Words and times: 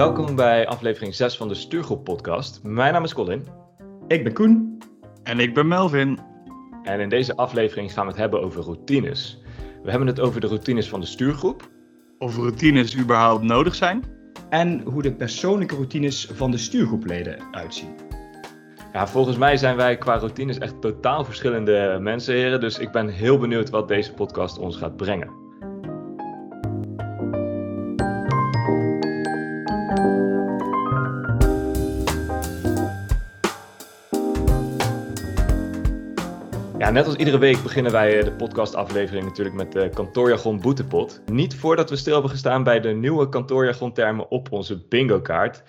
Welkom 0.00 0.36
bij 0.36 0.66
aflevering 0.66 1.14
6 1.14 1.36
van 1.36 1.48
de 1.48 1.54
Stuurgroep 1.54 2.04
podcast. 2.04 2.60
Mijn 2.62 2.92
naam 2.92 3.04
is 3.04 3.14
Colin. 3.14 3.46
Ik 4.08 4.24
ben 4.24 4.32
Koen. 4.32 4.82
En 5.22 5.40
ik 5.40 5.54
ben 5.54 5.68
Melvin. 5.68 6.18
En 6.82 7.00
in 7.00 7.08
deze 7.08 7.36
aflevering 7.36 7.92
gaan 7.92 8.04
we 8.04 8.10
het 8.10 8.20
hebben 8.20 8.42
over 8.42 8.62
routines. 8.62 9.42
We 9.82 9.90
hebben 9.90 10.08
het 10.08 10.20
over 10.20 10.40
de 10.40 10.46
routines 10.46 10.88
van 10.88 11.00
de 11.00 11.06
stuurgroep. 11.06 11.70
Of 12.18 12.36
routines 12.36 12.96
überhaupt 12.98 13.42
nodig 13.42 13.74
zijn. 13.74 14.04
En 14.48 14.80
hoe 14.80 15.02
de 15.02 15.12
persoonlijke 15.12 15.74
routines 15.74 16.26
van 16.32 16.50
de 16.50 16.58
stuurgroepleden 16.58 17.38
uitzien. 17.50 17.94
Ja, 18.92 19.08
volgens 19.08 19.36
mij 19.36 19.56
zijn 19.56 19.76
wij 19.76 19.98
qua 19.98 20.16
routines 20.16 20.58
echt 20.58 20.80
totaal 20.80 21.24
verschillende 21.24 21.98
mensen, 22.00 22.34
heren. 22.34 22.60
Dus 22.60 22.78
ik 22.78 22.90
ben 22.92 23.08
heel 23.08 23.38
benieuwd 23.38 23.70
wat 23.70 23.88
deze 23.88 24.14
podcast 24.14 24.58
ons 24.58 24.76
gaat 24.76 24.96
brengen. 24.96 25.39
Net 36.92 37.06
als 37.06 37.16
iedere 37.16 37.38
week 37.38 37.62
beginnen 37.62 37.92
wij 37.92 38.18
eh, 38.18 38.24
de 38.24 38.32
podcastaflevering 38.32 39.24
natuurlijk 39.24 39.56
met 39.56 39.72
de 39.72 39.90
kantoorjargon 39.94 40.60
boetepot. 40.60 41.20
Niet 41.26 41.54
voordat 41.56 41.90
we 41.90 41.96
stil 41.96 42.12
hebben 42.12 42.30
gestaan 42.30 42.62
bij 42.62 42.80
de 42.80 42.88
nieuwe 42.88 43.28
kantoorjargontermen 43.28 44.30
op 44.30 44.52
onze 44.52 44.86
bingo-kaart. 44.88 45.62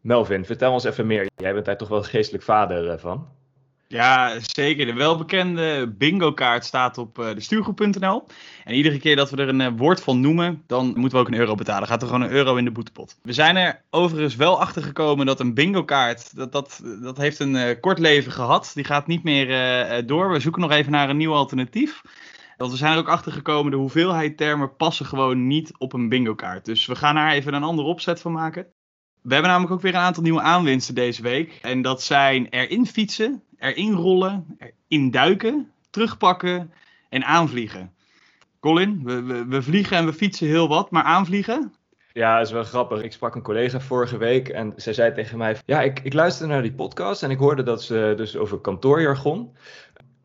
Melvin, 0.00 0.44
vertel 0.44 0.72
ons 0.72 0.84
even 0.84 1.06
meer. 1.06 1.28
Jij 1.36 1.52
bent 1.52 1.64
daar 1.64 1.76
toch 1.76 1.88
wel 1.88 2.02
geestelijk 2.02 2.44
vader 2.44 2.90
eh, 2.90 2.98
van? 2.98 3.28
Ja, 3.88 4.38
zeker. 4.40 4.86
De 4.86 4.92
welbekende 4.92 5.94
bingo-kaart 5.98 6.64
staat 6.64 6.98
op 6.98 7.18
uh, 7.18 7.34
de 7.34 7.40
stuurgroep.nl. 7.40 8.26
En 8.64 8.74
iedere 8.74 8.98
keer 8.98 9.16
dat 9.16 9.30
we 9.30 9.36
er 9.36 9.48
een 9.48 9.60
uh, 9.60 9.68
woord 9.76 10.00
van 10.02 10.20
noemen, 10.20 10.62
dan 10.66 10.86
moeten 10.86 11.18
we 11.18 11.24
ook 11.24 11.28
een 11.28 11.38
euro 11.38 11.54
betalen. 11.54 11.88
Gaat 11.88 12.02
er 12.02 12.08
gewoon 12.08 12.22
een 12.22 12.30
euro 12.30 12.56
in 12.56 12.64
de 12.64 12.70
boetepot. 12.70 13.18
We 13.22 13.32
zijn 13.32 13.56
er 13.56 13.82
overigens 13.90 14.36
wel 14.36 14.60
achter 14.60 14.82
gekomen 14.82 15.26
dat 15.26 15.40
een 15.40 15.54
bingo-kaart, 15.54 16.36
dat, 16.36 16.52
dat, 16.52 16.82
dat 17.02 17.16
heeft 17.16 17.38
een 17.38 17.54
uh, 17.54 17.80
kort 17.80 17.98
leven 17.98 18.32
gehad. 18.32 18.70
Die 18.74 18.84
gaat 18.84 19.06
niet 19.06 19.22
meer 19.22 20.06
door. 20.06 20.30
We 20.30 20.40
zoeken 20.40 20.60
nog 20.60 20.70
even 20.70 20.92
naar 20.92 21.10
een 21.10 21.16
nieuw 21.16 21.34
alternatief. 21.34 22.00
Want 22.56 22.70
we 22.70 22.76
zijn 22.76 22.92
er 22.92 22.98
ook 22.98 23.08
achter 23.08 23.32
gekomen, 23.32 23.70
de 23.70 23.76
hoeveelheid 23.76 24.36
termen 24.36 24.76
passen 24.76 25.06
gewoon 25.06 25.46
niet 25.46 25.72
op 25.78 25.92
een 25.92 26.08
bingo-kaart. 26.08 26.64
Dus 26.64 26.86
we 26.86 26.94
gaan 26.94 27.14
daar 27.14 27.32
even 27.32 27.54
een 27.54 27.62
andere 27.62 27.88
opzet 27.88 28.20
van 28.20 28.32
maken. 28.32 28.66
We 29.26 29.32
hebben 29.32 29.50
namelijk 29.50 29.74
ook 29.74 29.82
weer 29.82 29.94
een 29.94 30.00
aantal 30.00 30.22
nieuwe 30.22 30.40
aanwinsten 30.40 30.94
deze 30.94 31.22
week. 31.22 31.58
En 31.62 31.82
dat 31.82 32.02
zijn 32.02 32.46
erin 32.50 32.86
fietsen, 32.86 33.42
erin 33.58 33.92
rollen, 33.92 34.58
erin 34.88 35.10
duiken, 35.10 35.72
terugpakken 35.90 36.72
en 37.08 37.24
aanvliegen. 37.24 37.94
Colin, 38.60 39.00
we, 39.04 39.22
we, 39.22 39.46
we, 39.46 39.62
vliegen 39.62 39.96
en 39.96 40.06
we 40.06 40.12
fietsen 40.12 40.46
heel 40.46 40.68
wat, 40.68 40.90
maar 40.90 41.02
aanvliegen? 41.02 41.74
Ja, 42.12 42.36
dat 42.36 42.46
is 42.46 42.52
wel 42.52 42.64
grappig. 42.64 43.02
Ik 43.02 43.12
sprak 43.12 43.34
een 43.34 43.42
collega 43.42 43.80
vorige 43.80 44.16
week 44.16 44.48
en 44.48 44.72
zij 44.76 44.92
zei 44.92 45.14
tegen 45.14 45.38
mij: 45.38 45.56
Ja, 45.64 45.82
ik, 45.82 46.00
ik 46.00 46.12
luisterde 46.12 46.52
naar 46.52 46.62
die 46.62 46.72
podcast 46.72 47.22
en 47.22 47.30
ik 47.30 47.38
hoorde 47.38 47.62
dat 47.62 47.82
ze 47.82 48.12
dus 48.16 48.36
over 48.36 48.58
kantoorjargon. 48.58 49.56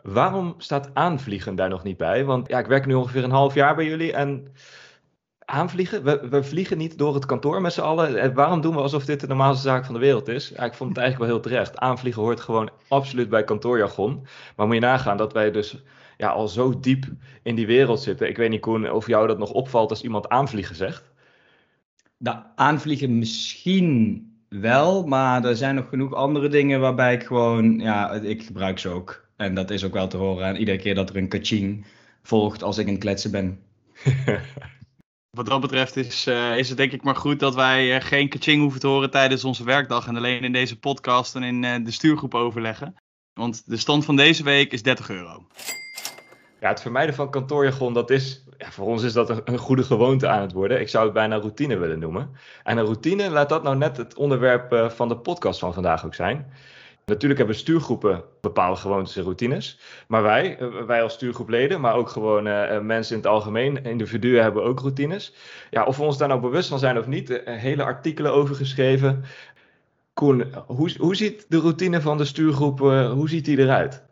Waarom 0.01 0.55
staat 0.57 0.89
aanvliegen 0.93 1.55
daar 1.55 1.69
nog 1.69 1.83
niet 1.83 1.97
bij? 1.97 2.25
Want 2.25 2.47
ja, 2.47 2.59
ik 2.59 2.65
werk 2.65 2.85
nu 2.85 2.93
ongeveer 2.93 3.23
een 3.23 3.31
half 3.31 3.53
jaar 3.53 3.75
bij 3.75 3.85
jullie 3.85 4.13
en 4.13 4.53
aanvliegen. 5.51 6.03
We, 6.03 6.27
we, 6.29 6.43
vliegen 6.43 6.77
niet 6.77 6.97
door 6.97 7.13
het 7.13 7.25
kantoor 7.25 7.61
met 7.61 7.73
z'n 7.73 7.81
allen. 7.81 8.21
En 8.21 8.33
waarom 8.33 8.61
doen 8.61 8.75
we 8.75 8.81
alsof 8.81 9.05
dit 9.05 9.19
de 9.19 9.27
normaalste 9.27 9.67
zaak 9.67 9.85
van 9.85 9.93
de 9.93 9.99
wereld 9.99 10.27
is? 10.27 10.49
Ja, 10.49 10.63
ik 10.63 10.73
vond 10.73 10.89
het 10.89 10.99
eigenlijk 10.99 11.31
wel 11.31 11.39
heel 11.39 11.49
terecht. 11.49 11.77
Aanvliegen 11.77 12.21
hoort 12.21 12.41
gewoon 12.41 12.69
absoluut 12.87 13.29
bij 13.29 13.43
kantoorjargon. 13.43 14.25
Maar 14.55 14.65
moet 14.65 14.75
je 14.75 14.81
nagaan 14.81 15.17
dat 15.17 15.33
wij 15.33 15.51
dus 15.51 15.83
ja, 16.17 16.29
al 16.29 16.47
zo 16.47 16.79
diep 16.79 17.05
in 17.43 17.55
die 17.55 17.65
wereld 17.65 17.99
zitten. 18.01 18.27
Ik 18.27 18.37
weet 18.37 18.49
niet, 18.49 18.61
Koen, 18.61 18.91
of 18.91 19.07
jou 19.07 19.27
dat 19.27 19.37
nog 19.37 19.51
opvalt 19.51 19.89
als 19.89 20.03
iemand 20.03 20.29
aanvliegen 20.29 20.75
zegt. 20.75 21.11
Nou, 22.17 22.37
aanvliegen 22.55 23.17
misschien 23.17 24.25
wel, 24.49 25.05
maar 25.07 25.45
er 25.45 25.55
zijn 25.55 25.75
nog 25.75 25.89
genoeg 25.89 26.13
andere 26.13 26.47
dingen 26.47 26.79
waarbij 26.79 27.13
ik 27.13 27.23
gewoon, 27.23 27.79
ja, 27.79 28.11
ik 28.11 28.43
gebruik 28.43 28.79
ze 28.79 28.89
ook. 28.89 29.25
En 29.35 29.53
dat 29.53 29.69
is 29.69 29.83
ook 29.83 29.93
wel 29.93 30.07
te 30.07 30.17
horen. 30.17 30.45
En 30.45 30.57
iedere 30.57 30.77
keer 30.77 30.95
dat 30.95 31.09
er 31.09 31.17
een 31.17 31.27
kaching 31.27 31.85
volgt 32.23 32.63
als 32.63 32.77
ik 32.77 32.85
in 32.85 32.93
het 32.93 33.01
kletsen 33.01 33.31
ben. 33.31 33.59
Wat 35.31 35.45
dat 35.45 35.61
betreft 35.61 35.95
is, 35.95 36.27
uh, 36.27 36.57
is 36.57 36.67
het 36.67 36.77
denk 36.77 36.91
ik 36.91 37.03
maar 37.03 37.15
goed 37.15 37.39
dat 37.39 37.55
wij 37.55 37.95
uh, 37.95 38.01
geen 38.01 38.29
kaching 38.29 38.61
hoeven 38.61 38.79
te 38.79 38.87
horen 38.87 39.11
tijdens 39.11 39.43
onze 39.43 39.63
werkdag. 39.63 40.07
En 40.07 40.15
alleen 40.15 40.43
in 40.43 40.51
deze 40.51 40.79
podcast 40.79 41.35
en 41.35 41.43
in 41.43 41.63
uh, 41.63 41.75
de 41.85 41.91
stuurgroep 41.91 42.33
overleggen. 42.33 42.95
Want 43.33 43.69
de 43.69 43.77
stand 43.77 44.05
van 44.05 44.15
deze 44.15 44.43
week 44.43 44.71
is 44.71 44.83
30 44.83 45.09
euro. 45.09 45.47
Ja, 46.59 46.69
het 46.69 46.81
vermijden 46.81 47.15
van 47.15 47.31
kantoorjargon, 47.31 47.93
dat 47.93 48.09
is, 48.09 48.43
voor 48.57 48.85
ons 48.85 49.03
is 49.03 49.13
dat 49.13 49.41
een, 49.47 49.57
goede 49.57 49.83
gewoonte 49.83 50.27
aan 50.27 50.41
het 50.41 50.51
worden. 50.51 50.79
Ik 50.79 50.89
zou 50.89 51.03
het 51.03 51.13
bijna 51.13 51.35
routine 51.35 51.77
willen 51.77 51.99
noemen. 51.99 52.31
En 52.63 52.77
een 52.77 52.85
routine, 52.85 53.29
laat 53.29 53.49
dat 53.49 53.63
nou 53.63 53.77
net 53.77 53.97
het 53.97 54.15
onderwerp 54.15 54.91
van 54.95 55.07
de 55.07 55.17
podcast 55.17 55.59
van 55.59 55.73
vandaag 55.73 56.05
ook 56.05 56.15
zijn. 56.15 56.53
Natuurlijk 57.05 57.39
hebben 57.39 57.57
stuurgroepen 57.57 58.23
bepaalde 58.41 58.79
gewoontes 58.79 59.15
en 59.15 59.23
routines. 59.23 59.79
Maar 60.07 60.23
wij, 60.23 60.57
eh, 60.57 60.85
wij 60.85 61.03
als 61.03 61.13
stuurgroepleden, 61.13 61.81
maar 61.81 61.95
ook 61.95 62.09
gewoon 62.09 62.47
uh, 62.47 62.79
mensen 62.79 63.15
in 63.15 63.21
het 63.21 63.31
algemeen, 63.31 63.83
individuen 63.83 64.41
hebben 64.41 64.63
ook 64.63 64.79
routines. 64.79 65.33
Ja, 65.69 65.85
of 65.85 65.97
we 65.97 66.03
ons 66.03 66.17
daar 66.17 66.27
nou 66.27 66.41
bewust 66.41 66.69
van 66.69 66.79
zijn 66.79 66.97
of 66.97 67.07
niet, 67.07 67.41
hele 67.45 67.83
artikelen 67.83 68.33
over 68.33 68.55
geschreven. 68.55 69.23
Koen, 70.13 70.45
hoe, 70.67 70.91
hoe 70.97 71.15
ziet 71.15 71.45
de 71.49 71.59
routine 71.59 72.01
van 72.01 72.17
de 72.17 72.25
stuurgroep, 72.25 72.79
hoe 72.79 73.29
ziet 73.29 73.45
die 73.45 73.57
eruit? 73.57 74.03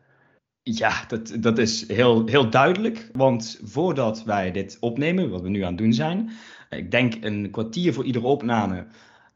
Ja, 0.64 1.06
dat, 1.08 1.36
dat 1.40 1.58
is 1.58 1.88
heel, 1.88 2.26
heel 2.26 2.50
duidelijk. 2.50 3.10
Want 3.14 3.60
voordat 3.64 4.24
wij 4.24 4.52
dit 4.52 4.78
opnemen, 4.80 5.30
wat 5.30 5.42
we 5.42 5.50
nu 5.50 5.62
aan 5.62 5.68
het 5.68 5.78
doen 5.78 5.94
zijn, 5.94 6.32
ik 6.70 6.92
denk 6.92 7.14
een 7.22 7.52
kwartier 7.52 7.94
voor 7.94 8.04
iedere 8.04 8.26
opname, 8.26 8.86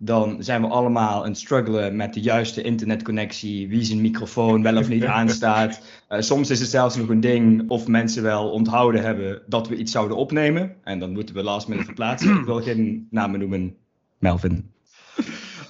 dan 0.06 0.44
zijn 0.44 0.62
we 0.62 0.68
allemaal 0.68 1.24
aan 1.24 1.30
het 1.30 1.38
struggelen 1.38 1.96
met 1.96 2.14
de 2.14 2.22
juiste 2.22 2.62
internetconnectie, 2.62 3.68
wie 3.68 3.84
zijn 3.84 4.02
microfoon 4.02 4.64
wel 4.64 4.78
of 4.78 4.90
niet 4.90 5.06
aanstaat. 5.20 5.82
Uh, 6.10 6.20
soms 6.20 6.50
is 6.50 6.60
het 6.60 6.70
zelfs 6.70 6.96
nog 6.96 7.10
een 7.10 7.20
ding 7.20 7.70
of 7.70 7.88
mensen 7.88 8.24
wel 8.24 8.50
onthouden 8.50 9.02
hebben 9.02 9.42
dat 9.48 9.68
we 9.68 9.76
iets 9.76 9.92
zouden 9.92 10.18
opnemen. 10.18 10.76
En 10.84 11.00
dan 11.00 11.12
moeten 11.12 11.36
we 11.36 11.44
last 11.44 11.68
minute 11.68 11.86
verplaatsen. 11.86 12.38
Ik 12.40 12.46
wil 12.46 12.62
geen 12.62 13.08
namen 13.10 13.40
noemen, 13.40 13.76
Melvin. 14.18 14.72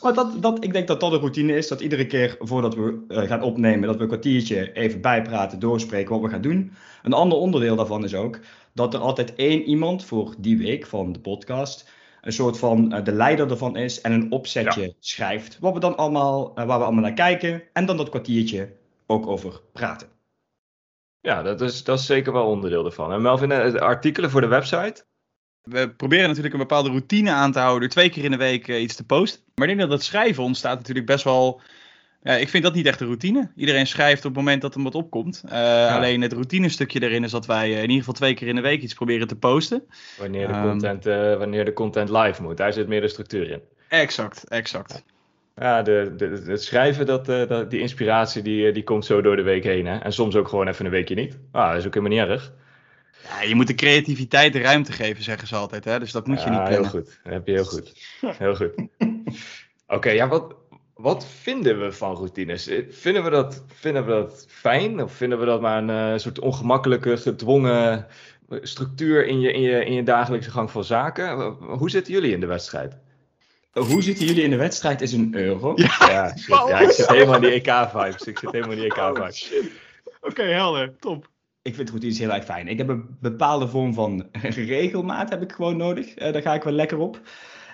Maar 0.02 0.14
dat, 0.14 0.42
dat, 0.42 0.64
ik 0.64 0.74
denk 0.74 0.88
dat 0.88 1.00
dat 1.00 1.12
een 1.12 1.20
routine 1.20 1.56
is, 1.56 1.68
dat 1.68 1.82
iedere 1.82 2.06
keer 2.06 2.36
voordat 2.40 2.76
we 2.76 3.06
uh, 3.08 3.22
gaan 3.22 3.42
opnemen, 3.42 3.88
dat 3.88 3.96
we 3.96 4.02
een 4.02 4.08
kwartiertje 4.08 4.74
even 4.74 5.02
bijpraten, 5.02 5.60
doorspreken 5.60 6.12
wat 6.12 6.22
we 6.22 6.30
gaan 6.30 6.42
doen. 6.42 6.72
Een 7.04 7.14
ander 7.14 7.38
onderdeel 7.38 7.76
daarvan 7.76 8.04
is 8.04 8.16
ook 8.16 8.40
dat 8.74 8.94
er 8.94 9.00
altijd 9.00 9.36
één 9.36 9.64
iemand 9.64 10.06
voor 10.06 10.36
die 10.38 10.58
week 10.58 10.86
van 10.86 11.12
de 11.12 11.20
podcast 11.20 11.92
een 12.24 12.34
soort 12.34 12.60
van 12.60 12.96
uh, 12.96 13.04
de 13.04 13.12
leider 13.12 13.50
ervan 13.50 13.78
is 13.78 14.02
en 14.02 14.12
een 14.12 14.32
opzetje 14.32 14.82
ja. 14.82 14.94
schrijft. 15.00 15.58
Wat 15.60 15.74
we 15.74 15.80
dan 15.80 15.98
allemaal, 15.98 16.50
uh, 16.50 16.66
waar 16.66 16.78
we 16.78 16.84
allemaal 16.84 17.04
naar 17.04 17.14
kijken 17.14 17.64
en 17.74 17.86
dan 17.86 17.98
dat 17.98 18.10
kwartiertje 18.10 18.76
ook 19.06 19.28
over 19.28 19.62
praten. 19.74 20.08
Ja, 21.22 21.42
dat 21.42 21.62
is, 21.62 21.84
dat 21.84 22.00
is 22.00 22.06
zeker 22.06 22.34
wel 22.34 22.48
onderdeel 22.48 22.86
ervan. 22.86 23.12
En 23.12 23.22
Melvin, 23.22 23.52
uh, 23.52 23.74
artikelen 23.74 24.30
voor 24.30 24.42
de 24.42 24.48
website? 24.48 25.06
We 25.62 25.90
proberen 25.90 26.28
natuurlijk 26.28 26.54
een 26.54 26.60
bepaalde 26.60 26.90
routine 26.90 27.32
aan 27.32 27.52
te 27.52 27.60
houden, 27.60 27.90
twee 27.90 28.10
keer 28.10 28.24
in 28.24 28.32
de 28.32 28.38
week 28.38 28.68
iets 28.68 28.96
te 28.96 29.06
posten. 29.06 29.42
Maar 29.56 29.70
ik 29.70 29.78
denk 29.78 29.90
dat 29.90 29.98
het 29.98 30.08
schrijven 30.08 30.44
ontstaat 30.44 30.78
natuurlijk 30.78 31.06
best 31.06 31.24
wel 31.24 31.62
ja, 32.24 32.34
ik 32.34 32.50
vind 32.50 32.64
dat 32.64 32.74
niet 32.74 32.86
echt 32.86 33.00
een 33.00 33.08
routine. 33.08 33.52
Iedereen 33.56 33.88
schrijft 33.88 34.26
op 34.26 34.36
het 34.36 34.44
moment 34.44 34.62
dat 34.62 34.76
er 34.76 34.84
wat 34.84 34.96
opkomt. 34.96 35.42
Uh, 35.46 35.52
ja. 35.52 35.96
Alleen 35.96 36.22
het 36.22 36.34
routinestukje 36.34 37.02
erin 37.02 37.24
is 37.24 37.32
dat 37.32 37.46
wij 37.46 37.72
in 37.72 37.82
ieder 37.82 37.98
geval 37.98 38.14
twee 38.14 38.34
keer 38.34 38.48
in 38.48 38.56
de 38.56 38.62
week 38.62 38.82
iets 38.82 38.94
proberen 38.94 39.28
te 39.28 39.36
posten. 39.36 39.84
Wanneer 40.18 40.48
de, 40.48 40.54
um, 40.54 40.62
content, 40.62 41.08
uh, 41.08 41.38
wanneer 41.38 41.66
de 41.66 41.74
content 41.74 42.10
live 42.10 42.42
moet. 42.42 42.58
Daar 42.58 42.74
zit 42.74 42.88
meer 42.88 43.02
de 43.02 43.08
structuur 43.08 43.50
in. 43.50 43.62
Exact, 43.90 44.48
exact. 44.48 45.04
Ja, 45.56 45.82
de, 45.82 46.14
de, 46.18 46.44
het 46.46 46.64
schrijven, 46.64 47.06
dat, 47.06 47.30
uh, 47.30 47.48
dat, 47.48 47.70
die 47.70 47.80
inspiratie, 47.80 48.42
die, 48.42 48.72
die 48.72 48.84
komt 48.84 49.06
zo 49.06 49.22
door 49.22 49.36
de 49.36 49.42
week 49.42 49.64
heen. 49.64 49.86
Hè? 49.86 49.98
En 49.98 50.14
soms 50.14 50.36
ook 50.36 50.48
gewoon 50.48 50.68
even 50.68 50.86
een 50.86 50.92
weekje 50.92 51.16
niet. 51.16 51.38
Ah, 51.52 51.70
dat 51.70 51.78
is 51.78 51.86
ook 51.86 51.94
helemaal 51.94 52.18
niet 52.18 52.28
erg. 52.30 52.54
Ja, 53.30 53.48
je 53.48 53.56
moet 53.56 53.68
de 53.68 53.76
creativiteit 53.76 54.54
de 54.54 54.60
ruimte 54.60 54.92
geven, 54.92 55.24
zeggen 55.24 55.48
ze 55.48 55.56
altijd. 55.56 55.86
Hè? 55.86 56.00
Dus 56.00 56.12
dat 56.12 56.28
moet 56.28 56.42
je 56.42 56.50
ja, 56.50 56.52
niet 56.52 56.70
plannen. 56.70 56.92
Heel 56.92 57.02
goed, 57.02 57.20
dat 57.24 57.34
heb 57.34 57.48
je 57.48 57.54
heel 57.54 57.66
goed. 57.66 57.94
Heel 58.38 58.56
goed. 58.56 58.74
Oké, 59.88 59.96
okay, 59.96 60.16
ja, 60.16 60.28
wat, 60.28 60.56
wat 61.04 61.26
vinden 61.26 61.80
we 61.80 61.92
van 61.92 62.16
routines? 62.16 62.70
Vinden 62.90 63.24
we 63.24 63.30
dat, 63.30 63.64
vinden 63.68 64.06
we 64.06 64.12
dat 64.12 64.46
fijn? 64.50 65.04
Of 65.04 65.14
vinden 65.14 65.40
we 65.40 65.46
dat 65.46 65.62
maar 65.62 65.78
een 65.78 66.14
uh, 66.14 66.20
soort 66.20 66.40
ongemakkelijke, 66.40 67.18
gedwongen 67.18 68.08
structuur 68.50 69.26
in 69.26 69.40
je, 69.40 69.52
in, 69.52 69.62
je, 69.62 69.86
in 69.86 69.94
je 69.94 70.04
dagelijkse 70.04 70.52
gang 70.52 70.72
van 70.72 70.84
zaken? 70.84 71.56
Hoe 71.60 71.90
zitten 71.90 72.14
jullie 72.14 72.32
in 72.32 72.40
de 72.40 72.46
wedstrijd? 72.46 72.98
Hoe 73.72 74.02
zitten 74.02 74.26
jullie 74.26 74.44
in 74.44 74.50
de 74.50 74.56
wedstrijd 74.56 75.02
is 75.02 75.14
een 75.14 75.36
euro. 75.36 75.74
Ja, 75.76 75.96
ja, 76.00 76.38
shit, 76.38 76.68
ja 76.68 76.80
ik 76.80 76.92
zit 76.92 77.08
helemaal 77.08 77.36
in 77.36 77.42
die 77.42 77.52
EK-vibes. 77.52 78.24
Ik 78.24 78.40
zit 78.40 78.52
helemaal 78.52 78.76
in 78.76 78.80
die 78.80 78.94
EK-vibes. 78.94 79.54
Oh, 79.54 79.60
Oké, 79.60 79.72
okay, 80.22 80.52
helder. 80.52 80.96
Top. 81.00 81.30
Ik 81.62 81.76
vind 81.76 81.90
routines 81.90 82.20
heel 82.20 82.34
erg 82.34 82.44
fijn. 82.44 82.68
Ik 82.68 82.78
heb 82.78 82.88
een 82.88 83.18
bepaalde 83.20 83.68
vorm 83.68 83.94
van 83.94 84.30
regelmaat 84.76 85.30
heb 85.30 85.42
ik 85.42 85.52
gewoon 85.52 85.78
nodig. 85.78 86.20
Uh, 86.20 86.34
daar 86.34 86.42
ga 86.42 86.54
ik 86.54 86.64
wel 86.64 86.74
lekker 86.74 86.98
op. 86.98 87.22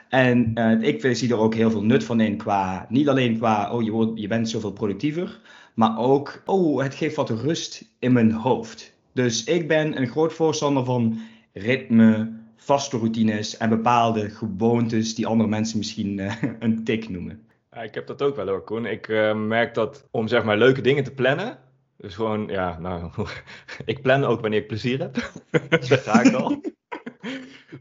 En 0.10 0.52
uh, 0.56 0.82
ik 0.82 1.16
zie 1.16 1.32
er 1.32 1.38
ook 1.38 1.54
heel 1.54 1.72
veel 1.72 1.84
nut 1.84 2.04
van 2.04 2.20
in 2.20 2.38
qua, 2.38 2.86
niet 2.90 3.10
alleen 3.10 3.38
qua, 3.38 3.72
oh 3.72 3.84
je, 3.84 3.92
wordt, 3.92 4.20
je 4.20 4.28
bent 4.28 4.50
zoveel 4.50 4.72
productiever, 4.72 5.40
maar 5.74 5.98
ook, 5.98 6.42
oh 6.46 6.82
het 6.82 6.96
geeft 6.96 7.16
wat 7.16 7.30
rust 7.30 7.86
in 8.00 8.14
mijn 8.14 8.32
hoofd. 8.32 8.94
Dus 9.14 9.44
ik 9.44 9.68
ben 9.68 9.98
een 9.98 10.08
groot 10.08 10.34
voorstander 10.34 10.86
van 10.86 11.20
ritme, 11.54 12.32
vaste 12.56 12.98
routines 12.98 13.58
en 13.58 13.70
bepaalde 13.70 14.30
gewoontes 14.30 15.16
die 15.16 15.28
andere 15.28 15.50
mensen 15.50 15.78
misschien 15.78 16.18
uh, 16.18 16.34
een 16.60 16.84
tik 16.84 17.10
noemen. 17.10 17.42
Ja, 17.72 17.82
ik 17.82 17.94
heb 17.94 18.08
dat 18.08 18.22
ook 18.22 18.36
wel 18.36 18.48
hoor, 18.48 18.64
Koen. 18.64 18.86
Ik 18.86 19.08
uh, 19.08 19.36
merk 19.36 19.74
dat 19.74 20.08
om 20.12 20.28
zeg 20.28 20.44
maar 20.44 20.58
leuke 20.58 20.82
dingen 20.82 21.04
te 21.04 21.14
plannen. 21.14 21.58
Dus 21.98 22.16
gewoon, 22.16 22.48
ja, 22.48 22.80
nou, 22.80 23.12
ik 23.86 24.02
plan 24.02 24.24
ook 24.24 24.42
wanneer 24.42 24.60
ik 24.60 24.68
plezier 24.68 25.00
heb. 25.00 25.32
Daar 25.70 25.98
ga 25.98 26.22
ik 26.22 26.34
al. 26.34 26.62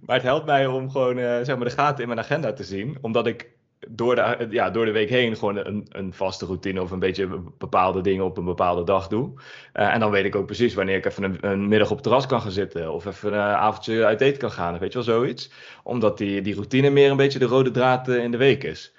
Maar 0.01 0.17
het 0.17 0.25
helpt 0.25 0.47
mij 0.47 0.67
om 0.67 0.91
gewoon, 0.91 1.19
uh, 1.19 1.37
zeg 1.43 1.57
maar, 1.57 1.69
de 1.69 1.75
gaten 1.75 2.03
in 2.03 2.09
mijn 2.09 2.21
agenda 2.21 2.53
te 2.53 2.65
zien. 2.65 2.99
Omdat 3.01 3.27
ik 3.27 3.51
door 3.89 4.15
de, 4.15 4.47
ja, 4.51 4.71
door 4.71 4.85
de 4.85 4.91
week 4.91 5.09
heen 5.09 5.37
gewoon 5.37 5.57
een, 5.57 5.87
een 5.89 6.13
vaste 6.13 6.47
routine 6.47 6.83
of 6.83 6.91
een 6.91 6.99
beetje 6.99 7.43
bepaalde 7.59 8.01
dingen 8.01 8.25
op 8.25 8.37
een 8.37 8.45
bepaalde 8.45 8.85
dag 8.85 9.09
doe. 9.09 9.33
Uh, 9.75 9.95
en 9.95 10.01
dan 10.01 10.11
weet 10.11 10.25
ik 10.25 10.37
ook 10.37 10.47
precies 10.47 10.75
wanneer 10.75 10.97
ik 10.97 11.05
even 11.05 11.39
een, 11.41 11.69
middag 11.69 11.89
op 11.89 11.95
het 11.95 12.05
terras 12.05 12.27
kan 12.27 12.41
gaan 12.41 12.51
zitten. 12.51 12.93
Of 12.93 13.07
even 13.07 13.33
een 13.33 13.39
avondje 13.39 14.05
uit 14.05 14.21
eten 14.21 14.39
kan 14.39 14.51
gaan. 14.51 14.79
Weet 14.79 14.93
je 14.93 15.05
wel, 15.05 15.15
zoiets. 15.15 15.51
Omdat 15.83 16.19
die, 16.19 16.41
die 16.41 16.55
routine 16.55 16.91
meer 16.91 17.11
een 17.11 17.17
beetje 17.17 17.39
de 17.39 17.45
rode 17.45 17.71
draad 17.71 18.09
in 18.09 18.31
de 18.31 18.37
week 18.37 18.65
is. 18.65 18.95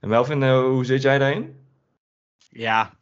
En 0.00 0.08
Melvin, 0.08 0.50
hoe 0.50 0.84
zit 0.84 1.02
jij 1.02 1.18
daarin? 1.18 1.56
Ja, 2.48 2.94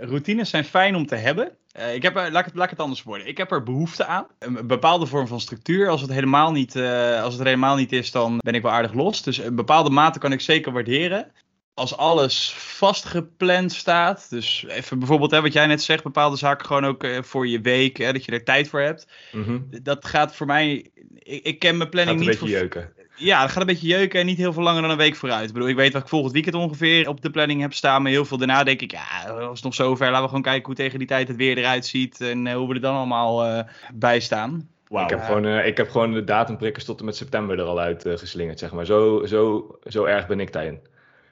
routines 0.00 0.50
zijn 0.50 0.64
fijn 0.64 0.94
om 0.94 1.06
te 1.06 1.16
hebben. 1.16 1.56
Uh, 1.78 1.94
ik 1.94 2.02
heb 2.02 2.16
er, 2.16 2.30
laat, 2.30 2.40
ik 2.40 2.46
het, 2.46 2.54
laat 2.54 2.64
ik 2.64 2.70
het 2.70 2.80
anders 2.80 3.02
worden. 3.02 3.26
Ik 3.26 3.36
heb 3.36 3.50
er 3.50 3.62
behoefte 3.62 4.04
aan. 4.04 4.26
Een 4.38 4.66
bepaalde 4.66 5.06
vorm 5.06 5.26
van 5.26 5.40
structuur. 5.40 5.88
Als 5.88 6.00
het, 6.00 6.10
helemaal 6.10 6.52
niet, 6.52 6.74
uh, 6.74 7.22
als 7.22 7.32
het 7.32 7.40
er 7.40 7.46
helemaal 7.46 7.76
niet 7.76 7.92
is, 7.92 8.10
dan 8.10 8.38
ben 8.38 8.54
ik 8.54 8.62
wel 8.62 8.70
aardig 8.70 8.92
los. 8.92 9.22
Dus 9.22 9.38
een 9.38 9.54
bepaalde 9.54 9.90
mate 9.90 10.18
kan 10.18 10.32
ik 10.32 10.40
zeker 10.40 10.72
waarderen. 10.72 11.32
Als 11.74 11.96
alles 11.96 12.52
vastgepland 12.56 13.72
staat. 13.72 14.26
Dus 14.30 14.64
even 14.68 14.98
bijvoorbeeld 14.98 15.30
hè, 15.30 15.40
wat 15.40 15.52
jij 15.52 15.66
net 15.66 15.82
zegt. 15.82 16.02
Bepaalde 16.02 16.36
zaken 16.36 16.66
gewoon 16.66 16.84
ook 16.84 17.04
uh, 17.04 17.22
voor 17.22 17.48
je 17.48 17.60
week. 17.60 17.96
Hè, 17.96 18.12
dat 18.12 18.24
je 18.24 18.32
er 18.32 18.44
tijd 18.44 18.68
voor 18.68 18.80
hebt. 18.80 19.06
Mm 19.32 19.44
-hmm. 19.44 19.68
Dat 19.82 20.04
gaat 20.04 20.36
voor 20.36 20.46
mij... 20.46 20.90
Ik, 21.18 21.44
ik 21.44 21.58
ken 21.58 21.76
mijn 21.76 21.90
planning 21.90 22.18
gaat 22.18 22.28
niet... 22.28 22.38
een 22.38 22.46
beetje 22.46 22.58
jeuken. 22.58 22.92
Ja, 23.14 23.40
dat 23.40 23.50
gaat 23.50 23.60
een 23.60 23.66
beetje 23.66 23.86
jeuken 23.86 24.20
en 24.20 24.26
niet 24.26 24.38
heel 24.38 24.52
veel 24.52 24.62
langer 24.62 24.82
dan 24.82 24.90
een 24.90 24.96
week 24.96 25.16
vooruit. 25.16 25.48
Ik 25.48 25.52
bedoel, 25.52 25.68
ik 25.68 25.76
weet 25.76 25.92
wat 25.92 26.02
ik 26.02 26.08
volgend 26.08 26.32
weekend 26.32 26.54
ongeveer 26.54 27.08
op 27.08 27.20
de 27.20 27.30
planning 27.30 27.60
heb 27.60 27.72
staan. 27.72 28.02
Maar 28.02 28.10
heel 28.10 28.24
veel 28.24 28.38
daarna 28.38 28.64
denk 28.64 28.80
ik, 28.80 28.90
ja, 28.90 29.28
als 29.28 29.54
het 29.54 29.62
nog 29.62 29.74
zover, 29.74 30.06
laten 30.06 30.20
we 30.20 30.28
gewoon 30.28 30.42
kijken 30.42 30.66
hoe 30.66 30.74
tegen 30.74 30.98
die 30.98 31.08
tijd 31.08 31.28
het 31.28 31.36
weer 31.36 31.58
eruit 31.58 31.86
ziet. 31.86 32.20
En 32.20 32.46
uh, 32.46 32.54
hoe 32.54 32.68
we 32.68 32.74
er 32.74 32.80
dan 32.80 32.94
allemaal 32.94 33.46
uh, 33.46 33.62
bij 33.94 34.20
staan. 34.20 34.68
Wow. 34.88 35.02
Ik, 35.02 35.10
heb 35.10 35.22
gewoon, 35.22 35.46
uh, 35.46 35.66
ik 35.66 35.76
heb 35.76 35.90
gewoon 35.90 36.12
de 36.12 36.24
datumprikkers 36.24 36.84
tot 36.84 36.98
en 36.98 37.04
met 37.04 37.16
september 37.16 37.58
er 37.58 37.64
al 37.64 37.80
uit 37.80 38.04
geslingerd, 38.06 38.58
zeg 38.58 38.72
maar. 38.72 38.86
Zo, 38.86 39.26
zo, 39.26 39.66
zo 39.84 40.04
erg 40.04 40.26
ben 40.26 40.40
ik 40.40 40.52
daarin. 40.52 40.80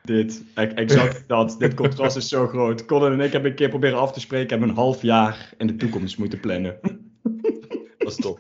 Dit, 0.03 0.45
exact 0.55 1.25
dat. 1.29 1.57
Dit 1.59 1.75
contrast 1.75 2.17
is 2.17 2.29
zo 2.29 2.47
groot. 2.47 2.85
Colin 2.85 3.13
en 3.13 3.21
ik 3.21 3.33
hebben 3.33 3.51
een 3.51 3.57
keer 3.57 3.69
proberen 3.69 3.99
af 3.99 4.13
te 4.13 4.21
spreken. 4.21 4.49
Hebben 4.49 4.69
een 4.69 4.75
half 4.75 5.03
jaar 5.03 5.53
in 5.59 5.67
de 5.67 5.77
toekomst 5.77 6.19
moeten 6.19 6.41
plannen. 6.41 6.79
dat 7.99 8.11
is 8.11 8.17
top. 8.17 8.39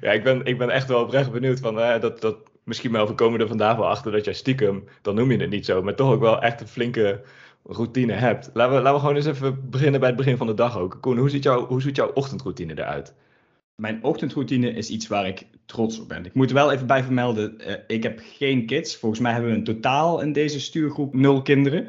Ja, 0.00 0.12
ik 0.12 0.22
ben, 0.22 0.44
ik 0.44 0.58
ben 0.58 0.70
echt 0.70 0.88
wel 0.88 1.02
oprecht 1.02 1.32
benieuwd 1.32 1.60
van 1.60 1.74
dat, 1.74 2.20
dat 2.20 2.36
misschien 2.66 2.92
wel, 2.92 3.06
we 3.06 3.14
komen 3.14 3.40
er 3.40 3.48
vandaag 3.48 3.76
wel 3.76 3.88
achter 3.88 4.12
dat 4.12 4.24
jij 4.24 4.34
stiekem, 4.34 4.84
dan 5.02 5.14
noem 5.14 5.30
je 5.30 5.38
het 5.38 5.50
niet 5.50 5.64
zo, 5.64 5.82
maar 5.82 5.94
toch 5.94 6.12
ook 6.12 6.20
wel 6.20 6.42
echt 6.42 6.60
een 6.60 6.68
flinke 6.68 7.22
routine 7.64 8.12
hebt. 8.12 8.50
Laten 8.52 8.74
we, 8.74 8.80
laten 8.80 8.94
we 8.94 9.00
gewoon 9.00 9.16
eens 9.16 9.26
even 9.26 9.70
beginnen 9.70 10.00
bij 10.00 10.08
het 10.08 10.18
begin 10.18 10.36
van 10.36 10.46
de 10.46 10.54
dag 10.54 10.78
ook. 10.78 10.98
Koen, 11.00 11.18
hoe 11.18 11.30
ziet, 11.30 11.42
jouw, 11.42 11.66
hoe 11.66 11.82
ziet 11.82 11.96
jouw 11.96 12.10
ochtendroutine 12.12 12.72
eruit? 12.72 13.14
Mijn 13.74 14.04
ochtendroutine 14.04 14.70
is 14.70 14.90
iets 14.90 15.06
waar 15.06 15.26
ik 15.26 15.46
trots 15.66 16.00
op 16.00 16.08
ben. 16.08 16.24
Ik 16.24 16.34
moet 16.34 16.48
er 16.48 16.54
wel 16.54 16.72
even 16.72 16.86
bij 16.86 17.02
vermelden, 17.02 17.56
uh, 17.60 17.74
ik 17.86 18.02
heb 18.02 18.20
geen 18.22 18.66
kids. 18.66 18.96
Volgens 18.96 19.20
mij 19.20 19.32
hebben 19.32 19.50
we 19.50 19.56
in 19.56 19.64
totaal 19.64 20.20
in 20.20 20.32
deze 20.32 20.60
stuurgroep 20.60 21.14
nul 21.14 21.42
kinderen. 21.42 21.88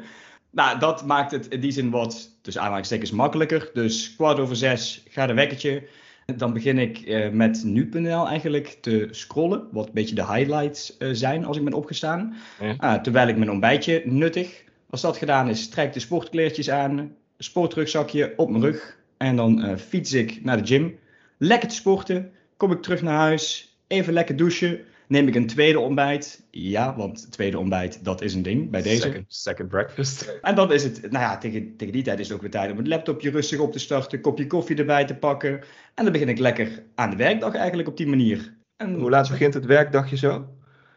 Nou, 0.50 0.78
dat 0.78 1.06
maakt 1.06 1.30
het 1.30 1.48
in 1.48 1.60
die 1.60 1.70
zin 1.70 1.90
wat, 1.90 2.38
dus 2.42 2.58
aanhalingstekens, 2.58 3.10
makkelijker. 3.10 3.70
Dus 3.72 4.14
kwart 4.16 4.38
over 4.38 4.56
zes, 4.56 5.02
ga 5.08 5.26
de 5.26 5.34
wekkertje. 5.34 5.88
Dan 6.36 6.52
begin 6.52 6.78
ik 6.78 7.06
uh, 7.06 7.30
met 7.30 7.64
nu.nl 7.64 8.26
eigenlijk 8.26 8.78
te 8.80 9.08
scrollen, 9.10 9.68
wat 9.72 9.86
een 9.86 9.92
beetje 9.92 10.14
de 10.14 10.26
highlights 10.26 10.96
uh, 10.98 11.08
zijn 11.12 11.44
als 11.44 11.56
ik 11.56 11.64
ben 11.64 11.72
opgestaan. 11.72 12.34
Ja. 12.60 12.76
Uh, 12.80 13.02
terwijl 13.02 13.28
ik 13.28 13.36
mijn 13.36 13.50
ontbijtje 13.50 14.02
nuttig. 14.04 14.64
Als 14.90 15.00
dat 15.00 15.16
gedaan 15.16 15.48
is, 15.48 15.68
trek 15.68 15.86
ik 15.86 15.92
de 15.92 16.00
sportkleertjes 16.00 16.70
aan, 16.70 17.14
sportrugzakje 17.38 18.32
op 18.36 18.50
mijn 18.50 18.62
rug 18.62 18.98
en 19.16 19.36
dan 19.36 19.78
fiets 19.78 20.12
ik 20.12 20.44
naar 20.44 20.56
de 20.56 20.66
gym. 20.66 20.98
Lekker 21.38 21.68
te 21.68 21.74
sporten, 21.74 22.32
kom 22.56 22.72
ik 22.72 22.82
terug 22.82 23.02
naar 23.02 23.18
huis, 23.18 23.76
even 23.86 24.12
lekker 24.12 24.36
douchen, 24.36 24.80
neem 25.08 25.28
ik 25.28 25.34
een 25.34 25.46
tweede 25.46 25.80
ontbijt. 25.80 26.46
Ja, 26.50 26.96
want 26.96 27.32
tweede 27.32 27.58
ontbijt, 27.58 28.04
dat 28.04 28.22
is 28.22 28.34
een 28.34 28.42
ding 28.42 28.70
bij 28.70 28.82
deze. 28.82 29.00
Second, 29.00 29.24
second 29.28 29.68
breakfast. 29.68 30.22
En 30.42 30.54
dan 30.54 30.72
is 30.72 30.82
het, 30.82 31.00
nou 31.00 31.24
ja, 31.24 31.38
tegen, 31.38 31.76
tegen 31.76 31.92
die 31.92 32.02
tijd 32.02 32.18
is 32.18 32.26
het 32.26 32.34
ook 32.36 32.42
weer 32.42 32.50
tijd 32.50 32.70
om 32.70 32.76
het 32.76 32.86
laptopje 32.86 33.30
rustig 33.30 33.58
op 33.58 33.72
te 33.72 33.78
starten, 33.78 34.20
kopje 34.20 34.46
koffie 34.46 34.76
erbij 34.76 35.04
te 35.04 35.14
pakken. 35.14 35.60
En 35.94 36.04
dan 36.04 36.12
begin 36.12 36.28
ik 36.28 36.38
lekker 36.38 36.82
aan 36.94 37.10
de 37.10 37.16
werkdag 37.16 37.54
eigenlijk 37.54 37.88
op 37.88 37.96
die 37.96 38.06
manier. 38.06 38.56
En 38.76 38.94
Hoe 38.94 39.10
laat 39.10 39.28
begint 39.28 39.54
het 39.54 39.64
werkdagje 39.64 40.16
zo? 40.16 40.48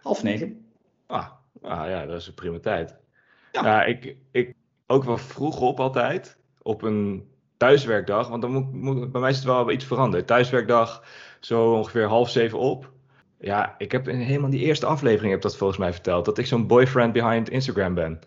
Half 0.01 0.23
negen. 0.23 0.65
Ah, 1.07 1.27
ah 1.61 1.89
ja, 1.89 2.05
dat 2.05 2.21
is 2.21 2.27
een 2.27 2.33
prima 2.33 2.59
tijd. 2.59 2.95
Ja, 3.51 3.65
ja 3.65 3.83
ik, 3.83 4.15
ik 4.31 4.53
ook 4.87 5.03
wel 5.03 5.17
vroeg 5.17 5.59
op 5.61 5.79
altijd, 5.79 6.37
op 6.61 6.81
een 6.81 7.29
thuiswerkdag, 7.57 8.27
want 8.27 8.41
dan 8.41 8.51
moet, 8.51 8.73
moet 8.73 9.11
bij 9.11 9.21
mij 9.21 9.29
is 9.29 9.35
het 9.35 9.45
wel 9.45 9.71
iets 9.71 9.85
veranderd. 9.85 10.27
Thuiswerkdag, 10.27 11.03
zo 11.39 11.73
ongeveer 11.73 12.07
half 12.07 12.29
zeven 12.29 12.59
op. 12.59 12.91
Ja, 13.41 13.75
ik 13.77 13.91
heb 13.91 14.07
in 14.07 14.19
helemaal 14.19 14.49
die 14.49 14.65
eerste 14.65 14.85
aflevering 14.85 15.31
heb 15.31 15.41
dat 15.41 15.57
volgens 15.57 15.79
mij 15.79 15.93
verteld. 15.93 16.25
Dat 16.25 16.37
ik 16.37 16.45
zo'n 16.45 16.67
boyfriend 16.67 17.13
behind 17.13 17.49
Instagram 17.49 17.93
ben. 17.93 18.19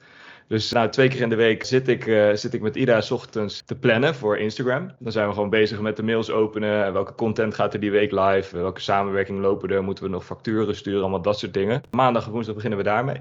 Dus 0.49 0.73
nou, 0.73 0.91
twee 0.91 1.09
keer 1.09 1.21
in 1.21 1.29
de 1.29 1.35
week 1.35 1.65
zit 1.65 1.89
ik, 1.89 2.07
uh, 2.07 2.33
zit 2.33 2.55
ik 2.55 2.61
met 2.61 2.77
Ida 2.77 3.01
s 3.01 3.11
ochtends 3.11 3.63
te 3.65 3.75
plannen 3.75 4.15
voor 4.15 4.39
Instagram. 4.39 4.91
Dan 4.99 5.13
zijn 5.13 5.29
we 5.29 5.35
gewoon 5.35 5.51
bezig 5.51 5.81
met 5.81 5.97
de 5.97 6.03
mails 6.03 6.31
openen. 6.31 6.93
Welke 6.93 7.15
content 7.15 7.55
gaat 7.55 7.75
er 7.75 7.81
die 7.81 7.91
week 7.91 8.11
live? 8.11 8.57
Welke 8.57 8.81
samenwerking 8.81 9.41
lopen 9.41 9.71
er? 9.71 9.85
Moeten 9.85 10.05
we 10.05 10.11
nog 10.11 10.25
facturen 10.25 10.77
sturen? 10.77 11.01
Allemaal 11.01 11.23
dat 11.23 11.39
soort 11.39 11.55
dingen. 11.55 11.83
Maandag 11.91 12.27
en 12.27 12.33
woensdag 12.33 12.55
beginnen 12.55 12.79
we 12.79 12.85
daarmee. 12.85 13.21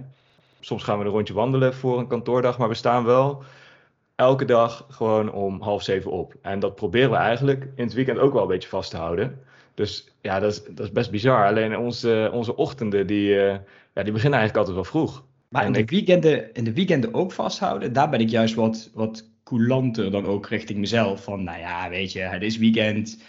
Soms 0.59 0.83
gaan 0.83 0.99
we 0.99 1.05
een 1.05 1.11
rondje 1.11 1.33
wandelen 1.33 1.73
voor 1.73 1.99
een 1.99 2.07
kantoordag. 2.07 2.57
Maar 2.57 2.69
we 2.69 2.73
staan 2.73 3.05
wel 3.05 3.43
elke 4.15 4.45
dag 4.45 4.85
gewoon 4.89 5.31
om 5.31 5.61
half 5.61 5.83
zeven 5.83 6.11
op. 6.11 6.33
En 6.41 6.59
dat 6.59 6.75
proberen 6.75 7.09
we 7.09 7.15
eigenlijk 7.15 7.67
in 7.75 7.83
het 7.83 7.93
weekend 7.93 8.19
ook 8.19 8.33
wel 8.33 8.41
een 8.41 8.47
beetje 8.47 8.69
vast 8.69 8.89
te 8.89 8.97
houden. 8.97 9.41
Dus 9.73 10.07
ja, 10.21 10.39
dat 10.39 10.51
is, 10.51 10.63
dat 10.63 10.85
is 10.85 10.91
best 10.91 11.11
bizar. 11.11 11.47
Alleen 11.47 11.77
onze, 11.77 12.29
onze 12.33 12.55
ochtenden, 12.55 13.07
die, 13.07 13.29
uh, 13.29 13.55
ja, 13.93 14.03
die 14.03 14.13
beginnen 14.13 14.39
eigenlijk 14.39 14.57
altijd 14.57 14.75
wel 14.75 14.83
vroeg. 14.83 15.23
Maar 15.49 15.65
in 15.65 15.71
de, 15.71 15.85
weekenden, 15.85 16.53
in 16.53 16.63
de 16.63 16.73
weekenden 16.73 17.13
ook 17.13 17.31
vasthouden, 17.31 17.93
daar 17.93 18.09
ben 18.09 18.19
ik 18.19 18.29
juist 18.29 18.55
wat, 18.55 18.89
wat 18.93 19.29
coulanter 19.43 20.11
dan 20.11 20.25
ook 20.25 20.47
richting 20.47 20.79
mezelf. 20.79 21.23
Van, 21.23 21.43
nou 21.43 21.59
ja, 21.59 21.89
weet 21.89 22.11
je, 22.11 22.19
het 22.19 22.41
is 22.41 22.57
weekend, 22.57 23.21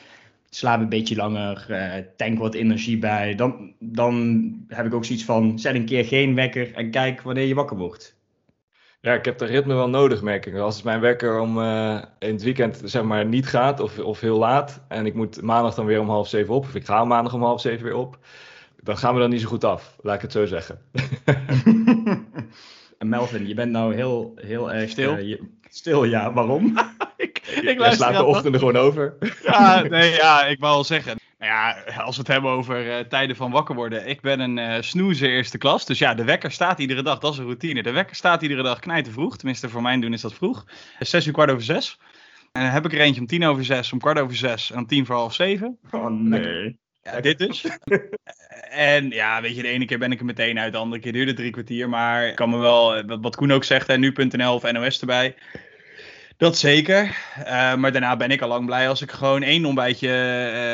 slaap 0.51 0.81
een 0.81 0.89
beetje 0.89 1.17
langer, 1.17 1.67
uh, 1.71 1.95
tank 2.17 2.39
wat 2.39 2.55
energie 2.55 2.99
bij. 2.99 3.35
Dan, 3.35 3.73
dan 3.79 4.55
heb 4.69 4.87
ik 4.87 4.95
ook 4.95 5.05
zoiets 5.05 5.25
van, 5.25 5.59
zet 5.59 5.75
een 5.75 5.85
keer 5.85 6.05
geen 6.05 6.35
wekker 6.35 6.75
en 6.75 6.91
kijk 6.91 7.23
wanneer 7.23 7.47
je 7.47 7.55
wakker 7.55 7.77
wordt. 7.77 8.17
Ja, 9.05 9.15
ik 9.15 9.25
heb 9.25 9.39
dat 9.39 9.49
ritme 9.49 9.75
wel 9.75 9.89
nodig, 9.89 10.23
merk 10.23 10.47
ik. 10.47 10.57
Als 10.57 10.83
mijn 10.83 11.01
wekker 11.01 11.39
om 11.39 11.59
uh, 11.59 12.03
in 12.19 12.33
het 12.33 12.43
weekend 12.43 12.81
zeg 12.85 13.03
maar 13.03 13.25
niet 13.27 13.47
gaat 13.47 13.81
of, 13.81 13.99
of 13.99 14.21
heel 14.21 14.39
laat 14.39 14.81
en 14.89 15.07
ik 15.07 15.15
moet 15.15 15.43
maandag 15.43 15.75
dan 15.75 15.87
weer 15.87 16.01
om 16.01 16.09
half 16.09 16.29
zeven 16.29 16.55
op, 16.55 16.65
of 16.65 16.75
ik 16.75 16.85
ga 16.85 17.05
maandag 17.05 17.35
om 17.35 17.43
half 17.43 17.61
zeven 17.61 17.85
weer 17.85 17.97
op, 17.97 18.19
dan 18.83 18.99
gaan 18.99 19.15
we 19.15 19.21
dan 19.21 19.31
niet 19.31 19.41
zo 19.41 19.49
goed 19.49 19.65
af, 19.65 19.97
laat 20.01 20.15
ik 20.15 20.23
het 20.23 20.33
zo 20.33 20.47
zeggen. 20.47 20.79
en 22.99 23.09
Melvin, 23.09 23.49
je 23.49 23.55
bent 23.55 23.73
nou 23.73 23.95
heel, 23.95 24.33
heel 24.37 24.73
erg 24.73 24.91
stil. 24.91 25.13
Uh, 25.19 25.29
je, 25.29 25.41
stil, 25.71 26.05
ja. 26.05 26.33
Waarom? 26.33 26.79
ik, 27.17 27.39
ik 27.63 27.79
luister 27.79 28.07
slaat 28.07 28.17
de 28.17 28.25
ochtenden 28.25 28.61
gewoon 28.61 28.77
over. 28.77 29.15
ja, 29.43 29.83
nee, 29.83 30.11
ja, 30.11 30.47
ik 30.47 30.61
wou 30.61 30.75
al 30.75 30.85
zeggen. 30.85 31.19
Nou 31.45 31.57
ja, 31.57 32.03
als 32.03 32.17
we 32.17 32.23
het 32.23 32.31
hebben 32.31 32.51
over 32.51 32.87
uh, 32.87 32.99
tijden 32.99 33.37
van 33.37 33.51
wakker 33.51 33.75
worden. 33.75 34.09
Ik 34.09 34.21
ben 34.21 34.41
een 34.41 34.57
uh, 34.57 34.77
snoezer 34.81 35.29
eerste 35.29 35.59
klas. 35.59 35.87
Dus 35.87 35.99
ja, 35.99 36.15
de 36.15 36.25
wekker 36.25 36.51
staat 36.51 36.79
iedere 36.79 37.03
dag. 37.03 37.19
Dat 37.19 37.33
is 37.33 37.39
een 37.39 37.45
routine. 37.45 37.83
De 37.83 37.91
wekker 37.91 38.17
staat 38.17 38.43
iedere 38.43 38.63
dag 38.63 38.79
knijten 38.79 39.13
vroeg. 39.13 39.37
Tenminste, 39.37 39.69
voor 39.69 39.83
mijn 39.83 40.01
doen 40.01 40.13
is 40.13 40.21
dat 40.21 40.35
vroeg. 40.35 40.67
Zes 40.99 41.27
uur 41.27 41.33
kwart 41.33 41.51
over 41.51 41.63
zes. 41.63 41.99
En 42.53 42.63
dan 42.63 42.71
heb 42.71 42.85
ik 42.85 42.93
er 42.93 43.01
eentje 43.01 43.21
om 43.21 43.27
tien 43.27 43.45
over 43.45 43.65
zes, 43.65 43.93
om 43.93 43.99
kwart 43.99 44.19
over 44.19 44.37
zes 44.37 44.71
en 44.71 44.79
om 44.79 44.87
tien 44.87 45.07
voor 45.07 45.15
half 45.15 45.35
zeven. 45.35 45.79
Oh 45.91 46.11
nee. 46.11 46.79
Ja, 47.03 47.21
dit 47.21 47.39
dus. 47.39 47.67
en 48.93 49.11
ja, 49.11 49.41
weet 49.41 49.57
je, 49.57 49.63
de 49.63 49.69
ene 49.69 49.85
keer 49.85 49.99
ben 49.99 50.13
ik 50.13 50.19
er 50.19 50.25
meteen 50.25 50.59
uit, 50.59 50.73
de 50.73 50.79
andere 50.79 51.01
keer 51.03 51.13
duurde 51.13 51.33
drie 51.33 51.51
kwartier. 51.51 51.89
Maar 51.89 52.27
ik 52.27 52.35
kan 52.35 52.51
me 52.51 52.59
wel, 52.59 53.05
wat 53.21 53.37
Koen 53.37 53.53
ook 53.53 53.65
zegt, 53.65 53.97
nu.nl 53.97 54.55
of 54.55 54.73
NOS 54.73 55.01
erbij. 55.01 55.35
Dat 56.37 56.59
zeker. 56.59 57.05
Uh, 57.39 57.75
maar 57.75 57.93
daarna 57.93 58.17
ben 58.17 58.31
ik 58.31 58.41
al 58.41 58.49
lang 58.49 58.67
blij 58.67 58.89
als 58.89 59.03
ik 59.03 59.11
gewoon 59.11 59.43
één 59.43 59.65
ontbijtje 59.65 60.09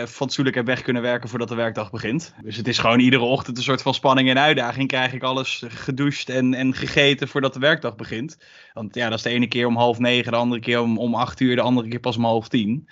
uh, 0.00 0.07
fatsoenlijk 0.07 0.57
heb 0.57 0.67
weg 0.67 0.83
kunnen 0.83 1.02
werken 1.02 1.29
voordat 1.29 1.49
de 1.49 1.55
werkdag 1.55 1.90
begint. 1.90 2.35
Dus 2.43 2.57
het 2.57 2.69
is 2.69 2.79
gewoon 2.79 3.00
iedere 3.00 3.23
ochtend 3.23 3.57
een 3.57 3.62
soort 3.62 3.83
van 3.83 3.95
spanning 3.95 4.29
en 4.29 4.38
uitdaging. 4.38 4.88
Krijg 4.88 5.12
ik 5.12 5.23
alles 5.23 5.64
gedoucht 5.69 6.29
en, 6.29 6.55
en 6.55 6.75
gegeten 6.75 7.29
voordat 7.29 7.55
de 7.55 7.61
werkdag 7.61 7.97
begint. 7.97 8.38
Want 8.73 8.95
ja, 8.95 9.09
dat 9.09 9.19
is 9.19 9.25
de 9.25 9.31
ene 9.31 9.47
keer 9.47 9.67
om 9.67 9.76
half 9.76 9.99
negen, 9.99 10.33
de 10.33 10.38
andere 10.38 10.61
keer 10.61 10.81
om, 10.81 10.99
om 10.99 11.14
acht 11.14 11.40
uur, 11.40 11.57
de 11.57 11.62
andere 11.62 11.88
keer 11.88 12.00
pas 12.00 12.17
om 12.17 12.25
half 12.25 12.49
tien. 12.49 12.88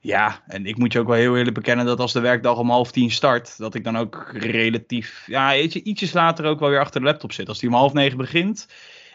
Ja, 0.00 0.42
en 0.46 0.66
ik 0.66 0.78
moet 0.78 0.92
je 0.92 0.98
ook 0.98 1.06
wel 1.06 1.16
heel 1.16 1.36
eerlijk 1.36 1.54
bekennen 1.54 1.86
dat 1.86 2.00
als 2.00 2.12
de 2.12 2.20
werkdag 2.20 2.58
om 2.58 2.70
half 2.70 2.90
tien 2.90 3.10
start, 3.10 3.58
dat 3.58 3.74
ik 3.74 3.84
dan 3.84 3.96
ook 3.96 4.30
relatief, 4.32 5.22
ja, 5.26 5.56
ietsjes 5.56 6.12
later 6.12 6.44
ook 6.44 6.60
wel 6.60 6.68
weer 6.68 6.80
achter 6.80 7.00
de 7.00 7.06
laptop 7.06 7.32
zit. 7.32 7.48
Als 7.48 7.58
die 7.58 7.68
om 7.68 7.74
half 7.74 7.92
negen 7.92 8.16
begint 8.16 8.66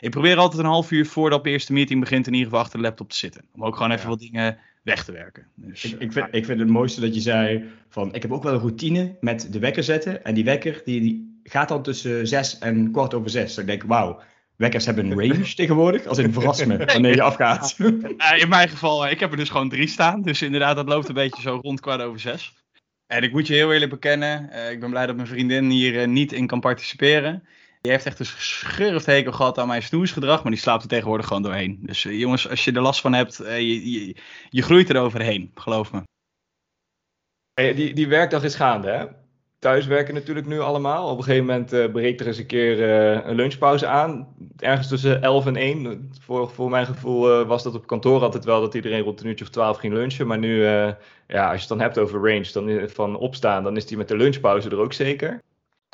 Ik 0.03 0.09
probeer 0.09 0.37
altijd 0.37 0.61
een 0.63 0.69
half 0.69 0.91
uur 0.91 1.05
voordat 1.05 1.43
de 1.43 1.49
eerste 1.49 1.73
meeting 1.73 1.99
begint 1.99 2.27
in 2.27 2.33
ieder 2.33 2.47
geval 2.47 2.63
achter 2.63 2.77
de 2.79 2.85
laptop 2.85 3.09
te 3.09 3.15
zitten. 3.15 3.45
Om 3.55 3.63
ook 3.63 3.75
gewoon 3.75 3.91
even 3.91 4.03
Ja. 4.03 4.09
wat 4.09 4.19
dingen 4.19 4.57
weg 4.83 5.03
te 5.03 5.11
werken. 5.11 5.47
Dus, 5.55 5.83
Ik, 5.83 5.91
eh, 5.93 6.01
ik, 6.01 6.11
vind, 6.11 6.27
ik 6.31 6.45
vind 6.45 6.59
het 6.59 6.69
mooiste 6.69 7.01
dat 7.01 7.13
je 7.15 7.21
zei 7.21 7.63
van 7.89 8.13
ik 8.13 8.21
heb 8.21 8.31
ook 8.31 8.43
wel 8.43 8.53
een 8.53 8.59
routine 8.59 9.15
met 9.19 9.47
de 9.53 9.59
wekker 9.59 9.83
zetten. 9.83 10.23
En 10.23 10.33
die 10.33 10.43
wekker 10.43 10.81
die, 10.85 10.99
die 11.01 11.39
gaat 11.43 11.67
dan 11.69 11.83
tussen 11.83 12.27
zes 12.27 12.57
en 12.57 12.91
kwart 12.91 13.13
over 13.13 13.29
zes. 13.29 13.55
Denk 13.55 13.69
ik, 13.69 13.83
wauw, 13.83 14.21
wekkers 14.55 14.85
hebben 14.85 15.05
een 15.05 15.19
range 15.19 15.53
tegenwoordig. 15.55 16.05
Als 16.05 16.17
in 16.17 16.33
verras 16.33 16.65
me 16.65 16.85
wanneer 16.93 17.15
je 17.15 17.21
afgaat. 17.21 17.75
Eh, 18.17 18.41
in 18.41 18.49
mijn 18.49 18.69
geval, 18.69 19.05
eh, 19.05 19.11
ik 19.11 19.19
heb 19.19 19.31
er 19.31 19.37
dus 19.37 19.49
gewoon 19.49 19.69
drie 19.69 19.87
staan. 19.87 20.21
Dus 20.21 20.41
inderdaad, 20.41 20.75
dat 20.75 20.87
loopt 20.87 21.07
een 21.07 21.13
beetje 21.13 21.41
zo 21.41 21.59
rond 21.61 21.79
kwart 21.79 22.01
over 22.01 22.19
zes. 22.19 22.53
En 23.07 23.23
ik 23.23 23.31
moet 23.31 23.47
je 23.47 23.53
heel 23.53 23.73
eerlijk 23.73 23.91
bekennen, 23.91 24.49
ik 24.71 24.79
ben 24.79 24.89
blij 24.89 25.05
dat 25.05 25.15
mijn 25.15 25.27
vriendin 25.27 25.69
hier 25.69 26.07
niet 26.07 26.31
in 26.31 26.47
kan 26.47 26.59
participeren. 26.59 27.43
Die 27.83 27.91
heeft 27.91 28.05
echt 28.05 28.19
een 28.19 28.25
schurft 28.25 29.05
hekel 29.05 29.31
gehad 29.31 29.57
aan 29.57 29.67
mijn 29.67 29.83
snoesgedrag, 29.83 30.43
maar 30.43 30.51
die 30.51 30.61
slaapt 30.61 30.83
er 30.83 30.89
tegenwoordig 30.89 31.27
gewoon 31.27 31.41
doorheen. 31.41 31.79
Dus 31.81 32.05
eh, 32.05 32.19
jongens, 32.19 32.49
als 32.49 32.63
je 32.63 32.71
er 32.71 32.81
last 32.81 33.01
van 33.01 33.13
hebt, 33.13 33.39
eh, 33.39 33.59
je, 33.59 34.15
je, 34.49 34.61
groeit 34.61 34.89
er 34.89 35.01
overheen, 35.01 35.51
geloof 35.55 35.91
me. 35.91 36.01
Die, 37.53 37.93
die 37.93 38.07
werkdag 38.07 38.43
is 38.43 38.55
gaande, 38.55 38.89
hè? 38.89 39.05
Thuiswerken 39.59 40.13
natuurlijk 40.13 40.47
nu 40.47 40.59
allemaal. 40.59 41.09
Op 41.09 41.17
een 41.17 41.23
gegeven 41.23 41.45
moment 41.45 41.73
eh, 41.73 41.91
breekt 41.91 42.19
er 42.19 42.27
eens 42.27 42.37
een 42.37 42.45
keer 42.45 42.81
een 43.27 43.35
lunchpauze 43.35 43.87
aan. 43.87 44.35
Ergens 44.57 44.87
tussen 44.87 45.21
11 45.21 45.45
en 45.45 45.55
1. 45.55 46.11
Voor, 46.19 46.49
voor 46.49 46.69
mijn 46.69 46.85
gevoel 46.85 47.45
was 47.45 47.63
dat 47.63 47.75
op 47.75 47.87
kantoor 47.87 48.21
altijd 48.21 48.45
wel 48.45 48.61
dat 48.61 48.73
iedereen 48.73 49.03
rond 49.03 49.21
een 49.21 49.27
uurtje 49.27 49.45
of 49.45 49.51
12 49.51 49.77
ging 49.77 49.93
lunchen. 49.93 50.27
Maar 50.27 50.39
nu, 50.39 50.63
ja, 51.27 51.45
als 51.45 51.53
je 51.53 51.59
het 51.59 51.67
dan 51.67 51.79
hebt 51.79 51.97
over 51.97 52.29
range 52.29 52.51
dan, 52.53 52.89
van 52.89 53.17
opstaan, 53.17 53.63
dan 53.63 53.77
is 53.77 53.85
die 53.85 53.97
met 53.97 54.07
de 54.07 54.17
lunchpauze 54.17 54.69
er 54.69 54.79
ook 54.79 54.93
zeker. 54.93 55.41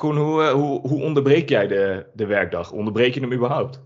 Koen, 0.00 0.16
hoe, 0.16 0.42
eh, 0.42 0.52
hoe, 0.52 0.80
hoe 0.88 1.02
onderbreek 1.02 1.48
jij 1.48 1.66
de, 1.66 2.06
de 2.14 2.26
werkdag? 2.26 2.72
Onderbreek 2.72 3.14
je 3.14 3.20
hem 3.20 3.32
überhaupt? 3.32 3.80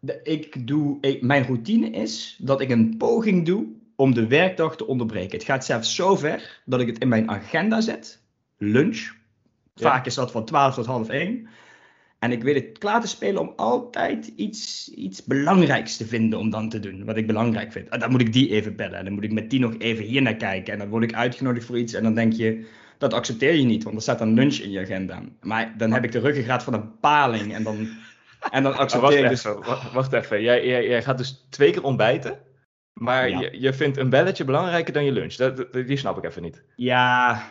De- 0.00 0.20
Ik 0.22 0.66
doe, 0.66 0.98
ik- 1.00 1.22
mijn 1.22 1.44
routine 1.44 1.90
is 1.90 2.38
dat 2.42 2.60
ik 2.60 2.70
een 2.70 2.94
poging 2.96 3.46
doe 3.46 3.66
om 3.94 4.14
de 4.14 4.26
werkdag 4.26 4.76
te 4.76 4.86
onderbreken. 4.86 5.38
Het 5.38 5.46
gaat 5.46 5.64
zelfs 5.64 5.94
zo 5.94 6.16
ver 6.16 6.60
dat 6.64 6.80
ik 6.80 6.86
het 6.86 6.98
in 6.98 7.08
mijn 7.08 7.30
agenda 7.30 7.80
zet. 7.80 8.22
Lunch. 8.58 9.10
Vaak 9.74 10.06
is 10.06 10.14
dat 10.14 10.30
van 10.30 10.44
12 10.44 10.74
tot 10.74 10.86
half 10.86 11.08
1. 11.08 11.46
En 12.18 12.32
ik 12.32 12.42
weet 12.42 12.54
het 12.54 12.78
klaar 12.78 13.00
te 13.00 13.06
spelen 13.08 13.40
om 13.40 13.52
altijd 13.56 14.32
iets, 14.36 14.90
iets 14.94 15.24
belangrijks 15.24 15.96
te 15.96 16.06
vinden 16.06 16.38
om 16.38 16.50
dan 16.50 16.68
te 16.68 16.80
doen. 16.80 17.04
Wat 17.04 17.16
ik 17.16 17.26
belangrijk 17.26 17.72
vind. 17.72 17.88
En 17.88 18.00
dan 18.00 18.10
moet 18.10 18.20
ik 18.20 18.32
die 18.32 18.50
even 18.50 18.76
bellen. 18.76 18.98
En 18.98 19.04
dan 19.04 19.14
moet 19.14 19.24
ik 19.24 19.32
met 19.32 19.50
die 19.50 19.60
nog 19.60 19.74
even 19.78 20.04
hier 20.04 20.22
naar 20.22 20.36
kijken. 20.36 20.72
En 20.72 20.78
dan 20.78 20.88
word 20.88 21.02
ik 21.04 21.14
uitgenodigd 21.14 21.66
voor 21.66 21.78
iets. 21.78 21.92
En 21.92 22.02
dan 22.02 22.14
denk 22.14 22.32
je, 22.32 22.66
dat 22.98 23.12
accepteer 23.12 23.54
je 23.54 23.64
niet. 23.64 23.84
Want 23.84 23.96
er 23.96 24.02
staat 24.02 24.20
een 24.20 24.34
lunch 24.34 24.54
in 24.54 24.70
je 24.70 24.80
agenda. 24.80 25.22
Maar 25.40 25.74
dan 25.76 25.92
heb 25.92 26.04
ik 26.04 26.12
de 26.12 26.18
ruggengraat 26.18 26.62
van 26.62 26.74
een 26.74 26.98
paling. 27.00 27.54
En 27.54 27.62
dan, 27.62 27.88
en 28.50 28.62
dan 28.62 28.76
accepteer 28.76 29.00
wacht 29.00 29.22
ik 29.22 29.28
dus... 29.28 29.44
even, 29.44 29.62
wacht, 29.64 29.92
wacht 29.92 30.12
even. 30.12 30.42
Jij, 30.42 30.66
jij, 30.66 30.86
jij 30.88 31.02
gaat 31.02 31.18
dus 31.18 31.46
twee 31.50 31.70
keer 31.72 31.82
ontbijten. 31.84 32.38
Maar 32.92 33.28
Ja. 33.28 33.40
je, 33.40 33.60
je 33.60 33.72
vindt 33.72 33.96
een 33.96 34.10
belletje 34.10 34.44
belangrijker 34.44 34.92
dan 34.92 35.04
je 35.04 35.12
lunch. 35.12 35.34
Dat, 35.34 35.56
dat- 35.56 35.72
die 35.72 35.96
snap 35.96 36.16
ik 36.16 36.24
even 36.24 36.42
niet. 36.42 36.62
Ja, 36.76 37.42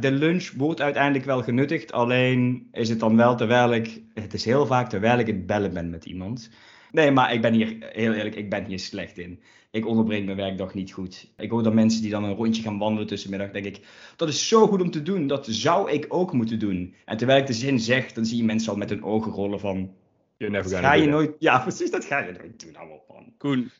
de 0.00 0.10
lunch 0.12 0.50
wordt 0.56 0.80
uiteindelijk 0.80 1.24
wel 1.24 1.42
genuttigd. 1.42 1.92
Alleen 1.92 2.68
is 2.72 2.88
het 2.88 3.00
dan 3.00 3.16
wel 3.16 3.36
terwijl 3.36 3.72
ik. 3.72 4.02
Het 4.14 4.34
is 4.34 4.44
heel 4.44 4.66
vaak 4.66 4.88
terwijl 4.88 5.18
ik 5.18 5.26
het 5.26 5.46
bellen 5.46 5.72
ben 5.74 5.90
met 5.90 6.04
iemand. 6.04 6.50
Nee, 6.92 7.10
maar 7.10 7.32
ik 7.32 7.40
ben 7.40 7.52
hier, 7.52 7.76
heel 7.80 8.12
eerlijk, 8.12 8.34
ik 8.34 8.50
ben 8.50 8.64
hier 8.64 8.78
slecht 8.78 9.18
in. 9.18 9.40
Ik 9.70 9.86
onderbreek 9.86 10.24
mijn 10.24 10.36
werkdag 10.36 10.74
niet 10.74 10.92
goed. 10.92 11.32
Ik 11.36 11.50
hoor 11.50 11.62
dan 11.62 11.74
mensen 11.74 12.02
die 12.02 12.10
dan 12.10 12.24
een 12.24 12.34
rondje 12.34 12.62
gaan 12.62 12.78
wandelen 12.78 13.06
tussenmiddag. 13.06 13.50
Denk 13.50 13.64
ik, 13.64 13.80
dat 14.16 14.28
is 14.28 14.48
zo 14.48 14.66
goed 14.66 14.80
om 14.80 14.90
te 14.90 15.02
doen. 15.02 15.26
Dat 15.26 15.46
zou 15.50 15.90
ik 15.90 16.06
ook 16.08 16.32
moeten 16.32 16.58
doen. 16.58 16.94
En 17.04 17.16
terwijl 17.16 17.40
ik 17.40 17.46
de 17.46 17.52
zin 17.52 17.80
zeg, 17.80 18.12
dan 18.12 18.24
zie 18.24 18.36
je 18.36 18.44
mensen 18.44 18.72
al 18.72 18.78
met 18.78 18.90
hun 18.90 19.04
ogen 19.04 19.32
rollen 19.32 19.60
van. 19.60 19.90
Dat 20.38 20.72
ga 20.72 20.92
je 20.92 21.06
nooit. 21.06 21.32
Ja, 21.38 21.58
precies, 21.68 21.90
dat 21.90 22.04
ga 22.04 22.18
je 22.18 22.32
nooit 22.32 22.64
doen. 22.64 22.76
Allemaal 22.76 23.04
van. 23.08 23.32
Koen, 23.38 23.70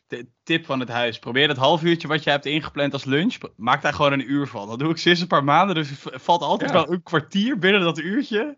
tip 0.43 0.65
van 0.65 0.79
het 0.79 0.89
huis. 0.89 1.19
Probeer 1.19 1.47
dat 1.47 1.57
half 1.57 1.83
uurtje 1.83 2.07
wat 2.07 2.23
je 2.23 2.29
hebt 2.29 2.45
ingepland 2.45 2.93
als 2.93 3.05
lunch. 3.05 3.37
Maak 3.55 3.81
daar 3.81 3.93
gewoon 3.93 4.13
een 4.13 4.31
uur 4.31 4.47
van. 4.47 4.67
Dat 4.67 4.79
doe 4.79 4.89
ik 4.89 4.97
sinds 4.97 5.21
een 5.21 5.27
paar 5.27 5.43
maanden. 5.43 5.75
Dus 5.75 5.89
het 5.89 5.99
valt 6.21 6.41
altijd 6.41 6.71
Ja. 6.71 6.75
wel 6.75 6.91
een 6.91 7.03
kwartier 7.03 7.59
binnen 7.59 7.81
dat 7.81 7.99
uurtje. 7.99 8.57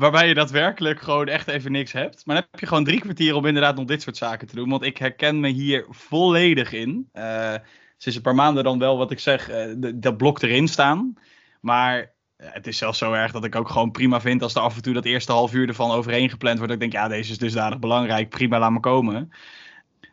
Waarbij 0.00 0.28
je 0.28 0.34
daadwerkelijk 0.34 1.00
gewoon 1.00 1.28
echt 1.28 1.48
even 1.48 1.72
niks 1.72 1.92
hebt. 1.92 2.26
Maar 2.26 2.36
dan 2.36 2.44
heb 2.50 2.60
je 2.60 2.66
gewoon 2.66 2.84
drie 2.84 3.00
kwartier 3.00 3.34
om 3.34 3.46
inderdaad 3.46 3.76
nog 3.76 3.84
dit 3.84 4.02
soort 4.02 4.16
zaken 4.16 4.46
te 4.46 4.54
doen. 4.54 4.68
Want 4.68 4.82
ik 4.82 4.96
herken 4.96 5.40
me 5.40 5.48
hier 5.48 5.86
volledig 5.88 6.72
in. 6.72 7.08
Eh, 7.12 7.54
sinds 7.96 8.16
een 8.16 8.24
paar 8.24 8.34
maanden 8.34 8.64
dan 8.64 8.78
wel 8.78 8.96
wat 8.96 9.10
ik 9.10 9.18
zeg, 9.18 9.48
eh, 9.48 9.74
dat 9.94 10.16
blok 10.16 10.42
erin 10.42 10.68
staan. 10.68 11.14
Maar 11.60 12.12
ja, 12.38 12.50
het 12.52 12.66
is 12.66 12.78
zelfs 12.78 12.98
zo 12.98 13.12
erg 13.12 13.32
dat 13.32 13.44
ik 13.44 13.54
ook 13.54 13.68
gewoon 13.68 13.90
prima 13.90 14.20
vind 14.20 14.42
als 14.42 14.54
er 14.54 14.60
af 14.60 14.76
en 14.76 14.82
toe 14.82 14.94
dat 14.94 15.04
eerste 15.04 15.32
half 15.32 15.52
uur 15.52 15.68
ervan 15.68 15.90
overheen 15.90 16.30
gepland 16.30 16.58
wordt. 16.58 16.72
Dat 16.72 16.82
ik 16.82 16.90
denk, 16.90 17.02
ja, 17.02 17.08
deze 17.08 17.30
is 17.32 17.38
dusdanig 17.38 17.78
belangrijk. 17.78 18.28
Prima, 18.28 18.58
laat 18.58 18.70
me 18.70 18.80
komen. 18.80 19.32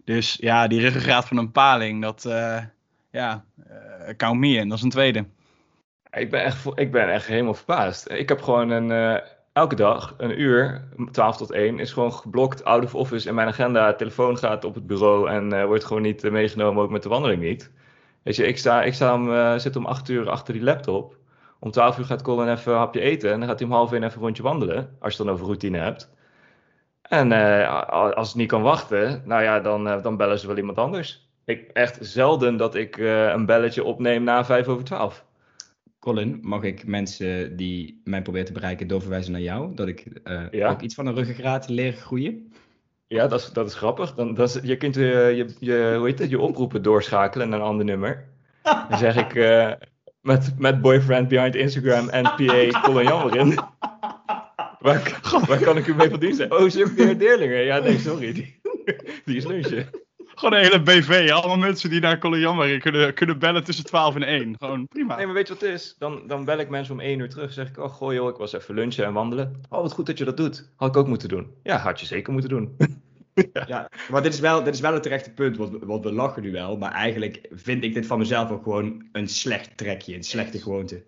Dus 0.06 0.38
ja, 0.40 0.68
die 0.68 0.80
ruggengraat 0.80 1.28
van 1.28 1.38
een 1.38 1.52
paling, 1.52 2.02
dat, 2.02 2.26
eh 2.26 2.64
ja, 3.12 3.46
eh 3.68 4.16
count 4.18 4.40
me 4.40 4.48
in. 4.48 4.70
Dat 4.70 4.78
is 4.78 4.84
een 4.84 4.90
tweede. 4.90 5.26
Ik 6.12 6.30
ben, 6.30 6.44
echt, 6.44 6.66
ik 6.76 6.92
ben 6.92 7.14
echt 7.14 7.28
helemaal 7.28 7.54
verbaasd. 7.54 8.12
Ik 8.12 8.30
heb 8.30 8.42
gewoon 8.42 8.70
een, 8.70 8.92
eh, 8.92 9.36
elke 9.58 9.76
dag 9.76 10.14
een 10.18 10.42
uur, 10.42 10.88
12 11.12 11.38
tot 11.38 11.52
1, 11.52 11.80
is 11.80 11.94
gewoon 11.94 12.14
geblokt 12.14 12.64
out 12.64 12.84
of 12.84 12.96
office 12.96 13.28
in 13.28 13.36
mijn 13.36 13.48
agenda. 13.48 13.94
Telefoon 13.94 14.38
gaat 14.38 14.64
op 14.64 14.76
het 14.76 14.88
bureau 14.88 15.30
en 15.30 15.54
eh, 15.54 15.66
wordt 15.66 15.86
gewoon 15.86 16.02
niet 16.02 16.24
eh, 16.24 16.32
meegenomen, 16.32 16.84
ook 16.84 16.90
met 16.90 17.04
de 17.04 17.10
wandeling 17.10 17.42
niet. 17.42 17.72
Weet 18.24 18.36
je, 18.36 18.48
ik, 18.48 18.58
sta, 18.58 18.84
ik 18.84 18.94
sta 18.94 19.14
om, 19.14 19.34
eh, 19.34 19.58
zit 19.58 19.76
om 19.76 19.86
8 19.86 20.10
uur 20.10 20.30
achter 20.30 20.54
die 20.54 20.64
laptop. 20.64 21.18
Om 21.60 21.72
12 21.72 21.98
uur 21.98 22.06
gaat 22.06 22.22
Colin 22.22 22.52
even 22.52 22.72
een 22.72 22.78
hapje 22.78 23.00
eten 23.00 23.32
en 23.32 23.40
dan 23.40 23.50
gaat 23.50 23.60
hij 23.60 23.68
om 23.68 23.74
half 23.74 23.92
1 23.92 24.04
even 24.04 24.16
een 24.16 24.24
rondje 24.24 24.44
wandelen. 24.44 24.96
Als 25.00 25.18
je 25.18 25.24
dan 25.24 25.34
over 25.34 25.46
routine 25.46 25.78
hebt. 25.78 26.12
En 27.02 27.32
als 28.16 28.28
het 28.28 28.38
niet 28.38 28.48
kan 28.48 28.62
wachten, 28.62 29.22
nou 29.26 29.44
ja, 29.44 29.60
dan, 29.60 30.02
dan 30.02 30.18
bellen 30.18 30.40
ze 30.40 30.48
wel 30.48 30.58
iemand 30.58 30.78
anders. 30.78 31.30
Ik, 31.46 31.70
echt 31.74 31.98
zelden 32.02 32.58
dat 32.58 32.76
ik 32.76 32.98
een 32.98 33.46
belletje 33.46 33.84
opneem 33.84 34.24
na 34.24 34.46
5 34.46 34.68
over 34.68 34.84
12. 34.84 35.27
Colin, 36.00 36.40
mag 36.42 36.64
ik 36.64 36.86
mensen 36.88 37.56
die 37.56 38.02
mij 38.04 38.22
proberen 38.22 38.48
te 38.48 38.54
bereiken 38.54 38.88
doorverwijzen 38.88 39.32
naar 39.32 39.42
jou? 39.42 39.76
Dat 39.76 39.88
ik 39.88 40.06
eh, 40.24 40.44
Ja. 40.52 40.70
ook 40.70 40.82
iets 40.82 40.96
van 40.96 41.06
een 41.08 41.16
ruggengraat 41.16 41.70
leer 41.70 41.94
groeien? 41.94 42.52
Ja, 43.08 43.28
dat 43.28 43.40
is, 43.40 43.50
dat 43.50 43.68
is 43.68 43.74
grappig. 43.74 44.14
Dan, 44.16 44.34
dat 44.34 44.50
is, 44.56 44.60
je 44.64 44.78
kunt 44.78 44.96
je, 44.96 45.02
je, 45.36 45.56
je, 45.60 45.94
hoe 45.98 46.06
heet 46.08 46.20
het, 46.20 46.30
je 46.30 46.40
oproepen 46.40 46.82
doorschakelen 46.82 47.50
naar 47.50 47.60
een 47.60 47.66
ander 47.66 47.86
nummer. 47.86 48.26
Dan 48.90 48.98
zeg 48.98 49.16
ik 49.16 49.36
eh, 49.36 49.72
met, 50.22 50.54
met 50.58 50.82
boyfriend 50.82 51.28
behind 51.28 51.56
Instagram 51.56 52.10
en 52.10 52.24
PA 52.24 52.82
Colin 52.82 53.08
Jammerin. 53.08 53.60
Waar, 54.80 55.20
waar 55.48 55.60
kan 55.60 55.78
ik 55.78 55.88
u 55.88 55.96
mee 55.96 56.10
van 56.10 56.20
dienst 56.20 56.38
zijn? 56.38 56.52
Oh, 56.52 56.70
ze 56.70 56.78
heeft 56.78 57.20
Deerlingen. 57.20 57.64
Ja, 57.64 57.80
nee, 57.80 57.98
sorry. 58.00 58.34
Die, 58.34 58.60
die 59.26 59.36
is 59.36 59.46
lunchen. 59.46 59.90
Gewoon 60.38 60.54
een 60.54 60.64
hele 60.64 60.82
BV. 60.82 61.30
Allemaal 61.32 61.58
mensen 61.58 61.90
die 61.90 62.00
naar 62.00 62.18
Colin 62.18 62.40
Jammer 62.40 62.80
kunnen, 62.80 63.14
kunnen 63.14 63.40
bellen 63.40 63.64
tussen 63.64 63.86
12 63.86 64.16
en 64.16 64.24
1. 64.24 64.56
Gewoon 64.60 64.88
prima. 64.88 65.16
Nee, 65.16 65.26
maar 65.26 65.36
weet 65.36 65.48
je 65.48 65.54
wat 65.54 65.62
het 65.62 65.72
is? 65.72 65.96
Dan, 66.00 66.28
dan 66.28 66.46
bel 66.46 66.58
ik 66.58 66.70
mensen 66.70 66.94
om 66.94 67.00
één 67.00 67.20
uur 67.20 67.30
terug. 67.30 67.54
zeg 67.54 67.68
ik, 67.68 67.78
oh 67.78 67.90
goh 67.90 68.14
joh, 68.14 68.30
ik 68.30 68.36
was 68.36 68.54
even 68.54 68.76
lunchen 68.76 69.06
en 69.06 69.14
wandelen. 69.14 69.62
Oh, 69.70 69.82
wat 69.82 69.92
goed 69.94 70.06
dat 70.06 70.18
je 70.18 70.26
dat 70.26 70.38
doet. 70.38 70.70
Had 70.76 70.90
ik 70.90 70.98
ook 70.98 71.08
moeten 71.08 71.30
doen. 71.30 71.52
Ja, 71.64 71.78
had 71.78 72.00
je 72.00 72.06
zeker 72.06 72.32
moeten 72.34 72.50
doen. 72.50 72.76
Ja, 73.68 73.90
maar 74.10 74.22
dit 74.24 74.34
is 74.34 74.40
wel, 74.40 74.64
dit 74.64 74.74
is 74.74 74.80
wel 74.80 74.94
het 74.94 75.04
terechte 75.04 75.32
punt, 75.34 75.58
want, 75.58 75.72
we- 75.72 75.86
want 75.86 76.04
we 76.04 76.12
lachen 76.12 76.42
nu 76.42 76.52
wel. 76.52 76.78
Maar 76.78 76.92
eigenlijk 76.92 77.48
vind 77.52 77.84
ik 77.84 77.94
dit 77.94 78.06
van 78.06 78.18
mezelf 78.18 78.52
ook 78.52 78.64
gewoon 78.64 79.08
een 79.12 79.28
slecht 79.28 79.78
trekje, 79.78 80.16
een 80.16 80.24
slechte 80.24 80.60
gewoonte. 80.62 81.04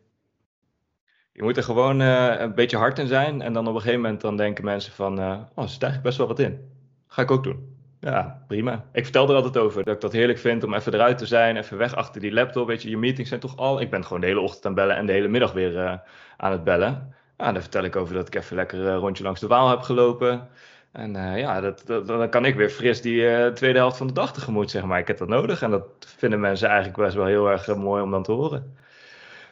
Je 1.33 1.43
moet 1.43 1.57
er 1.57 1.63
gewoon 1.63 2.01
eh, 2.01 2.35
een 2.39 2.55
beetje 2.55 2.77
hard 2.77 2.99
in 2.99 3.07
zijn. 3.07 3.41
En 3.41 3.53
dan 3.53 3.67
op 3.67 3.73
een 3.75 3.81
gegeven 3.81 4.01
moment 4.01 4.21
dan 4.21 4.37
denken 4.37 4.63
mensen 4.65 4.93
van... 4.93 5.19
eh, 5.19 5.25
oh, 5.55 5.63
er 5.63 5.69
zit 5.69 5.83
eigenlijk 5.83 6.01
best 6.03 6.17
wel 6.17 6.27
wat 6.27 6.39
in. 6.39 6.59
Ga 7.07 7.21
ik 7.21 7.31
ook 7.31 7.43
doen. 7.43 7.77
Ja, 7.99 8.43
prima. 8.47 8.85
Ik 8.91 9.03
vertel 9.03 9.29
er 9.29 9.35
altijd 9.35 9.57
over 9.57 9.83
dat 9.83 9.95
ik 9.95 10.01
dat 10.01 10.11
heerlijk 10.11 10.39
vind 10.39 10.63
om 10.63 10.73
even 10.73 10.93
eruit 10.93 11.17
te 11.17 11.25
zijn. 11.25 11.57
Even 11.57 11.77
weg 11.77 11.95
achter 11.95 12.21
die 12.21 12.31
laptop. 12.31 12.67
Weet 12.67 12.81
je, 12.81 12.89
je 12.89 12.97
meetings 12.97 13.29
zijn 13.29 13.41
toch 13.41 13.57
al... 13.57 13.81
Ik 13.81 13.89
ben 13.89 14.03
gewoon 14.03 14.21
de 14.21 14.27
hele 14.27 14.39
ochtend 14.39 14.65
aan 14.65 14.73
bellen 14.73 14.95
en 14.95 15.05
de 15.05 15.11
hele 15.11 15.27
middag 15.27 15.51
weer 15.51 15.79
eh, 15.79 15.97
aan 16.37 16.51
het 16.51 16.63
bellen. 16.63 17.13
Ja, 17.37 17.51
dan 17.51 17.61
vertel 17.61 17.83
ik 17.83 17.95
over 17.95 18.13
dat 18.13 18.27
ik 18.27 18.35
even 18.35 18.55
lekker 18.55 18.79
een 18.79 18.97
rondje 18.97 19.23
langs 19.23 19.39
de 19.39 19.47
Waal 19.47 19.69
heb 19.69 19.81
gelopen. 19.81 20.49
En 20.91 21.15
eh, 21.15 21.39
ja, 21.39 21.61
dat, 21.61 21.83
dat, 21.85 22.07
dan 22.07 22.29
kan 22.29 22.45
ik 22.45 22.55
weer 22.55 22.69
fris 22.69 23.01
die 23.01 23.29
eh, 23.29 23.51
tweede 23.51 23.79
helft 23.79 23.97
van 23.97 24.07
de 24.07 24.13
dag 24.13 24.33
tegemoet, 24.33 24.71
zeg 24.71 24.83
maar. 24.83 24.99
Ik 24.99 25.07
heb 25.07 25.17
dat 25.17 25.27
nodig. 25.27 25.61
En 25.61 25.71
dat 25.71 25.85
vinden 26.17 26.39
mensen 26.39 26.67
eigenlijk 26.67 26.97
best 26.97 27.15
wel 27.15 27.25
heel 27.25 27.49
erg 27.49 27.67
eh, 27.67 27.75
mooi 27.75 28.01
om 28.01 28.11
dan 28.11 28.23
te 28.23 28.31
horen. 28.31 28.77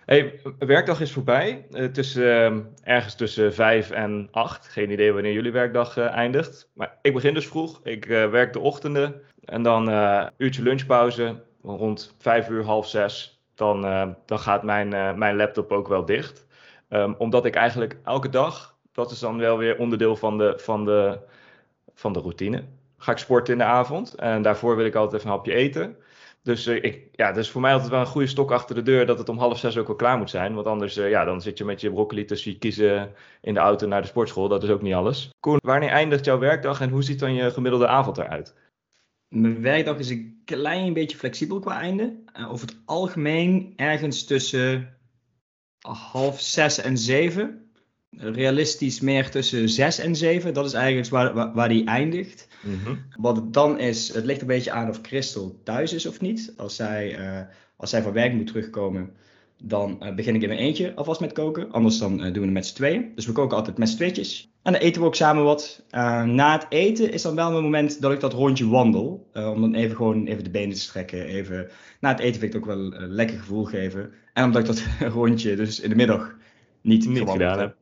Hey, 0.08 0.40
werkdag 0.60 1.02
is 1.02 1.12
voorbij. 1.12 1.66
Eh, 1.72 1.86
tussen, 1.86 2.24
eh, 2.84 2.94
ergens 2.94 3.16
tussen 3.16 3.54
vijf 3.54 3.92
en 3.92 4.28
acht. 4.32 4.68
Geen 4.68 4.92
idee 4.92 5.14
wanneer 5.14 5.34
jullie 5.34 5.52
werkdag 5.52 5.98
eh, 5.98 6.06
eindigt. 6.06 6.70
Maar 6.74 6.98
ik 7.02 7.14
begin 7.14 7.34
dus 7.34 7.48
vroeg. 7.48 7.80
Ik 7.84 8.06
eh, 8.06 8.30
werk 8.30 8.54
de 8.54 8.60
ochtenden. 8.60 9.22
En 9.46 9.62
dan 9.62 9.90
eh 9.90 10.28
uurtje 10.38 10.62
lunchpauze. 10.62 11.44
Rond 11.62 12.16
vijf 12.18 12.50
uur, 12.50 12.64
half 12.64 12.88
zes. 12.88 13.42
Dan, 13.56 13.82
dan 14.26 14.40
gaat 14.40 14.64
mijn, 14.64 15.18
mijn 15.18 15.36
laptop 15.36 15.72
ook 15.72 15.88
wel 15.88 16.06
dicht. 16.06 16.46
Ehm, 16.90 17.14
omdat 17.18 17.46
ik 17.46 17.56
eigenlijk 17.56 17.98
elke 18.04 18.30
dag. 18.30 18.78
Dat 18.92 19.12
is 19.12 19.20
dan 19.20 19.38
wel 19.38 19.58
weer 19.58 19.78
onderdeel 19.78 20.16
van 20.16 20.38
de, 20.38 20.54
van 20.58 20.86
de, 20.86 21.20
van 21.94 22.14
de 22.14 22.20
routine. 22.20 22.64
Ga 22.98 23.12
ik 23.12 23.18
sporten 23.18 23.54
in 23.54 23.60
de 23.60 23.66
avond. 23.66 24.16
En 24.16 24.42
daarvoor 24.42 24.76
wil 24.76 24.86
ik 24.86 24.96
altijd 24.96 25.16
even 25.22 25.32
een 25.32 25.36
hapje 25.36 25.54
eten. 25.54 25.98
Dus, 26.48 26.68
uh, 26.68 26.76
ik, 26.84 27.08
ja, 27.12 27.32
dus 27.32 27.50
voor 27.50 27.62
mij 27.62 27.74
altijd 27.74 27.90
wel 27.90 28.00
een 28.00 28.06
goede 28.06 28.28
stok 28.28 28.52
achter 28.52 28.76
de 28.76 28.82
deur 28.82 29.06
dat 29.06 29.18
het 29.18 29.30
om 29.30 29.38
half 29.38 29.60
zes 29.60 29.78
ook 29.78 29.88
wel 29.88 29.96
klaar 29.96 30.18
moet 30.18 30.30
zijn. 30.30 30.54
Want 30.54 30.68
anders 30.68 30.98
uh, 30.98 31.10
ja, 31.10 31.26
dan 31.26 31.42
zit 31.42 31.58
je 31.58 31.66
met 31.66 31.82
je 31.82 31.92
broccoli 31.92 32.26
tussen 32.26 32.52
je 32.52 32.58
kiezen 32.58 33.14
in 33.42 33.54
de 33.54 33.60
auto 33.60 33.88
naar 33.88 34.02
de 34.02 34.08
sportschool. 34.08 34.48
Dat 34.48 34.64
is 34.64 34.70
ook 34.70 34.82
niet 34.82 34.94
alles. 34.94 35.30
Koen, 35.40 35.58
wanneer 35.62 35.90
eindigt 35.90 36.26
jouw 36.26 36.40
werkdag 36.40 36.82
en 36.82 36.90
hoe 36.90 37.04
ziet 37.04 37.20
dan 37.20 37.34
je 37.34 37.52
gemiddelde 37.52 37.88
avond 37.88 38.18
eruit? 38.18 38.56
Mijn 39.28 39.62
werkdag 39.62 39.98
is 39.98 40.10
een 40.10 40.42
klein 40.46 40.94
beetje 40.94 41.18
flexibel 41.18 41.60
qua 41.60 41.80
einde. 41.80 42.24
Uh, 42.40 42.52
over 42.52 42.68
het 42.68 42.78
algemeen 42.86 43.74
ergens 43.76 44.26
tussen 44.26 44.98
half 45.88 46.42
zes 46.42 46.78
en 46.78 46.98
zeven. 46.98 47.67
Realistisch 48.20 49.00
meer 49.00 49.30
tussen 49.30 49.70
zes 49.70 50.00
en 50.00 50.16
zeven. 50.16 50.54
Dat 50.54 50.66
is 50.66 50.74
eigenlijk 50.74 51.10
waar, 51.10 51.34
waar, 51.34 51.54
waar 51.54 51.70
die 51.70 51.86
eindigt. 51.86 52.48
Mm-hmm. 52.62 53.06
Wat 53.20 53.36
het 53.36 53.54
dan 53.54 53.80
is, 53.80 54.14
het 54.14 54.26
ligt 54.26 54.42
een 54.42 54.48
beetje 54.48 54.72
aan 54.72 54.90
of 54.90 55.00
Christel 55.02 55.60
thuis 55.64 55.94
is 55.94 56.06
of 56.06 56.22
niet. 56.22 56.54
Als 56.58 56.76
zij, 56.76 57.20
uh, 57.20 57.40
als 57.76 57.90
zij 57.90 58.02
van 58.02 58.12
werk 58.12 58.34
moet 58.34 58.48
terugkomen, 58.48 59.10
dan 59.64 59.98
uh, 60.04 60.16
begin 60.16 60.36
ik 60.36 60.42
in 60.42 60.48
mijn 60.48 60.60
eentje 60.60 60.96
alvast 60.96 61.20
met 61.20 61.34
koken. 61.34 61.72
Anders 61.72 61.98
dan 61.98 62.14
uh, 62.14 62.24
doen 62.24 62.34
we 62.34 62.40
het 62.40 62.52
met 62.52 62.66
z'n 62.66 62.76
tweeën. 62.76 63.12
Dus 63.16 63.26
we 63.26 63.32
koken 63.32 63.58
altijd 63.58 63.78
met 63.78 63.90
z'n 63.90 63.96
tweetjes. 63.96 64.52
En 64.62 64.74
dan 64.74 64.82
eten 64.82 65.02
we 65.02 65.08
ook 65.08 65.16
samen 65.16 65.44
wat. 65.44 65.84
na 66.26 66.54
het 66.54 66.66
eten 66.70 67.12
is 67.12 67.22
dan 67.22 67.36
wel 67.36 67.48
een 67.48 67.64
moment 67.64 68.02
dat 68.02 68.12
ik 68.12 68.20
dat 68.20 68.34
rondje 68.34 68.68
wandel. 68.68 69.30
om 69.34 69.62
dan 69.62 69.74
even 69.76 69.96
gewoon 69.96 70.26
even 70.26 70.44
de 70.44 70.50
benen 70.50 70.76
te 70.76 70.82
strekken. 70.82 71.26
Even, 71.26 71.70
na 72.00 72.10
het 72.10 72.20
eten 72.20 72.40
vind 72.40 72.54
ik 72.54 72.60
het 72.60 72.70
ook 72.70 72.78
wel 72.78 73.02
een 73.02 73.12
lekker 73.12 73.38
gevoel 73.38 73.64
geven. 73.64 74.14
En 74.34 74.44
omdat 74.44 74.62
ik 74.62 74.68
dat 74.68 74.84
rondje 75.14 75.56
dus 75.56 75.80
in 75.80 75.90
de 75.90 75.96
middag 75.96 76.37
niet, 76.88 77.08
niet 77.08 77.30
gedaan 77.30 77.60
heb. 77.60 77.76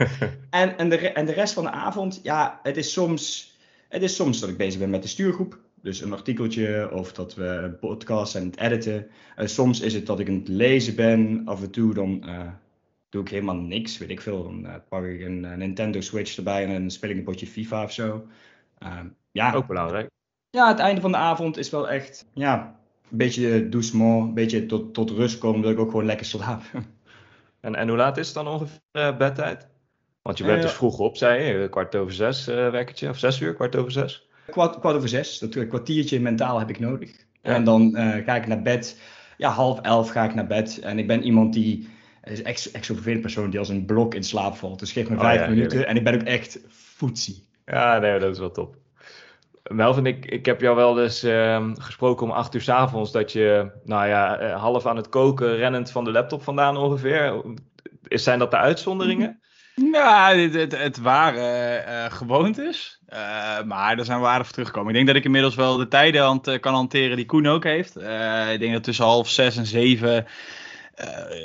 en, 0.50 0.78
en, 0.78 0.88
de, 0.88 0.96
en 0.96 1.26
de 1.26 1.32
rest 1.32 1.54
van 1.54 1.64
de 1.64 1.70
avond, 1.70 2.20
ja, 2.22 2.60
het 2.62 2.76
is 2.76 2.92
soms... 2.92 3.50
Het 3.88 4.02
is 4.02 4.14
soms 4.14 4.40
dat 4.40 4.48
ik 4.48 4.56
bezig 4.56 4.80
ben 4.80 4.90
met 4.90 5.02
de 5.02 5.08
stuurgroep. 5.08 5.58
Dus 5.82 6.00
een 6.00 6.12
artikeltje 6.12 6.90
of 6.92 7.12
dat 7.12 7.34
we 7.34 7.44
een 7.44 7.78
podcast 7.78 8.34
en 8.34 8.44
het 8.44 8.58
editen. 8.58 9.06
Uh, 9.38 9.46
soms 9.46 9.80
is 9.80 9.94
het 9.94 10.06
dat 10.06 10.20
ik 10.20 10.28
aan 10.28 10.34
het 10.34 10.48
lezen 10.48 10.96
ben. 10.96 11.42
Af 11.44 11.62
en 11.62 11.70
toe 11.70 11.94
dan 11.94 12.22
uh, 12.24 12.48
doe 13.08 13.22
ik 13.22 13.28
helemaal 13.28 13.54
niks, 13.54 13.98
weet 13.98 14.10
ik 14.10 14.20
veel. 14.20 14.42
Dan 14.42 14.64
uh, 14.64 14.74
pak 14.88 15.04
ik 15.04 15.20
een, 15.20 15.44
een, 15.44 15.58
Nintendo 15.58 16.00
Switch 16.00 16.36
erbij 16.36 16.64
en 16.64 16.80
dan 16.80 16.90
speel 16.90 17.10
ik 17.10 17.16
een 17.16 17.22
potje 17.22 17.46
FIFA 17.46 17.84
of 17.84 17.92
zo. 17.92 18.26
ja. 19.32 19.52
Ook 19.52 19.66
belangrijk. 19.66 20.10
Ja, 20.50 20.68
het 20.68 20.78
einde 20.78 21.00
van 21.00 21.10
de 21.10 21.16
avond 21.16 21.56
is 21.56 21.70
wel 21.70 21.88
echt 21.88 22.26
ja, 22.34 22.80
een 23.10 23.16
beetje 23.16 23.68
doucement, 23.68 24.28
een 24.28 24.34
beetje 24.34 24.66
tot, 24.66 24.94
tot 24.94 25.10
rust 25.10 25.38
komen, 25.38 25.62
dat 25.62 25.70
ik 25.70 25.78
ook 25.78 25.90
gewoon 25.90 26.04
lekker 26.04 26.26
slaap. 26.26 26.62
En, 27.62 27.74
en 27.74 27.88
hoe 27.88 27.96
laat 27.96 28.16
is 28.16 28.26
het 28.26 28.34
dan 28.34 28.48
ongeveer 28.48 29.16
bedtijd? 29.16 29.68
Want 30.22 30.38
je 30.38 30.44
bent 30.44 30.62
dus 30.62 30.72
vroeg 30.72 30.98
op, 30.98 31.16
zei 31.16 31.42
je, 31.42 31.68
kwart 31.68 31.94
over 31.94 32.12
zes 32.12 32.48
uh, 32.48 32.70
wekkertje, 32.70 33.08
of 33.08 33.18
zes 33.18 33.40
uur, 33.40 33.54
kwart 33.54 33.76
over 33.76 33.92
zes? 33.92 34.28
Kwart, 34.50 34.78
kwart 34.78 34.96
over 34.96 35.08
zes, 35.08 35.38
dat 35.38 35.66
kwartiertje 35.66 36.20
mentaal 36.20 36.58
heb 36.58 36.68
ik 36.68 36.78
nodig. 36.78 37.10
Ja. 37.42 37.54
En 37.54 37.64
dan 37.64 37.96
uh, 37.96 38.24
ga 38.24 38.36
ik 38.36 38.46
naar 38.46 38.62
bed, 38.62 39.00
ja, 39.36 39.50
half 39.50 39.80
elf 39.80 40.10
ga 40.10 40.24
ik 40.24 40.34
naar 40.34 40.46
bed. 40.46 40.78
En 40.78 40.98
ik 40.98 41.06
ben 41.06 41.22
iemand 41.22 41.52
die, 41.52 41.88
is 42.24 42.42
echt, 42.42 42.70
echt 42.70 42.84
zo'n 42.84 42.94
vervelend 42.94 43.22
persoon 43.22 43.50
die 43.50 43.58
als 43.58 43.68
een 43.68 43.84
blok 43.84 44.14
in 44.14 44.24
slaap 44.24 44.56
valt. 44.56 44.78
Dus 44.78 44.92
geef 44.92 45.08
me 45.08 45.18
vijf 45.18 45.40
oh, 45.40 45.44
ja, 45.44 45.50
minuten 45.50 45.78
heerlijk. 45.78 45.90
en 45.90 45.96
ik 45.96 46.04
ben 46.04 46.14
ook 46.14 46.26
echt 46.26 46.60
foetsie. 46.68 47.46
Ja, 47.64 47.98
nee, 47.98 48.18
dat 48.18 48.32
is 48.32 48.38
wel 48.38 48.50
top. 48.50 48.76
Melvin, 49.74 50.06
ik, 50.06 50.24
ik 50.24 50.46
heb 50.46 50.60
jou 50.60 50.76
wel 50.76 51.02
eens 51.02 51.24
uh, 51.24 51.70
gesproken 51.74 52.26
om 52.26 52.32
acht 52.32 52.54
uur 52.54 52.60
s 52.60 52.68
avonds 52.68 53.12
dat 53.12 53.32
je, 53.32 53.70
nou 53.84 54.08
ja, 54.08 54.42
uh, 54.42 54.60
half 54.60 54.86
aan 54.86 54.96
het 54.96 55.08
koken, 55.08 55.56
rennend 55.56 55.90
van 55.90 56.04
de 56.04 56.10
laptop 56.12 56.42
vandaan 56.42 56.76
ongeveer. 56.76 57.42
Zijn 58.02 58.38
dat 58.38 58.50
de 58.50 58.56
uitzonderingen? 58.56 59.36
Ja, 59.92 60.34
het, 60.34 60.76
het, 60.76 60.98
waren 60.98 61.84
uh, 61.88 62.04
gewoontes. 62.12 63.00
Uh, 63.08 63.18
maar 63.62 63.96
daar 63.96 64.04
zijn 64.04 64.20
we 64.20 64.26
voor 64.26 64.52
teruggekomen. 64.52 64.88
Ik 64.88 64.94
denk 64.94 65.06
dat 65.06 65.16
ik 65.16 65.24
inmiddels 65.24 65.54
wel 65.54 65.76
de 65.76 65.88
tijden 65.88 66.40
kan 66.60 66.74
hanteren 66.74 67.16
die 67.16 67.26
Koen 67.26 67.46
ook 67.46 67.64
heeft. 67.64 67.96
ik 68.52 68.58
denk 68.58 68.72
dat 68.72 68.84
tussen 68.84 69.04
half 69.04 69.28
zes 69.28 69.56
en 69.56 69.66
zeven 69.66 70.26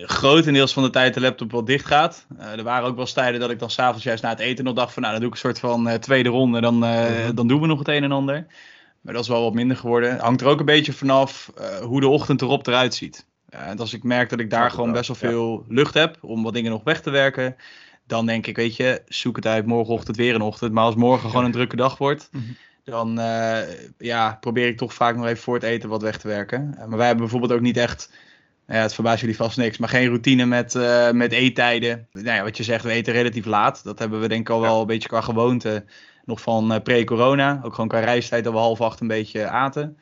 grotendeels 0.06 0.74
van 0.74 0.84
de 0.84 0.90
tijd 0.90 1.14
de 1.14 1.22
laptop 1.22 1.52
wel 1.52 1.66
dicht 1.66 1.86
gaat. 1.86 2.26
er 2.38 2.64
waren 2.64 2.88
ook 2.88 2.96
wel 2.96 3.06
tijden 3.06 3.40
dat 3.40 3.50
ik 3.50 3.60
dan 3.60 3.70
s'avonds 3.70 4.04
juist 4.04 4.24
na 4.24 4.30
het 4.30 4.40
eten 4.40 4.64
nog 4.64 4.74
dacht 4.74 4.94
van... 4.94 5.02
nou, 5.02 5.14
dan 5.14 5.22
doe 5.22 5.32
ik 5.32 5.36
een 5.44 5.50
soort 5.50 5.60
van 5.60 6.00
tweede 6.00 6.30
ronde, 6.30 6.62
dan, 6.62 6.76
mm-hmm. 6.76 7.36
dan 7.36 7.48
doen 7.48 7.62
we 7.62 7.68
nog 7.68 7.80
het 7.80 7.88
een 7.88 8.04
en 8.04 8.12
ander. 8.12 8.46
Maar 9.02 9.14
dat 9.14 9.24
is 9.24 9.30
wel 9.30 9.44
wat 9.44 9.54
minder 9.54 9.78
geworden. 9.78 10.20
Hangt 10.20 10.42
er 10.42 10.48
ook 10.48 10.60
een 10.60 10.66
beetje 10.66 10.94
vanaf 10.94 11.52
hoe 11.82 12.02
de 12.02 12.08
ochtend 12.08 12.42
erop 12.42 12.68
eruit 12.68 12.96
ziet. 12.96 13.26
en 13.50 13.80
als 13.80 13.94
ik 13.94 14.04
merk 14.04 14.30
dat 14.30 14.40
ik 14.40 14.50
daar 14.50 14.72
gewoon 14.72 14.92
best 14.92 15.08
wel 15.08 15.32
veel 15.32 15.66
lucht 15.68 15.94
heb 15.94 16.18
om 16.22 16.44
wat 16.44 16.54
dingen 16.54 16.72
nog 16.72 16.84
weg 16.84 17.02
te 17.02 17.10
werken 17.10 17.56
dan 18.08 18.26
denk 18.26 18.48
ik, 18.48 18.56
weet 18.56 18.76
je, 18.76 19.02
zoek 19.08 19.36
het 19.36 19.46
uit 19.46 19.66
morgenochtend 19.66 20.18
weer 20.18 20.36
een 20.36 20.42
ochtend. 20.42 20.72
Maar 20.72 20.84
als 20.84 20.96
morgen 20.96 21.30
gewoon 21.30 21.46
een 21.46 21.52
drukke 21.52 21.76
dag 21.76 21.98
wordt, 21.98 22.30
mhm. 22.32 22.44
dan 22.84 23.20
uh, 23.20 23.60
ja, 23.98 24.38
probeer 24.40 24.68
ik 24.68 24.78
toch 24.78 24.94
vaak 24.94 25.16
nog 25.16 25.26
even 25.26 25.44
voor 25.44 25.54
het 25.54 25.64
eten 25.64 25.90
wat 25.90 26.02
weg 26.02 26.18
te 26.18 26.28
werken. 26.28 26.76
Maar 26.78 26.98
wij 26.98 27.06
hebben 27.06 27.24
bijvoorbeeld 27.24 27.52
ook 27.52 27.62
niet 27.62 27.78
echt, 27.78 28.12
ja, 28.68 28.82
het 28.82 28.94
verbaast 28.94 29.20
jullie 29.20 29.36
vast 29.36 29.58
niks, 29.58 29.78
maar 29.78 29.90
geen 29.90 30.08
routine 30.08 30.46
met, 30.46 30.76
uh, 30.76 31.12
met 31.12 31.32
eettijden. 31.32 32.08
Nou 32.12 32.26
ja, 32.26 32.44
wat 32.44 32.58
je 32.58 32.64
zegt, 32.64 32.84
we 32.84 32.92
eten 32.92 33.14
relatief 33.14 33.46
laat. 33.46 33.84
Dat 33.84 34.00
hebben 34.00 34.20
we 34.20 34.28
denk 34.28 34.42
ik 34.42 34.50
al 34.50 34.62
wel 34.62 34.82
een 34.82 34.88
beetje 34.88 35.10
qua 35.10 35.22
gewoonte 35.22 35.86
nog 36.26 36.42
van 36.42 36.82
pre-corona. 36.84 37.60
Ook 37.64 37.74
gewoon 37.74 37.90
qua 37.90 38.00
reistijd 38.00 38.44
dat 38.44 38.54
we 38.54 38.60
half 38.60 38.82
acht 38.82 39.00
een 39.00 39.08
beetje 39.08 39.48
aten. 39.48 39.98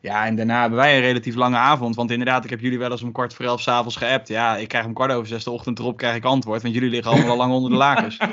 Ja, 0.00 0.26
en 0.26 0.36
daarna 0.36 0.60
hebben 0.60 0.78
wij 0.78 0.96
een 0.96 1.02
relatief 1.02 1.34
lange 1.34 1.56
avond. 1.56 1.96
Want 1.96 2.10
inderdaad, 2.10 2.44
ik 2.44 2.50
heb 2.50 2.60
jullie 2.60 2.78
wel 2.78 2.90
eens 2.90 3.02
om 3.02 3.12
kwart 3.12 3.34
voor 3.34 3.44
elf 3.44 3.60
s'avonds 3.60 3.96
geappt. 3.96 4.28
Ja, 4.28 4.56
ik 4.56 4.68
krijg 4.68 4.84
om 4.84 4.94
kwart 4.94 5.12
over 5.12 5.26
zes 5.26 5.44
de 5.44 5.50
ochtend 5.50 5.78
erop 5.78 5.96
krijg 5.96 6.16
ik 6.16 6.24
antwoord. 6.24 6.62
Want 6.62 6.74
jullie 6.74 6.90
liggen 6.90 7.12
allemaal 7.12 7.30
al 7.30 7.36
lang 7.36 7.52
onder 7.52 7.70
de 7.70 7.76
lakens. 7.76 8.18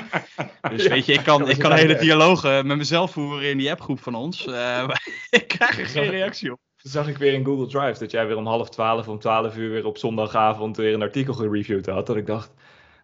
Dus 0.70 0.86
weet 0.86 1.06
je, 1.06 1.12
ik 1.12 1.24
kan, 1.24 1.48
ik 1.48 1.58
kan 1.58 1.72
hele 1.72 1.96
dialogen 1.96 2.66
met 2.66 2.76
mezelf 2.76 3.10
voeren 3.10 3.50
in 3.50 3.58
die 3.58 3.70
appgroep 3.70 4.02
van 4.02 4.14
ons. 4.14 4.46
Uh, 4.46 4.88
ik 5.30 5.48
krijg 5.48 5.78
er 5.78 5.86
geen 5.86 6.10
reactie 6.10 6.52
op. 6.52 6.67
Toen 6.82 6.90
zag 6.90 7.08
ik 7.08 7.18
weer 7.18 7.32
in 7.32 7.44
Google 7.44 7.66
Drive 7.66 7.98
dat 7.98 8.10
jij 8.10 8.26
weer 8.26 8.36
om 8.36 8.46
half 8.46 8.68
twaalf, 8.68 9.08
om 9.08 9.18
twaalf 9.18 9.56
uur 9.56 9.70
weer 9.70 9.86
op 9.86 9.98
zondagavond 9.98 10.76
weer 10.76 10.94
een 10.94 11.02
artikel 11.02 11.34
gereviewd 11.34 11.86
had. 11.86 12.06
Dat 12.06 12.16
ik 12.16 12.26
dacht, 12.26 12.52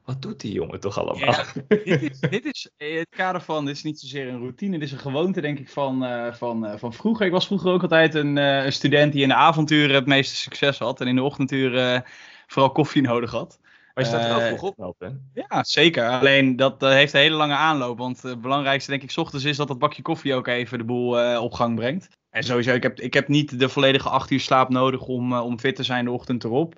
wat 0.04 0.22
doet 0.22 0.40
die 0.40 0.52
jongen 0.52 0.80
toch 0.80 0.98
allemaal? 0.98 1.34
Ja, 1.34 1.44
dit, 1.68 2.02
is, 2.02 2.20
dit 2.20 2.44
is 2.44 2.70
in 2.76 2.96
het 2.96 3.08
kader 3.08 3.40
van, 3.40 3.64
dit 3.64 3.76
is 3.76 3.82
niet 3.82 4.00
zozeer 4.00 4.28
een 4.28 4.38
routine, 4.38 4.78
dit 4.78 4.86
is 4.86 4.92
een 4.92 4.98
gewoonte 4.98 5.40
denk 5.40 5.58
ik 5.58 5.68
van, 5.68 6.04
uh, 6.04 6.32
van, 6.32 6.64
uh, 6.64 6.76
van 6.76 6.92
vroeger. 6.92 7.26
Ik 7.26 7.32
was 7.32 7.46
vroeger 7.46 7.72
ook 7.72 7.82
altijd 7.82 8.14
een, 8.14 8.36
uh, 8.36 8.64
een, 8.64 8.72
student 8.72 9.12
die 9.12 9.22
in 9.22 9.28
de 9.28 9.34
avonturen 9.34 9.94
het 9.94 10.06
meeste 10.06 10.36
succes 10.36 10.78
had 10.78 11.00
en 11.00 11.06
in 11.06 11.16
de 11.16 11.22
ochtenduren 11.22 12.04
vooral 12.46 12.72
koffie 12.72 13.02
nodig 13.02 13.30
had. 13.30 13.58
Maar 13.94 14.04
je 14.04 14.10
staat 14.10 14.24
er 14.24 14.36
wel 14.36 14.56
vroeg 14.56 14.70
op. 14.76 15.10
Ja, 15.34 15.64
zeker. 15.64 16.08
Alleen 16.08 16.56
dat 16.56 16.80
heeft 16.80 17.12
een 17.12 17.20
hele 17.20 17.36
lange 17.36 17.54
aanloop. 17.54 17.98
Want 17.98 18.22
het 18.22 18.40
belangrijkste, 18.40 18.90
denk 18.90 19.02
ik, 19.02 19.10
s 19.10 19.16
ochtends 19.16 19.44
is 19.44 19.56
dat 19.56 19.68
dat 19.68 19.78
bakje 19.78 20.02
koffie 20.02 20.34
ook 20.34 20.46
even 20.46 20.78
de 20.78 20.84
boel 20.84 21.38
op 21.40 21.52
gang 21.52 21.76
brengt. 21.76 22.08
En 22.34 22.42
sowieso, 22.42 22.74
ik 22.74 22.82
heb, 22.82 23.00
ik 23.00 23.14
heb 23.14 23.28
niet 23.28 23.58
de 23.58 23.68
volledige 23.68 24.08
acht 24.08 24.30
uur 24.30 24.40
slaap 24.40 24.68
nodig 24.68 25.00
om, 25.00 25.32
om 25.32 25.58
fit 25.58 25.76
te 25.76 25.82
zijn 25.82 26.04
de 26.04 26.10
ochtend 26.10 26.44
erop. 26.44 26.74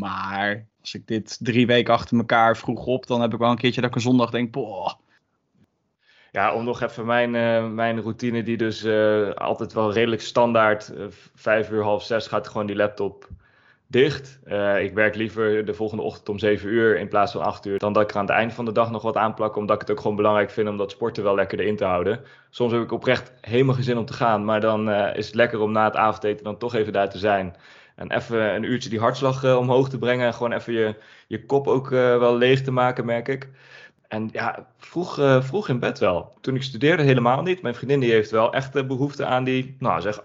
Maar 0.00 0.66
als 0.80 0.94
ik 0.94 1.06
dit 1.06 1.38
drie 1.40 1.66
weken 1.66 1.94
achter 1.94 2.16
elkaar 2.16 2.56
vroeg 2.56 2.86
op, 2.86 3.06
dan 3.06 3.20
heb 3.20 3.32
ik 3.32 3.38
wel 3.38 3.50
een 3.50 3.56
keertje 3.56 3.80
dat 3.80 3.90
ik 3.90 3.96
een 3.96 4.02
zondag 4.02 4.30
denk, 4.30 4.52
boah. 4.52 4.92
Ja, 6.30 6.54
om 6.54 6.64
nog 6.64 6.80
even 6.80 7.06
mijn, 7.06 7.34
uh, 7.34 7.68
mijn 7.68 8.00
routine, 8.00 8.42
die 8.42 8.56
dus 8.56 8.84
uh, 8.84 9.30
altijd 9.30 9.72
wel 9.72 9.92
redelijk 9.92 10.22
standaard, 10.22 10.92
vijf 11.34 11.70
uur, 11.70 11.82
half 11.82 12.04
zes 12.04 12.26
gaat 12.26 12.48
gewoon 12.48 12.66
die 12.66 12.76
laptop 12.76 13.28
dicht. 13.90 14.40
ik 14.78 14.94
werk 14.94 15.14
liever 15.14 15.64
de 15.64 15.74
volgende 15.74 16.02
ochtend 16.02 16.28
om 16.28 16.38
zeven 16.38 16.68
uur 16.68 16.98
in 16.98 17.08
plaats 17.08 17.32
van 17.32 17.42
acht 17.42 17.66
uur, 17.66 17.78
dan 17.78 17.92
dat 17.92 18.02
ik 18.02 18.10
er 18.10 18.16
aan 18.16 18.26
het 18.26 18.34
eind 18.34 18.52
van 18.52 18.64
de 18.64 18.72
dag 18.72 18.90
nog 18.90 19.02
wat 19.02 19.16
aanplak, 19.16 19.56
omdat 19.56 19.74
ik 19.74 19.80
het 19.80 19.90
ook 19.90 20.00
gewoon 20.00 20.16
belangrijk 20.16 20.50
vind 20.50 20.68
om 20.68 20.76
dat 20.76 20.90
sporten 20.90 21.22
wel 21.22 21.34
lekker 21.34 21.60
erin 21.60 21.76
te 21.76 21.84
houden. 21.84 22.20
Soms 22.50 22.72
heb 22.72 22.82
ik 22.82 22.92
oprecht 22.92 23.32
helemaal 23.40 23.74
geen 23.74 23.84
zin 23.84 23.98
om 23.98 24.04
te 24.04 24.12
gaan, 24.12 24.44
maar 24.44 24.60
dan 24.60 24.90
is 24.90 25.26
het 25.26 25.34
lekker 25.34 25.60
om 25.60 25.72
na 25.72 25.84
het 25.84 25.96
avondeten 25.96 26.44
dan 26.44 26.58
toch 26.58 26.74
even 26.74 26.92
daar 26.92 27.10
te 27.10 27.18
zijn. 27.18 27.56
En 28.00 28.10
even 28.12 28.54
een 28.54 28.62
uurtje 28.62 28.88
die 28.88 29.00
hartslag 29.00 29.44
uh, 29.44 29.56
omhoog 29.56 29.88
te 29.88 29.98
brengen. 29.98 30.26
En 30.26 30.34
gewoon 30.34 30.52
even 30.52 30.72
je, 30.72 30.94
je 31.26 31.44
kop 31.44 31.66
ook 31.66 31.88
wel 31.88 32.36
leeg 32.36 32.62
te 32.62 32.70
maken, 32.70 33.04
merk 33.04 33.28
ik. 33.28 33.48
En 34.08 34.28
ja, 34.32 34.66
vroeg, 34.78 35.14
vroeg 35.40 35.68
in 35.68 35.78
bed 35.78 35.98
wel. 35.98 36.32
Toen 36.40 36.54
ik 36.54 36.62
studeerde 36.62 37.02
helemaal 37.02 37.42
niet. 37.42 37.62
Mijn 37.62 37.74
vriendin 37.74 38.00
die 38.00 38.10
heeft 38.10 38.30
wel 38.30 38.52
echt 38.52 38.86
behoefte 38.86 39.24
aan 39.24 39.44
die, 39.44 39.76
nou 39.78 40.00
zeg 40.00 40.20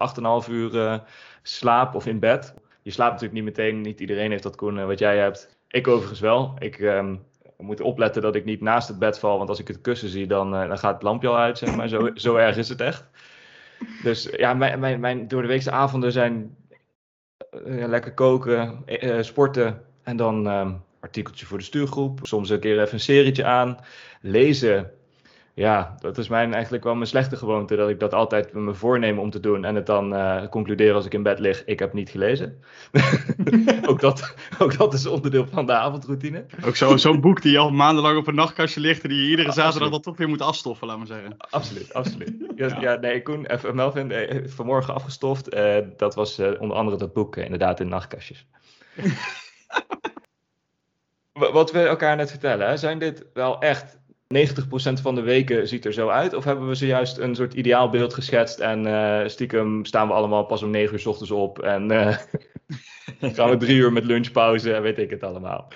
8,5 0.46 0.50
uur 0.50 1.02
slaap 1.42 1.94
of 1.94 2.06
in 2.06 2.18
bed. 2.18 2.54
Je 2.86 2.92
slaapt 2.92 3.12
natuurlijk 3.12 3.44
niet 3.44 3.56
meteen. 3.56 3.80
Niet 3.80 4.00
iedereen 4.00 4.30
heeft 4.30 4.42
dat, 4.42 4.56
Koen, 4.56 4.86
wat 4.86 4.98
jij 4.98 5.18
hebt. 5.18 5.56
Ik 5.68 5.88
overigens 5.88 6.20
wel. 6.20 6.54
Ik 6.58 6.78
um, 6.78 7.24
moet 7.58 7.80
opletten 7.80 8.22
dat 8.22 8.34
ik 8.34 8.44
niet 8.44 8.60
naast 8.60 8.88
het 8.88 8.98
bed 8.98 9.18
val. 9.18 9.36
Want 9.36 9.48
als 9.48 9.58
ik 9.58 9.68
het 9.68 9.80
kussen 9.80 10.08
zie, 10.08 10.26
dan, 10.26 10.50
dan 10.50 10.78
gaat 10.78 10.94
het 10.94 11.02
lampje 11.02 11.28
al 11.28 11.38
uit, 11.38 11.58
zeg 11.58 11.76
maar. 11.76 11.88
Zo, 11.88 12.10
zo 12.14 12.36
erg 12.46 12.56
is 12.56 12.68
het 12.68 12.80
echt. 12.80 13.08
Dus 14.02 14.28
ja, 14.36 14.54
mijn, 14.54 14.80
mijn, 14.80 15.00
mijn 15.00 15.28
door 15.28 15.42
de 15.42 15.48
weekse 15.48 15.70
avonden 15.70 16.12
zijn 16.12 16.56
uh, 17.66 17.86
lekker 17.86 18.14
koken, 18.14 18.82
uh, 18.86 19.22
sporten 19.22 19.82
en 20.02 20.16
dan 20.16 20.46
um, 20.46 20.82
artikeltje 21.00 21.46
voor 21.46 21.58
de 21.58 21.64
stuurgroep. 21.64 22.18
Soms 22.22 22.50
een 22.50 22.60
keer 22.60 22.80
even 22.80 22.94
een 22.94 23.00
serietje 23.00 23.44
aan. 23.44 23.78
Lezen 24.20 24.90
ja, 25.56 25.94
dat 25.98 26.18
is 26.18 26.28
mijn, 26.28 26.52
eigenlijk 26.54 26.84
wel 26.84 26.94
mijn 26.94 27.06
slechte 27.06 27.36
gewoonte. 27.36 27.76
Dat 27.76 27.88
ik 27.88 28.00
dat 28.00 28.14
altijd 28.14 28.52
me 28.52 28.74
voorneem 28.74 29.18
om 29.18 29.30
te 29.30 29.40
doen. 29.40 29.64
En 29.64 29.74
het 29.74 29.86
dan 29.86 30.12
uh, 30.14 30.46
concluderen 30.48 30.94
als 30.94 31.06
ik 31.06 31.14
in 31.14 31.22
bed 31.22 31.38
lig. 31.38 31.64
Ik 31.64 31.78
heb 31.78 31.92
niet 31.92 32.10
gelezen. 32.10 32.62
ook, 33.88 34.00
dat, 34.00 34.34
ook 34.58 34.78
dat 34.78 34.94
is 34.94 35.06
onderdeel 35.06 35.46
van 35.46 35.66
de 35.66 35.72
avondroutine. 35.72 36.44
Ook 36.64 36.76
zo'n 36.76 36.98
zo 36.98 37.18
boek 37.18 37.42
die 37.42 37.58
al 37.58 37.70
maandenlang 37.70 38.18
op 38.18 38.26
een 38.26 38.34
nachtkastje 38.34 38.80
ligt. 38.80 39.02
En 39.02 39.08
die 39.08 39.22
je 39.22 39.30
iedere 39.30 39.52
zaterdag 39.52 39.90
dan 39.90 40.00
toch 40.00 40.16
weer 40.16 40.28
moet 40.28 40.40
afstoffen, 40.40 40.86
laat 40.86 40.98
maar 40.98 41.06
zeggen. 41.06 41.36
Absoluut, 41.50 41.94
absoluut. 41.94 42.34
Ja, 42.56 42.80
ja. 42.80 42.94
nee, 42.94 43.22
Koen, 43.22 43.46
even, 43.46 43.74
Melvin, 43.74 44.10
eh, 44.10 44.48
vanmorgen 44.48 44.94
afgestoft. 44.94 45.54
Uh, 45.54 45.76
dat 45.96 46.14
was 46.14 46.38
uh, 46.38 46.60
onder 46.60 46.76
andere 46.76 46.96
dat 46.96 47.12
boek 47.12 47.36
inderdaad 47.36 47.80
in 47.80 47.88
nachtkastjes. 47.88 48.46
Wat 51.32 51.72
we 51.72 51.78
elkaar 51.78 52.16
net 52.16 52.30
vertellen, 52.30 52.68
hè, 52.68 52.76
zijn 52.76 52.98
dit 52.98 53.26
wel 53.32 53.60
echt 53.60 53.98
90% 54.34 55.00
van 55.02 55.14
de 55.14 55.20
weken 55.20 55.68
ziet 55.68 55.84
er 55.84 55.92
zo 55.92 56.08
uit? 56.08 56.34
Of 56.34 56.44
hebben 56.44 56.68
we 56.68 56.74
zojuist 56.74 57.18
een 57.18 57.34
soort 57.34 57.54
ideaalbeeld 57.54 58.14
geschetst 58.14 58.58
en 58.58 58.86
uh, 58.86 59.26
stiekem 59.26 59.84
staan 59.84 60.08
we 60.08 60.14
allemaal 60.14 60.44
pas 60.44 60.62
om 60.62 60.70
9 60.70 60.92
uur 60.92 61.00
s 61.00 61.06
ochtends 61.06 61.30
op 61.30 61.58
en 61.58 61.92
uh, 61.92 62.16
gaan 63.36 63.50
we 63.50 63.56
drie 63.56 63.76
uur 63.76 63.92
met 63.92 64.04
lunchpauze 64.04 64.74
en 64.74 64.82
weet 64.82 64.98
ik 64.98 65.10
het 65.10 65.22
allemaal? 65.22 65.68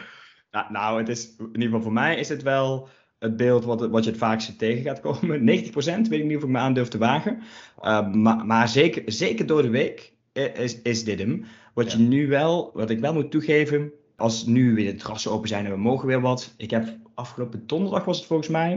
Nou, 0.51 0.73
nou, 0.73 0.99
het 0.99 1.09
is, 1.09 1.35
in 1.39 1.47
ieder 1.47 1.63
geval 1.63 1.83
voor 1.83 1.93
mij 1.93 2.17
is 2.17 2.29
het 2.29 2.43
wel 2.43 2.89
het 3.19 3.37
beeld 3.37 3.65
wat, 3.65 3.89
wat 3.89 4.05
je 4.05 4.11
het 4.11 4.19
vaakst 4.19 4.59
tegen 4.59 4.83
gaat 4.83 5.01
komen. 5.01 5.41
90% 5.49 5.73
weet 5.85 6.13
ik 6.13 6.25
niet 6.25 6.37
of 6.37 6.43
ik 6.43 6.49
me 6.49 6.59
aandurf 6.59 6.89
te 6.89 6.99
wagen. 6.99 7.39
Uh, 7.83 8.13
maar, 8.13 8.47
maar 8.47 8.69
zeker, 8.69 9.03
zeker 9.07 9.47
door 9.47 9.63
de 9.63 9.71
week 9.71 10.13
is, 10.33 10.83
is 10.83 11.05
dit 11.05 11.19
hem. 11.19 11.45
Wat 11.75 11.93
ja. 11.93 11.99
je 11.99 12.05
nu 12.05 12.29
wel, 12.29 12.71
wat 12.75 12.91
ik 12.91 13.01
wel 13.01 13.13
moet 13.13 13.31
toegeven, 13.31 13.93
als 14.17 14.47
nu 14.47 14.75
weer 14.75 14.93
de 14.93 14.99
terrassen 14.99 15.31
open 15.31 15.49
zijn 15.49 15.65
en 15.65 15.71
we 15.71 15.79
mogen 15.79 16.07
weer 16.07 16.21
wat. 16.21 16.55
Ik 16.57 16.71
heb 16.71 16.97
afgelopen 17.21 17.63
donderdag 17.67 18.05
was 18.05 18.19
het 18.19 18.27
volgens 18.27 18.49
mij. 18.49 18.73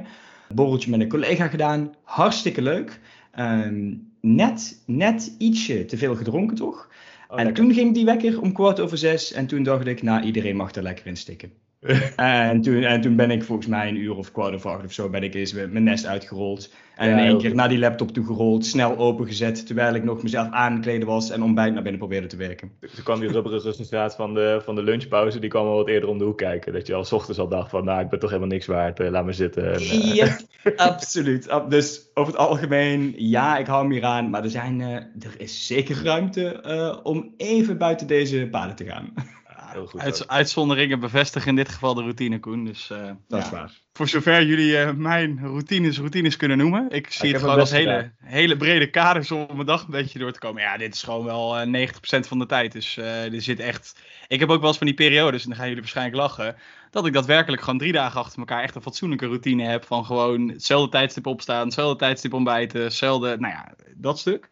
Een 0.50 0.56
borreltje 0.56 0.90
met 0.90 1.00
een 1.00 1.10
collega 1.10 1.48
gedaan. 1.48 1.96
Hartstikke 2.04 2.62
leuk. 2.62 3.00
Um, 3.40 4.12
net, 4.22 4.84
net 4.86 5.36
ietsje 5.38 5.86
te 5.86 5.98
veel 5.98 6.16
gedronken 6.16 6.56
toch? 6.56 6.90
Oh, 7.28 7.40
en 7.40 7.46
lekker. 7.46 7.64
toen 7.64 7.74
ging 7.74 7.94
die 7.94 8.06
wekker 8.06 8.42
om 8.42 8.54
kwart 8.54 8.80
over 8.80 8.98
zes. 8.98 9.32
En 9.32 9.48
toen 9.48 9.64
dacht 9.64 9.86
ik, 9.86 10.02
nou 10.02 10.24
iedereen 10.24 10.56
mag 10.56 10.72
er 10.72 10.84
lekker 10.84 11.06
in 11.06 11.18
stikken. 11.18 11.52
en, 12.16 12.62
toen, 12.62 12.84
en 12.84 13.02
toen 13.02 13.16
ben 13.16 13.32
ik 13.32 13.44
volgens 13.44 13.68
mij 13.68 13.88
een 13.88 13.96
uur 13.96 14.16
of 14.16 14.32
kwart 14.32 14.54
over 14.54 14.70
acht 14.70 14.86
of 14.86 14.94
zo 14.94 15.10
ben 15.10 15.24
ik 15.24 15.34
eens 15.34 15.54
mijn 15.54 15.84
nest 15.84 16.06
uitgerold. 16.06 16.74
En 16.96 17.10
ja, 17.10 17.18
in 17.18 17.24
één 17.24 17.38
keer 17.38 17.48
goed. 17.48 17.58
naar 17.58 17.70
die 17.70 17.80
laptop 17.80 18.12
toe 18.12 18.26
gerold, 18.26 18.66
snel 18.66 18.98
opengezet, 18.98 19.66
terwijl 19.66 19.94
ik 19.94 20.04
nog 20.04 20.24
mezelf 20.24 20.52
aankleden 20.52 21.08
was 21.08 21.30
en 21.30 21.44
ontbijt 21.44 21.74
naar 21.74 21.82
binnen 21.82 22.00
probeerde 22.00 22.28
te 22.28 22.36
werken. 22.36 22.72
Toen 22.80 23.04
kwam 23.04 23.20
die 23.20 23.30
rubberen 23.30 23.60
ruststraat 23.60 24.16
van 24.16 24.34
de, 24.34 24.62
van 24.64 24.76
de 24.76 24.84
lunchpauze, 24.84 25.40
die 25.40 25.50
kwam 25.50 25.66
al 25.66 25.76
wat 25.76 25.88
eerder 25.88 26.10
om 26.10 26.18
de 26.18 26.24
hoek 26.24 26.38
kijken. 26.38 26.74
Dat 26.74 26.88
je 26.88 26.94
al 26.94 27.06
s 27.06 27.12
ochtends 27.12 27.40
al 27.40 27.48
dacht 27.48 27.70
van, 27.70 27.86
nou 27.86 28.02
ik 28.02 28.10
ben 28.10 28.20
toch 28.20 28.30
helemaal 28.30 28.52
niks 28.52 28.66
waard, 28.66 29.00
uh, 29.00 29.10
laat 29.10 29.26
me 29.26 29.34
zitten. 29.34 29.74
En. 29.74 29.82
Ja, 30.14 30.38
absoluut. 30.76 31.50
Dus 31.70 32.10
over 32.14 32.34
het 32.34 32.42
algemeen, 32.42 33.14
ja 33.18 33.58
ik 33.58 33.68
hou 33.68 33.88
me 33.88 33.94
hier 33.94 34.06
aan, 34.06 34.30
maar 34.30 34.44
er, 34.44 34.50
zijn, 34.50 34.80
uh, 34.80 34.96
er 34.96 35.36
is 35.38 35.68
zeker 35.68 36.04
ruimte 36.04 37.00
om 37.04 37.34
even 37.38 37.78
buiten 37.78 38.08
deze 38.08 38.48
paden 38.52 38.76
te 38.76 38.86
gaan. 38.86 39.14
Heel 39.74 39.88
goed, 39.88 40.02
Uit, 40.02 40.28
uitzonderingen 40.28 41.00
bevestigen 41.00 41.50
in 41.50 41.56
dit 41.56 41.70
geval 41.70 41.94
de 41.94 42.02
routine, 42.02 42.40
Koen. 42.40 42.66
Dus, 42.66 42.90
uh, 42.92 42.98
dat 43.06 43.16
ja. 43.28 43.38
is 43.38 43.50
waar. 43.50 43.72
Voor 43.94 44.08
zover 44.08 44.46
jullie 44.46 44.72
uh, 44.72 44.92
mijn 44.92 45.40
routines 45.42 45.98
routines 45.98 46.38
kunnen 46.38 46.58
noemen. 46.58 46.86
Ik 46.90 47.12
zie 47.12 47.28
ik 47.28 47.34
het 47.34 47.42
gewoon 47.42 47.60
als 47.60 47.72
hele, 47.72 48.12
hele 48.24 48.58
brede 48.58 48.90
kaders 48.90 49.32
om 49.32 49.48
mijn 49.54 49.66
dag 49.66 49.84
een 49.84 49.92
beetje 49.92 50.20
door 50.20 50.32
te 50.32 50.40
komen. 50.40 50.62
Ja, 50.62 50.78
dit 50.78 50.94
is 50.94 51.04
gewoon 51.04 51.26
wel 51.26 51.68
uh, 51.68 51.90
90% 51.90 51.94
van 52.28 52.40
de 52.40 52.46
tijd. 52.46 52.72
Dus 52.72 52.98
er 52.98 53.42
zit 53.42 53.60
echt... 53.60 54.02
Ik 54.28 54.40
heb 54.40 54.50
ook 54.50 54.60
wel 54.60 54.68
eens 54.68 54.78
van 54.78 54.88
die 54.88 54.96
periodes, 54.96 55.44
en 55.44 55.48
dan 55.48 55.58
gaan 55.58 55.68
jullie 55.68 55.82
waarschijnlijk 55.82 56.18
lachen... 56.18 56.56
dat 56.92 57.06
ik 57.06 57.14
daadwerkelijk 57.14 57.62
gewoon 57.62 57.80
drie 57.80 57.92
dagen 57.92 58.20
achter 58.20 58.40
elkaar 58.40 58.64
echt 58.64 58.76
een 58.76 58.82
fatsoenlijke 58.82 59.26
routine 59.26 59.64
heb. 59.64 59.86
Van 59.86 60.06
gewoon 60.06 60.50
hetzelfde 60.50 60.90
tijdstip 60.90 61.28
opstaan, 61.28 61.66
hetzelfde 61.66 61.98
tijdstip 61.98 62.34
ontbijten, 62.34 62.84
hetzelfde... 62.84 63.38
Nou 63.40 63.54
ja, 63.54 63.74
dat 63.96 64.20
stuk. 64.20 64.50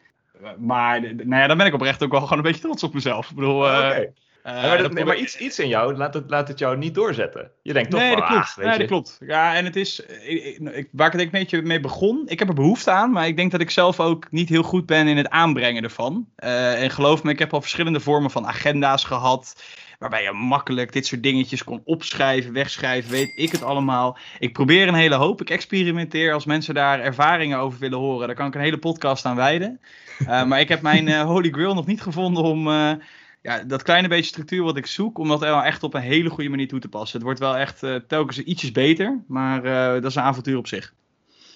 Maar 0.58 1.00
nou 1.00 1.40
ja, 1.40 1.46
dan 1.46 1.56
ben 1.56 1.66
ik 1.66 1.74
oprecht 1.74 2.02
ook 2.02 2.10
wel 2.10 2.20
gewoon 2.20 2.38
een 2.38 2.44
beetje 2.44 2.60
trots 2.60 2.82
op 2.82 2.94
mezelf. 2.94 3.30
Ik 3.30 3.36
bedoel... 3.36 3.58
Okay. 3.58 4.12
Uh, 4.46 4.62
maar, 4.62 4.78
dat, 4.78 4.92
nee, 4.92 5.04
maar 5.04 5.16
iets, 5.16 5.38
iets 5.38 5.58
in 5.58 5.68
jou 5.68 5.96
laat 5.96 6.14
het, 6.14 6.30
laat 6.30 6.48
het 6.48 6.58
jou 6.58 6.76
niet 6.76 6.94
doorzetten. 6.94 7.50
Je 7.62 7.72
denkt 7.72 7.90
toch 7.90 8.00
nee, 8.00 8.12
van, 8.12 8.20
dat 8.20 8.28
klopt. 8.28 8.58
Ah, 8.58 8.64
nee, 8.64 8.78
dat 8.78 8.86
klopt. 8.86 9.18
Ja, 9.26 9.54
en 9.54 9.64
het 9.64 9.76
is, 9.76 10.00
ik, 10.26 10.58
ik, 10.58 10.88
waar 10.92 11.06
ik 11.06 11.12
het 11.12 11.22
een 11.22 11.30
beetje 11.30 11.62
mee 11.62 11.80
begon, 11.80 12.22
ik 12.26 12.38
heb 12.38 12.48
er 12.48 12.54
behoefte 12.54 12.90
aan, 12.90 13.12
maar 13.12 13.26
ik 13.26 13.36
denk 13.36 13.50
dat 13.50 13.60
ik 13.60 13.70
zelf 13.70 14.00
ook 14.00 14.30
niet 14.30 14.48
heel 14.48 14.62
goed 14.62 14.86
ben 14.86 15.06
in 15.06 15.16
het 15.16 15.28
aanbrengen 15.28 15.82
ervan. 15.82 16.28
Uh, 16.38 16.82
en 16.82 16.90
geloof 16.90 17.22
me, 17.22 17.30
ik 17.30 17.38
heb 17.38 17.52
al 17.52 17.60
verschillende 17.60 18.00
vormen 18.00 18.30
van 18.30 18.46
agenda's 18.46 19.04
gehad, 19.04 19.62
waarbij 19.98 20.22
je 20.22 20.32
makkelijk 20.32 20.92
dit 20.92 21.06
soort 21.06 21.22
dingetjes 21.22 21.64
kon 21.64 21.82
opschrijven, 21.84 22.52
wegschrijven, 22.52 23.10
weet 23.10 23.32
ik 23.34 23.52
het 23.52 23.62
allemaal. 23.62 24.18
Ik 24.38 24.52
probeer 24.52 24.88
een 24.88 24.94
hele 24.94 25.14
hoop, 25.14 25.40
ik 25.40 25.50
experimenteer. 25.50 26.32
Als 26.32 26.44
mensen 26.44 26.74
daar 26.74 27.00
ervaringen 27.00 27.58
over 27.58 27.78
willen 27.78 27.98
horen, 27.98 28.26
daar 28.26 28.36
kan 28.36 28.46
ik 28.46 28.54
een 28.54 28.60
hele 28.60 28.78
podcast 28.78 29.24
aan 29.24 29.36
wijden. 29.36 29.80
Uh, 30.20 30.44
maar 30.44 30.60
ik 30.60 30.68
heb 30.68 30.82
mijn 30.82 31.20
holy 31.20 31.50
grail 31.50 31.74
nog 31.74 31.86
niet 31.86 32.02
gevonden 32.02 32.42
om 32.42 32.68
ja, 33.42 33.62
dat 33.64 33.82
kleine 33.82 34.08
beetje 34.08 34.24
structuur 34.24 34.62
wat 34.62 34.76
ik 34.76 34.86
zoek, 34.86 35.18
om 35.18 35.28
dat 35.28 35.40
wel 35.40 35.62
echt 35.62 35.82
op 35.82 35.94
een 35.94 36.00
hele 36.00 36.30
goede 36.30 36.50
manier 36.50 36.68
toe 36.68 36.80
te 36.80 36.88
passen. 36.88 37.16
Het 37.16 37.26
wordt 37.26 37.40
wel 37.40 37.56
echt 37.56 37.82
uh, 37.82 37.94
telkens 37.94 38.38
ietsjes 38.38 38.72
beter, 38.72 39.22
maar 39.26 39.64
uh, 39.64 40.02
dat 40.02 40.10
is 40.10 40.14
een 40.14 40.22
avontuur 40.22 40.56
op 40.56 40.66
zich. 40.66 40.94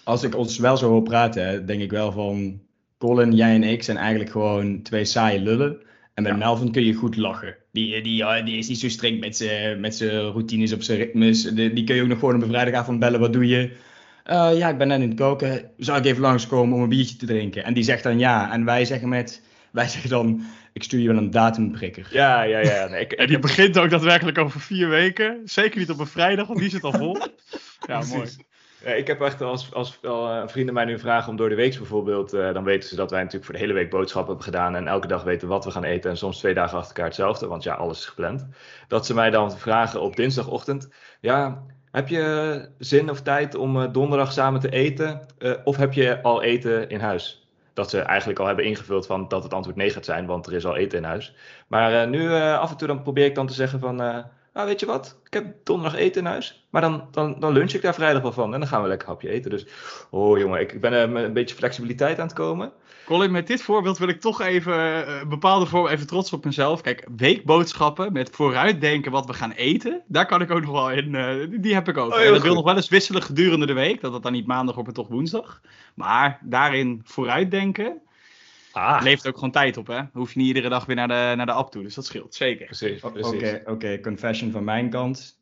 Als 0.05 0.23
ik 0.23 0.37
ons 0.37 0.59
wel 0.59 0.77
zo 0.77 0.89
hoor 0.89 1.03
praten, 1.03 1.67
denk 1.67 1.81
ik 1.81 1.91
wel 1.91 2.13
van 2.13 2.61
Colin, 2.99 3.35
jij 3.35 3.55
en 3.55 3.63
ik 3.63 3.83
zijn 3.83 3.97
eigenlijk 3.97 4.31
gewoon 4.31 4.83
twee 4.83 5.05
saaie 5.05 5.41
lullen. 5.41 5.77
En 6.15 6.23
met 6.23 6.33
ja. 6.33 6.39
Melvin 6.39 6.73
kun 6.73 6.85
je 6.85 6.95
goed 6.95 7.17
lachen. 7.17 7.57
Die, 7.73 8.03
die, 8.03 8.17
ja, 8.17 8.43
die 8.43 8.59
is 8.59 8.69
niet 8.69 8.79
zo 8.79 8.89
strikt 8.89 9.21
met 9.21 9.37
zijn 9.37 9.81
met 9.81 10.01
routines 10.01 10.73
op 10.73 10.83
zijn 10.83 10.99
ritmes. 10.99 11.43
Die, 11.43 11.73
die 11.73 11.85
kun 11.85 11.95
je 11.95 12.03
ook 12.03 12.09
nog 12.09 12.19
gewoon 12.19 12.35
op 12.35 12.43
een 12.43 12.49
vrijdagavond 12.49 12.99
bellen. 12.99 13.21
Wat 13.21 13.33
doe 13.33 13.47
je? 13.47 13.77
Uh, 14.27 14.51
ja, 14.57 14.69
ik 14.69 14.79
ben 14.79 14.89
net 14.89 15.01
in 15.01 15.09
het 15.09 15.19
koken. 15.19 15.71
Zou 15.79 15.99
ik 15.99 16.05
even 16.05 16.21
langskomen 16.21 16.77
om 16.77 16.83
een 16.83 16.89
biertje 16.89 17.17
te 17.17 17.27
drinken? 17.27 17.65
En 17.65 17.75
die 17.75 17.85
zegt 17.85 18.03
dan 18.03 18.19
ja. 18.19 18.53
En 18.53 18.65
wij 18.65 18.85
zeggen 18.85 19.09
met... 19.09 19.43
Wij 19.77 19.89
zeggen 19.89 20.11
dan, 20.11 20.43
ik 20.73 20.83
stuur 20.83 21.01
je 21.01 21.09
wel 21.09 21.17
een 21.17 21.31
datumprikker. 21.31 22.09
Ja, 22.11 22.43
ja, 22.43 22.59
ja. 22.59 22.87
Nee, 22.87 23.01
ik, 23.01 23.13
en 23.13 23.27
die 23.27 23.39
begint 23.39 23.79
ook 23.79 23.91
daadwerkelijk 23.91 24.39
over 24.39 24.61
vier 24.61 24.89
weken. 24.89 25.41
Zeker 25.45 25.79
niet 25.79 25.91
op 25.91 25.99
een 25.99 26.07
vrijdag, 26.07 26.47
want 26.47 26.59
die 26.59 26.71
zit 26.71 26.83
al 26.83 26.93
vol. 26.93 27.19
ja, 27.89 28.03
mooi. 28.09 28.29
Ja, 28.85 28.91
ik 28.91 29.07
heb 29.07 29.21
echt, 29.21 29.41
als, 29.43 29.75
als, 29.75 30.03
als 30.03 30.53
vrienden 30.53 30.75
mij 30.75 30.85
nu 30.85 30.99
vragen 30.99 31.31
om 31.31 31.37
door 31.37 31.49
de 31.49 31.55
week 31.55 31.77
bijvoorbeeld, 31.77 32.35
uh, 32.35 32.53
dan 32.53 32.65
weten 32.65 32.89
ze 32.89 32.97
dat 32.97 33.11
wij 33.11 33.19
natuurlijk 33.19 33.45
voor 33.45 33.55
de 33.55 33.61
hele 33.61 33.73
week 33.73 33.91
boodschappen 33.91 34.35
hebben 34.35 34.53
gedaan 34.53 34.75
en 34.75 34.87
elke 34.87 35.07
dag 35.07 35.23
weten 35.23 35.49
wat 35.49 35.65
we 35.65 35.71
gaan 35.71 35.85
eten 35.85 36.11
en 36.11 36.17
soms 36.17 36.39
twee 36.39 36.55
dagen 36.55 36.77
achter 36.77 36.91
elkaar 36.91 37.07
hetzelfde, 37.07 37.47
want 37.47 37.63
ja, 37.63 37.75
alles 37.75 37.99
is 37.99 38.07
gepland. 38.07 38.47
Dat 38.89 39.07
ze 39.07 39.15
mij 39.15 39.31
dan 39.31 39.59
vragen 39.59 40.01
op 40.01 40.17
dinsdagochtend, 40.17 40.89
ja, 41.21 41.63
heb 41.91 42.09
je 42.09 42.69
zin 42.79 43.11
of 43.11 43.23
tijd 43.23 43.55
om 43.55 43.77
uh, 43.77 43.93
donderdag 43.93 44.33
samen 44.33 44.61
te 44.61 44.71
eten 44.71 45.27
uh, 45.39 45.53
of 45.65 45.77
heb 45.77 45.93
je 45.93 46.23
al 46.23 46.43
eten 46.43 46.89
in 46.89 47.01
huis? 47.01 47.46
Dat 47.77 47.91
ze 47.91 48.01
eigenlijk 48.01 48.39
al 48.39 48.47
hebben 48.47 48.65
ingevuld 48.65 49.07
van 49.07 49.29
dat 49.29 49.43
het 49.43 49.55
antwoord 49.55 49.77
nee 49.77 49.91
gaat 49.91 50.05
zijn, 50.05 50.27
want 50.27 50.47
er 50.47 50.53
is 50.53 50.67
al 50.67 50.77
eten 50.77 50.99
in 50.99 51.05
huis. 51.05 51.35
Maar 51.67 51.93
uh, 51.93 52.11
nu 52.11 52.23
uh, 52.23 52.59
af 52.59 52.71
en 52.71 52.77
toe 52.77 52.87
dan 52.89 53.03
probeer 53.03 53.25
ik 53.25 53.35
dan 53.35 53.47
te 53.47 53.53
zeggen 53.53 53.81
van, 53.81 54.03
uh, 54.03 54.19
nou 54.57 54.69
weet 54.69 54.81
je 54.81 54.87
wat, 54.87 55.19
ik 55.25 55.33
heb 55.33 55.55
donderdag 55.65 55.99
eten 55.99 56.21
in 56.21 56.27
huis, 56.27 56.67
maar 56.71 56.81
dan, 56.81 57.09
dan, 57.11 57.37
dan 57.41 57.53
lunch 57.53 57.73
ik 57.73 57.83
daar 57.83 57.95
vrijdag 57.95 58.23
wel 58.23 58.33
van 58.33 58.55
en 58.55 58.61
dan 58.61 58.69
gaan 58.69 58.83
we 58.83 58.89
lekker 58.89 59.09
hapje 59.09 59.29
eten. 59.29 59.51
Dus, 59.51 59.67
oh 60.11 60.39
jongen, 60.39 60.61
ik 60.61 60.81
ben 60.81 60.93
een 61.17 61.33
beetje 61.33 61.57
flexibiliteit 61.57 62.19
aan 62.19 62.27
het 62.27 62.37
komen. 62.37 62.73
Colin, 63.05 63.31
met 63.31 63.47
dit 63.47 63.63
voorbeeld 63.63 63.99
wil 63.99 64.09
ik 64.09 64.21
toch 64.21 64.41
even 64.41 65.09
een 65.21 65.29
bepaalde 65.29 65.67
vorm 65.67 65.87
even 65.87 66.07
trots 66.07 66.33
op 66.33 66.45
mezelf. 66.45 66.81
Kijk, 66.81 67.09
weekboodschappen 67.17 68.13
met 68.13 68.31
vooruitdenken 68.31 69.13
wat 69.13 69.27
we 69.27 69.33
gaan 69.33 69.53
eten, 69.53 70.03
daar 70.07 70.27
kan 70.27 70.41
ik 70.41 70.51
ook 70.51 70.63
nog 70.63 70.73
wel 70.73 70.91
in. 70.91 71.15
Uh, 71.15 71.61
die 71.61 71.75
heb 71.75 71.89
ik 71.89 71.97
ook. 71.97 72.13
Oh, 72.13 72.21
en 72.21 72.33
dat 72.33 72.43
wil 72.43 72.55
nog 72.55 72.65
wel 72.65 72.77
eens 72.77 72.89
wisselen 72.89 73.23
gedurende 73.23 73.67
de 73.67 73.73
week, 73.73 74.01
dat 74.01 74.13
het 74.13 74.23
dan 74.23 74.33
niet 74.33 74.47
maandag 74.47 74.75
wordt, 74.75 74.89
maar 74.89 75.05
toch 75.05 75.15
woensdag. 75.15 75.61
Maar 75.95 76.39
daarin 76.43 77.01
vooruitdenken 77.05 78.01
ah. 78.77 79.03
levert 79.03 79.27
ook 79.27 79.35
gewoon 79.35 79.51
tijd 79.51 79.77
op, 79.77 79.87
hè? 79.87 79.95
Dan 79.95 80.11
hoef 80.13 80.33
je 80.33 80.39
niet 80.39 80.49
iedere 80.49 80.69
dag 80.69 80.85
weer 80.87 80.97
naar 80.97 81.09
de, 81.09 81.33
naar 81.37 81.47
de 81.47 81.53
app 81.53 81.71
toe, 81.71 81.83
dus 81.83 81.95
dat 81.95 82.05
scheelt 82.05 82.35
zeker. 82.35 82.67
Precies. 82.67 83.03
Oké, 83.03 83.27
okay, 83.27 83.63
okay, 83.65 84.01
confession 84.01 84.51
van 84.51 84.65
mijn 84.65 84.91
kant. 84.91 85.37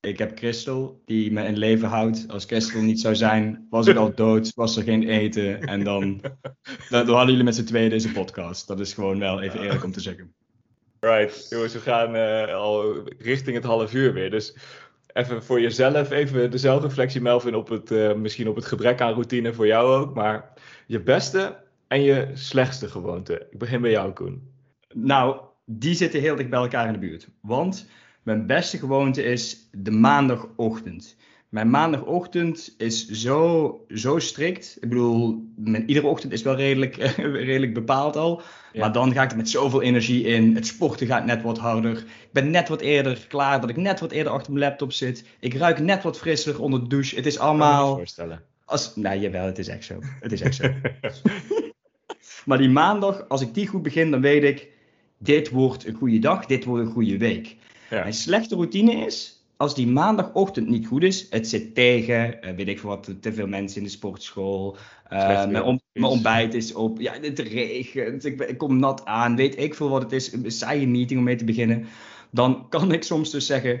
Ik 0.00 0.18
heb 0.18 0.38
Christel, 0.38 1.02
die 1.04 1.32
me 1.32 1.44
in 1.44 1.56
leven 1.56 1.88
houdt. 1.88 2.24
Als 2.28 2.44
Christel 2.44 2.80
niet 2.80 3.00
zou 3.00 3.14
zijn, 3.14 3.66
was 3.70 3.86
ik 3.86 3.96
al 3.96 4.14
dood, 4.14 4.52
was 4.54 4.76
er 4.76 4.82
geen 4.82 5.08
eten. 5.08 5.60
En 5.60 5.84
dan, 5.84 6.20
dan, 6.88 7.06
dan 7.06 7.08
hadden 7.08 7.28
jullie 7.28 7.44
met 7.44 7.54
z'n 7.54 7.64
tweeën 7.64 7.90
deze 7.90 8.12
podcast. 8.12 8.66
Dat 8.66 8.80
is 8.80 8.92
gewoon 8.92 9.18
wel 9.18 9.42
even 9.42 9.60
eerlijk 9.60 9.84
om 9.84 9.92
te 9.92 10.00
zeggen. 10.00 10.34
Right, 11.00 11.46
jongens, 11.48 11.72
we 11.72 11.80
gaan 11.80 12.16
uh, 12.16 12.54
al 12.54 13.02
richting 13.18 13.56
het 13.56 13.64
half 13.64 13.94
uur 13.94 14.12
weer. 14.12 14.30
Dus 14.30 14.56
even 15.12 15.44
voor 15.44 15.60
jezelf, 15.60 16.10
even 16.10 16.50
de 16.50 16.58
zelfreflectie, 16.58 17.20
Melvin, 17.20 17.54
op 17.54 17.68
het, 17.68 17.90
uh, 17.90 18.14
misschien 18.14 18.48
op 18.48 18.56
het 18.56 18.64
gebrek 18.64 19.00
aan 19.00 19.12
routine 19.12 19.54
voor 19.54 19.66
jou 19.66 20.00
ook. 20.00 20.14
Maar 20.14 20.52
je 20.86 21.00
beste 21.00 21.56
en 21.88 22.02
je 22.02 22.30
slechtste 22.34 22.88
gewoonte. 22.88 23.46
Ik 23.50 23.58
begin 23.58 23.80
bij 23.80 23.90
jou, 23.90 24.12
Koen. 24.12 24.50
Nou, 24.94 25.40
die 25.64 25.94
zitten 25.94 26.20
heel 26.20 26.36
dicht 26.36 26.50
bij 26.50 26.58
elkaar 26.58 26.86
in 26.86 26.92
de 26.92 26.98
buurt. 26.98 27.28
Want 27.40 27.88
mijn 28.22 28.46
beste 28.46 28.78
gewoonte 28.78 29.22
is 29.22 29.68
de 29.72 29.90
maandagochtend. 29.90 31.16
Mijn 31.48 31.70
maandagochtend 31.70 32.74
is 32.78 33.08
zo, 33.08 33.84
zo 33.88 34.18
strikt. 34.18 34.76
Ik 34.80 34.88
bedoel, 34.88 35.52
mijn, 35.56 35.88
iedere 35.88 36.06
ochtend 36.06 36.32
is 36.32 36.42
wel 36.42 36.54
redelijk, 36.56 36.96
redelijk 37.50 37.74
bepaald 37.74 38.16
al. 38.16 38.42
Ja. 38.72 38.80
Maar 38.80 38.92
dan 38.92 39.12
ga 39.12 39.22
ik 39.22 39.30
er 39.30 39.36
met 39.36 39.48
zoveel 39.48 39.82
energie 39.82 40.24
in. 40.24 40.54
Het 40.54 40.66
sporten 40.66 41.06
gaat 41.06 41.24
net 41.24 41.42
wat 41.42 41.58
harder. 41.58 41.98
Ik 41.98 42.32
ben 42.32 42.50
net 42.50 42.68
wat 42.68 42.80
eerder 42.80 43.24
klaar, 43.28 43.60
dat 43.60 43.70
ik 43.70 43.76
net 43.76 44.00
wat 44.00 44.10
eerder 44.10 44.32
achter 44.32 44.52
mijn 44.52 44.64
laptop 44.64 44.92
zit. 44.92 45.24
Ik 45.40 45.54
ruik 45.54 45.78
net 45.78 46.02
wat 46.02 46.18
frisser 46.18 46.60
onder 46.60 46.80
de 46.80 46.88
douche. 46.88 47.16
Het 47.16 47.26
is 47.26 47.38
allemaal... 47.38 47.96
voorstellen. 47.96 48.42
Als, 48.64 48.96
nou, 48.96 49.18
jawel, 49.18 49.46
het 49.46 49.58
is 49.58 49.68
echt 49.68 49.84
zo. 49.84 49.98
Het 50.20 50.32
is 50.32 50.40
echt 50.40 50.54
zo. 50.54 50.70
maar 52.44 52.58
die 52.58 52.68
maandag, 52.68 53.28
als 53.28 53.40
ik 53.40 53.54
die 53.54 53.66
goed 53.66 53.82
begin, 53.82 54.10
dan 54.10 54.20
weet 54.20 54.42
ik, 54.42 54.68
dit 55.18 55.50
wordt 55.50 55.86
een 55.86 55.94
goede 55.94 56.18
dag, 56.18 56.46
dit 56.46 56.64
wordt 56.64 56.84
een 56.86 56.92
goede 56.92 57.18
week. 57.18 57.56
Ja. 57.90 58.06
Een 58.06 58.12
slechte 58.12 58.54
routine 58.54 58.92
is, 58.92 59.42
als 59.56 59.74
die 59.74 59.86
maandagochtend 59.86 60.68
niet 60.68 60.86
goed 60.86 61.02
is, 61.02 61.26
het 61.30 61.48
zit 61.48 61.74
tegen, 61.74 62.42
eh, 62.42 62.54
weet 62.54 62.68
ik 62.68 62.80
wat, 62.80 63.14
te 63.20 63.32
veel 63.32 63.46
mensen 63.46 63.78
in 63.78 63.84
de 63.84 63.90
sportschool, 63.92 64.76
eh, 65.08 65.46
mijn, 65.46 65.80
ontbijt 65.92 66.54
is 66.54 66.74
op, 66.74 67.00
ja, 67.00 67.14
het 67.20 67.38
regent, 67.38 68.24
ik, 68.24 68.36
ben- 68.36 68.48
ik 68.48 68.58
kom 68.58 68.78
nat 68.78 69.04
aan, 69.04 69.36
weet 69.36 69.58
ik 69.58 69.74
veel 69.74 69.88
wat 69.88 70.02
het 70.02 70.12
is, 70.12 70.32
een 70.32 70.50
saaie 70.50 70.88
meeting 70.88 71.18
om 71.18 71.24
mee 71.24 71.36
te 71.36 71.44
beginnen. 71.44 71.86
Dan 72.30 72.66
kan 72.68 72.92
ik 72.92 73.02
soms 73.02 73.30
dus 73.30 73.46
zeggen, 73.46 73.80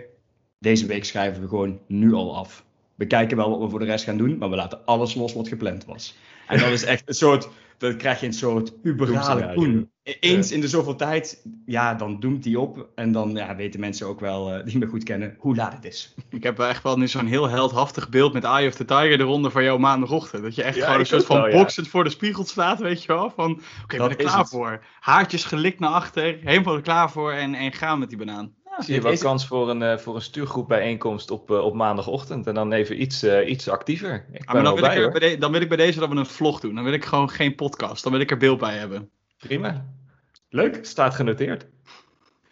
deze 0.58 0.86
week 0.86 1.04
schrijven 1.04 1.42
we 1.42 1.48
gewoon 1.48 1.80
nu 1.86 2.12
al 2.12 2.36
af. 2.36 2.64
We 2.98 3.06
kijken 3.06 3.36
wel 3.36 3.50
wat 3.50 3.60
we 3.60 3.68
voor 3.68 3.78
de 3.78 3.84
rest 3.84 4.04
gaan 4.04 4.16
doen, 4.16 4.38
maar 4.38 4.50
we 4.50 4.56
laten 4.56 4.84
alles 4.84 5.14
los 5.14 5.32
wat 5.34 5.48
gepland 5.48 5.84
was. 5.84 6.16
En 6.46 6.58
dat 6.58 6.70
is 6.70 6.84
echt 6.84 7.02
een 7.06 7.14
soort, 7.14 7.48
dan 7.76 7.96
krijg 7.96 8.20
je 8.20 8.26
een 8.26 8.32
soort 8.32 8.72
Doemscenario. 8.82 9.54
koen. 9.54 9.90
Eens 10.20 10.52
in 10.52 10.60
de 10.60 10.68
zoveel 10.68 10.96
tijd, 10.96 11.42
ja, 11.66 11.94
dan 11.94 12.20
doemt 12.20 12.42
die 12.42 12.60
op. 12.60 12.88
En 12.94 13.12
dan 13.12 13.34
ja, 13.34 13.56
weten 13.56 13.80
mensen 13.80 14.06
ook 14.06 14.20
wel, 14.20 14.52
eh, 14.52 14.64
die 14.64 14.78
me 14.78 14.86
goed 14.86 15.04
kennen, 15.04 15.36
hoe 15.38 15.56
laat 15.56 15.72
het 15.72 15.84
is. 15.84 16.14
Ik 16.30 16.42
heb 16.42 16.58
echt 16.58 16.82
wel 16.82 16.98
nu 16.98 17.08
zo'n 17.08 17.26
heel 17.26 17.48
heldhaftig 17.48 18.08
beeld 18.08 18.32
met 18.32 18.44
Eye 18.44 18.68
of 18.68 18.74
the 18.74 18.84
Tiger 18.84 19.20
eronder 19.20 19.50
van 19.50 19.64
jou 19.64 19.78
maandagochtend. 19.78 20.42
Dat 20.42 20.54
je 20.54 20.62
echt 20.62 20.76
Ja, 20.76 20.80
gewoon 20.82 20.94
een 20.94 21.00
ik 21.00 21.06
soort 21.06 21.24
van 21.24 21.36
wel, 21.42 21.48
ja. 21.48 21.66
voor 21.88 22.04
de 22.04 22.10
spiegel 22.10 22.44
staat, 22.44 22.78
weet 22.78 23.02
je 23.02 23.08
wel. 23.08 23.30
Van, 23.30 23.50
oké, 23.50 23.94
ik 23.94 24.00
ben 24.00 24.10
er 24.10 24.18
is 24.18 24.24
klaar 24.24 24.38
het. 24.38 24.48
voor. 24.48 24.84
Haartjes 25.00 25.44
gelikt 25.44 25.78
naar 25.80 25.90
achter, 25.90 26.38
helemaal 26.42 26.74
er 26.74 26.82
klaar 26.82 27.10
voor 27.10 27.32
en, 27.32 27.54
en 27.54 27.72
gaan 27.72 27.98
met 27.98 28.08
die 28.08 28.18
banaan. 28.18 28.54
Zie 28.78 28.94
je 28.94 29.00
wel 29.00 29.12
is- 29.12 29.20
kans 29.20 29.46
voor 29.46 29.70
een, 29.70 29.82
eh, 29.82 29.98
voor 29.98 30.14
een 30.14 30.20
stuurgroepbijeenkomst 30.22 31.30
op, 31.30 31.50
eh, 31.50 31.58
op 31.64 31.74
maandagochtend 31.74 32.46
en 32.46 32.54
dan 32.54 32.72
even 32.72 33.00
iets, 33.02 33.22
eh, 33.22 33.48
iets 33.50 33.68
actiever. 33.68 34.26
Ik 34.32 34.40
Ah, 34.44 34.54
maar 34.54 34.62
dan, 34.62 34.74
wil 34.74 34.84
ik 34.84 34.90
bij 34.90 35.02
hoor. 35.02 35.10
bij 35.10 35.30
de- 35.30 35.38
dan 35.38 35.52
wil 35.52 35.60
ik 35.60 35.68
bij 35.68 35.76
deze 35.76 35.98
dat 36.00 36.08
we 36.08 36.14
een 36.16 36.26
vlog 36.26 36.60
doen. 36.60 36.74
Dan 36.74 36.84
wil 36.84 36.92
ik 36.92 37.04
gewoon 37.04 37.30
geen 37.30 37.54
podcast. 37.54 38.02
Dan 38.02 38.12
wil 38.12 38.20
ik 38.20 38.30
er 38.30 38.36
beeld 38.36 38.58
bij 38.58 38.76
hebben. 38.76 39.10
Prima. 39.38 39.86
Leuk, 40.48 40.78
staat 40.82 41.14
genoteerd. 41.14 41.66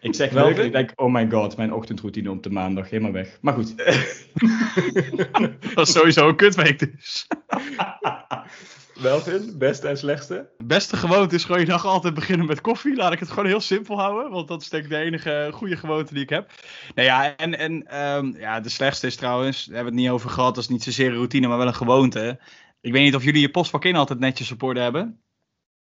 Ik 0.01 0.15
zeg 0.15 0.31
Wel 0.31 0.49
ik 0.49 0.73
denk, 0.73 0.93
oh 0.95 1.13
my 1.13 1.31
god, 1.31 1.57
mijn 1.57 1.73
ochtendroutine 1.73 2.31
op 2.31 2.43
de 2.43 2.51
maandag, 2.51 2.91
helemaal 2.91 3.13
weg. 3.13 3.39
Maar 3.41 3.55
goed. 3.55 3.75
Dat 5.75 5.87
is 5.89 5.93
sowieso 5.93 6.29
een 6.29 6.37
kutweek 6.37 6.79
dus. 6.79 7.27
Welvin, 9.01 9.59
beste 9.59 9.89
en 9.89 9.99
slechtste? 9.99 10.49
De 10.59 10.65
beste 10.65 10.97
gewoonte 10.97 11.35
is 11.35 11.45
gewoon 11.45 11.61
je 11.61 11.67
dag 11.67 11.85
altijd 11.85 12.15
beginnen 12.15 12.47
met 12.47 12.61
koffie. 12.61 12.97
Laat 12.97 13.13
ik 13.13 13.19
het 13.19 13.29
gewoon 13.29 13.47
heel 13.47 13.61
simpel 13.61 13.99
houden. 13.99 14.31
Want 14.31 14.49
dat 14.49 14.63
is 14.63 14.69
denk 14.69 14.85
ik 14.85 14.91
de 14.91 14.97
enige 14.97 15.51
goede 15.53 15.77
gewoonte 15.77 16.15
die 16.15 16.23
ik 16.23 16.29
heb. 16.29 16.51
Nou 16.95 17.09
ja, 17.09 17.37
en, 17.37 17.59
en 17.59 17.87
ehm, 17.87 18.37
ja, 18.37 18.61
de 18.61 18.69
slechtste 18.69 19.07
is 19.07 19.17
trouwens, 19.17 19.65
daar 19.65 19.75
hebben 19.75 19.93
we 19.93 19.99
het 19.99 20.07
niet 20.07 20.15
over 20.15 20.31
gehad. 20.31 20.55
Dat 20.55 20.65
is 20.65 20.71
niet 20.71 20.83
zozeer 20.83 21.09
een 21.09 21.15
routine, 21.15 21.49
maar 21.49 21.59
wel 21.59 21.67
een 21.67 21.75
gewoonte. 21.75 22.39
Ik 22.81 22.93
weet 22.93 23.03
niet 23.03 23.15
of 23.15 23.25
jullie 23.25 23.41
je 23.41 23.51
postvak 23.51 23.85
in 23.85 23.97
altijd 23.97 24.19
netjes 24.19 24.53
op 24.53 24.63
orde 24.63 24.81
hebben. 24.81 25.21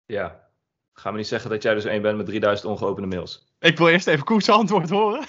Ja. 0.06 0.42
Ga 0.92 1.10
me 1.10 1.16
niet 1.16 1.26
zeggen 1.26 1.50
dat 1.50 1.62
jij 1.62 1.74
dus 1.74 1.84
één 1.84 2.02
bent 2.02 2.16
met 2.16 2.26
3000 2.26 2.68
ongeopende 2.68 3.16
mails. 3.16 3.46
Ik 3.58 3.78
wil 3.78 3.88
eerst 3.88 4.06
even 4.06 4.24
Koens 4.24 4.48
antwoord 4.48 4.90
horen. 4.90 5.24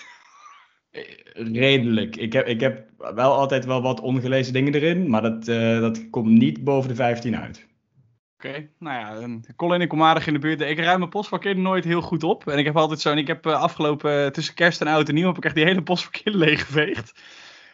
Redelijk. 1.33 2.15
Ik 2.15 2.33
heb, 2.33 2.47
ik 2.47 2.59
heb 2.59 2.89
wel 2.97 3.33
altijd 3.33 3.65
wel 3.65 3.81
wat 3.81 3.99
ongelezen 3.99 4.53
dingen 4.53 4.73
erin, 4.73 5.09
maar 5.09 5.21
dat, 5.21 5.47
eh, 5.47 5.79
dat 5.79 6.09
komt 6.09 6.29
niet 6.29 6.63
boven 6.63 6.89
de 6.89 6.95
15 6.95 7.37
uit. 7.37 7.67
Oké, 8.35 8.69
nou 8.79 8.99
ja, 8.99 9.39
Colin, 9.55 9.81
ik 9.81 9.89
kom 9.89 10.03
aardig 10.03 10.27
in 10.27 10.33
de 10.33 10.39
buurt. 10.39 10.61
Ik 10.61 10.79
ruim 10.79 10.99
mijn 10.99 11.09
postvak 11.09 11.43
in 11.43 11.61
nooit 11.61 11.83
heel 11.83 12.01
goed 12.01 12.23
op. 12.23 12.47
En 12.47 12.57
ik 12.57 12.65
heb 12.65 12.77
altijd 12.77 12.99
zo'n, 12.99 13.17
ik 13.17 13.27
heb 13.27 13.45
eh, 13.45 13.61
afgelopen, 13.61 14.25
eh, 14.25 14.31
tussen 14.31 14.53
kerst 14.53 14.81
en 14.81 14.87
oud 14.87 15.09
en 15.09 15.15
nieuw, 15.15 15.27
heb 15.27 15.37
ik 15.37 15.45
echt 15.45 15.55
die 15.55 15.65
hele 15.65 15.83
postvak 15.83 16.17
in 16.23 16.37
leeggeveegd. 16.45 17.13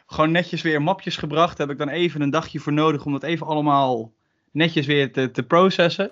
Gewoon 0.06 0.32
netjes 0.32 0.62
weer 0.62 0.82
mapjes 0.82 1.18
gebracht. 1.18 1.58
Heb 1.58 1.70
ik 1.70 1.78
dan 1.78 1.90
even 1.90 2.22
een 2.22 2.30
dagje 2.30 2.60
voor 2.60 2.74
nodig 2.74 3.06
om 3.06 3.12
dat 3.12 3.24
even 3.24 3.48
allemaal 3.48 4.12
netjes 4.52 4.86
weer 4.86 5.12
te, 5.12 5.32
te 5.32 5.44
processen. 5.44 6.12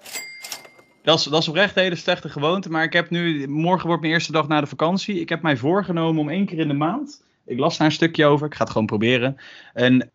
Dat 1.10 1.20
is, 1.20 1.24
dat 1.24 1.42
is 1.42 1.48
oprecht 1.48 1.76
een 1.76 1.84
hele 1.84 1.96
slechte 1.96 2.30
gewoonte. 2.30 2.70
Maar 2.70 2.84
ik 2.84 2.94
heb 2.94 3.10
nu, 3.10 3.48
morgen 3.48 3.88
wordt 3.88 4.02
mijn 4.02 4.14
eerste 4.14 4.32
dag 4.32 4.48
na 4.48 4.62
de 4.62 4.68
vakantie. 4.68 5.20
Ik 5.20 5.30
heb 5.30 5.42
mij 5.42 5.58
voorgenomen 5.58 6.22
om 6.22 6.30
één 6.30 6.46
keer 6.46 6.60
in 6.60 6.68
de 6.68 6.74
maand. 6.74 7.24
Ik 7.46 7.60
las 7.60 7.78
daar 7.78 7.88
een 7.88 7.94
stukje 7.94 8.26
over. 8.26 8.46
Ik 8.48 8.56
ga 8.56 8.64
het 8.64 8.72
gewoon 8.72 8.88
proberen. 8.88 9.38
Een 9.74 10.10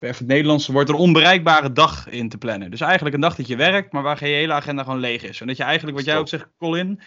even 0.00 0.18
het 0.18 0.26
Nederlandse 0.26 0.72
woord, 0.72 0.88
een 0.88 0.94
onbereikbare 0.94 1.72
dag 1.72 2.08
in 2.08 2.28
te 2.28 2.38
plannen. 2.38 2.70
Dus 2.70 2.80
eigenlijk 2.80 3.14
een 3.14 3.20
dag 3.20 3.34
dat 3.34 3.46
je 3.46 3.56
werkt, 3.56 3.92
maar 3.92 4.02
waar 4.02 4.26
je 4.26 4.34
hele 4.34 4.52
agenda 4.52 4.82
gewoon 4.82 4.98
leeg 4.98 5.22
is. 5.22 5.40
En 5.40 5.46
dat 5.46 5.56
je 5.56 5.62
eigenlijk, 5.62 5.96
wat 5.96 6.06
jij 6.06 6.18
ook 6.18 6.28
zegt, 6.28 6.48
Colin, 6.58 7.00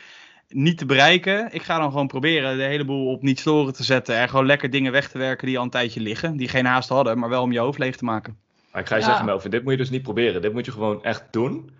niet 0.47 0.77
te 0.77 0.85
bereiken. 0.85 1.53
Ik 1.53 1.61
ga 1.61 1.77
dan 1.77 1.91
gewoon 1.91 2.07
proberen 2.07 2.57
de 2.57 2.63
hele 2.63 2.85
boel 2.85 3.11
op 3.11 3.21
niet 3.21 3.39
storen 3.39 3.73
te 3.73 3.83
zetten. 3.83 4.15
En 4.17 4.29
gewoon 4.29 4.45
lekker 4.45 4.69
dingen 4.69 4.91
weg 4.91 5.09
te 5.09 5.17
werken 5.17 5.47
die 5.47 5.57
al 5.57 5.63
een 5.63 5.69
tijdje 5.69 6.01
liggen. 6.01 6.37
Die 6.37 6.47
geen 6.47 6.65
haast 6.65 6.89
hadden, 6.89 7.19
maar 7.19 7.29
wel 7.29 7.41
om 7.41 7.51
je 7.51 7.59
hoofd 7.59 7.79
leeg 7.79 7.95
te 7.95 8.05
maken. 8.05 8.37
Maar 8.71 8.81
ik 8.81 8.87
ga 8.87 8.95
je 8.95 9.01
Ja. 9.01 9.07
zeggen, 9.07 9.25
Melvin, 9.25 9.51
dit 9.51 9.63
moet 9.63 9.71
je 9.71 9.77
dus 9.77 9.89
niet 9.89 10.03
proberen. 10.03 10.41
Dit 10.41 10.53
moet 10.53 10.65
je 10.65 10.71
gewoon 10.71 11.03
echt 11.03 11.23
doen. 11.31 11.71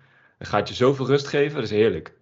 Het 0.42 0.50
gaat 0.50 0.68
je 0.68 0.74
zoveel 0.74 1.06
rust 1.06 1.26
geven, 1.26 1.54
dat 1.54 1.64
is 1.64 1.70
heerlijk. 1.70 2.12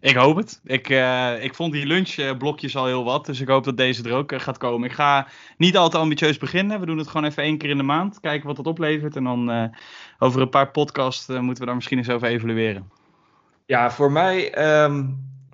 Ik 0.00 0.14
hoop 0.14 0.36
het. 0.36 0.60
Ik, 0.64 0.88
eh, 0.88 1.44
ik 1.44 1.54
vond 1.54 1.72
die 1.72 1.86
lunchblokjes 1.86 2.76
al 2.76 2.86
heel 2.86 3.04
wat. 3.04 3.26
Dus 3.26 3.40
ik 3.40 3.48
hoop 3.48 3.64
dat 3.64 3.76
deze 3.76 4.02
er 4.02 4.14
ook 4.14 4.32
eh, 4.32 4.40
gaat 4.40 4.58
komen. 4.58 4.88
Ik 4.88 4.94
ga 4.94 5.26
niet 5.56 5.76
al 5.76 5.88
te 5.88 5.98
ambitieus 5.98 6.38
beginnen. 6.38 6.80
We 6.80 6.86
doen 6.86 6.98
het 6.98 7.08
gewoon 7.08 7.26
even 7.26 7.42
één 7.42 7.58
keer 7.58 7.70
in 7.70 7.76
de 7.76 7.82
maand. 7.82 8.20
Kijken 8.20 8.46
wat 8.46 8.56
dat 8.56 8.66
oplevert. 8.66 9.16
En 9.16 9.24
dan 9.24 9.50
eh, 9.50 9.64
over 10.18 10.40
een 10.40 10.48
paar 10.48 10.70
podcasts 10.70 11.28
moeten 11.28 11.58
we 11.58 11.64
daar 11.64 11.74
misschien 11.74 11.98
eens 11.98 12.10
over 12.10 12.28
evalueren. 12.28 12.90
Ja, 13.66 13.90
voor 13.90 14.12
mij, 14.12 14.52
ehm 14.52 15.04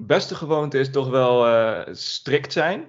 beste 0.02 0.34
gewoonte 0.34 0.78
is 0.78 0.90
toch 0.90 1.08
wel 1.08 1.46
strikt 1.92 2.52
zijn. 2.52 2.84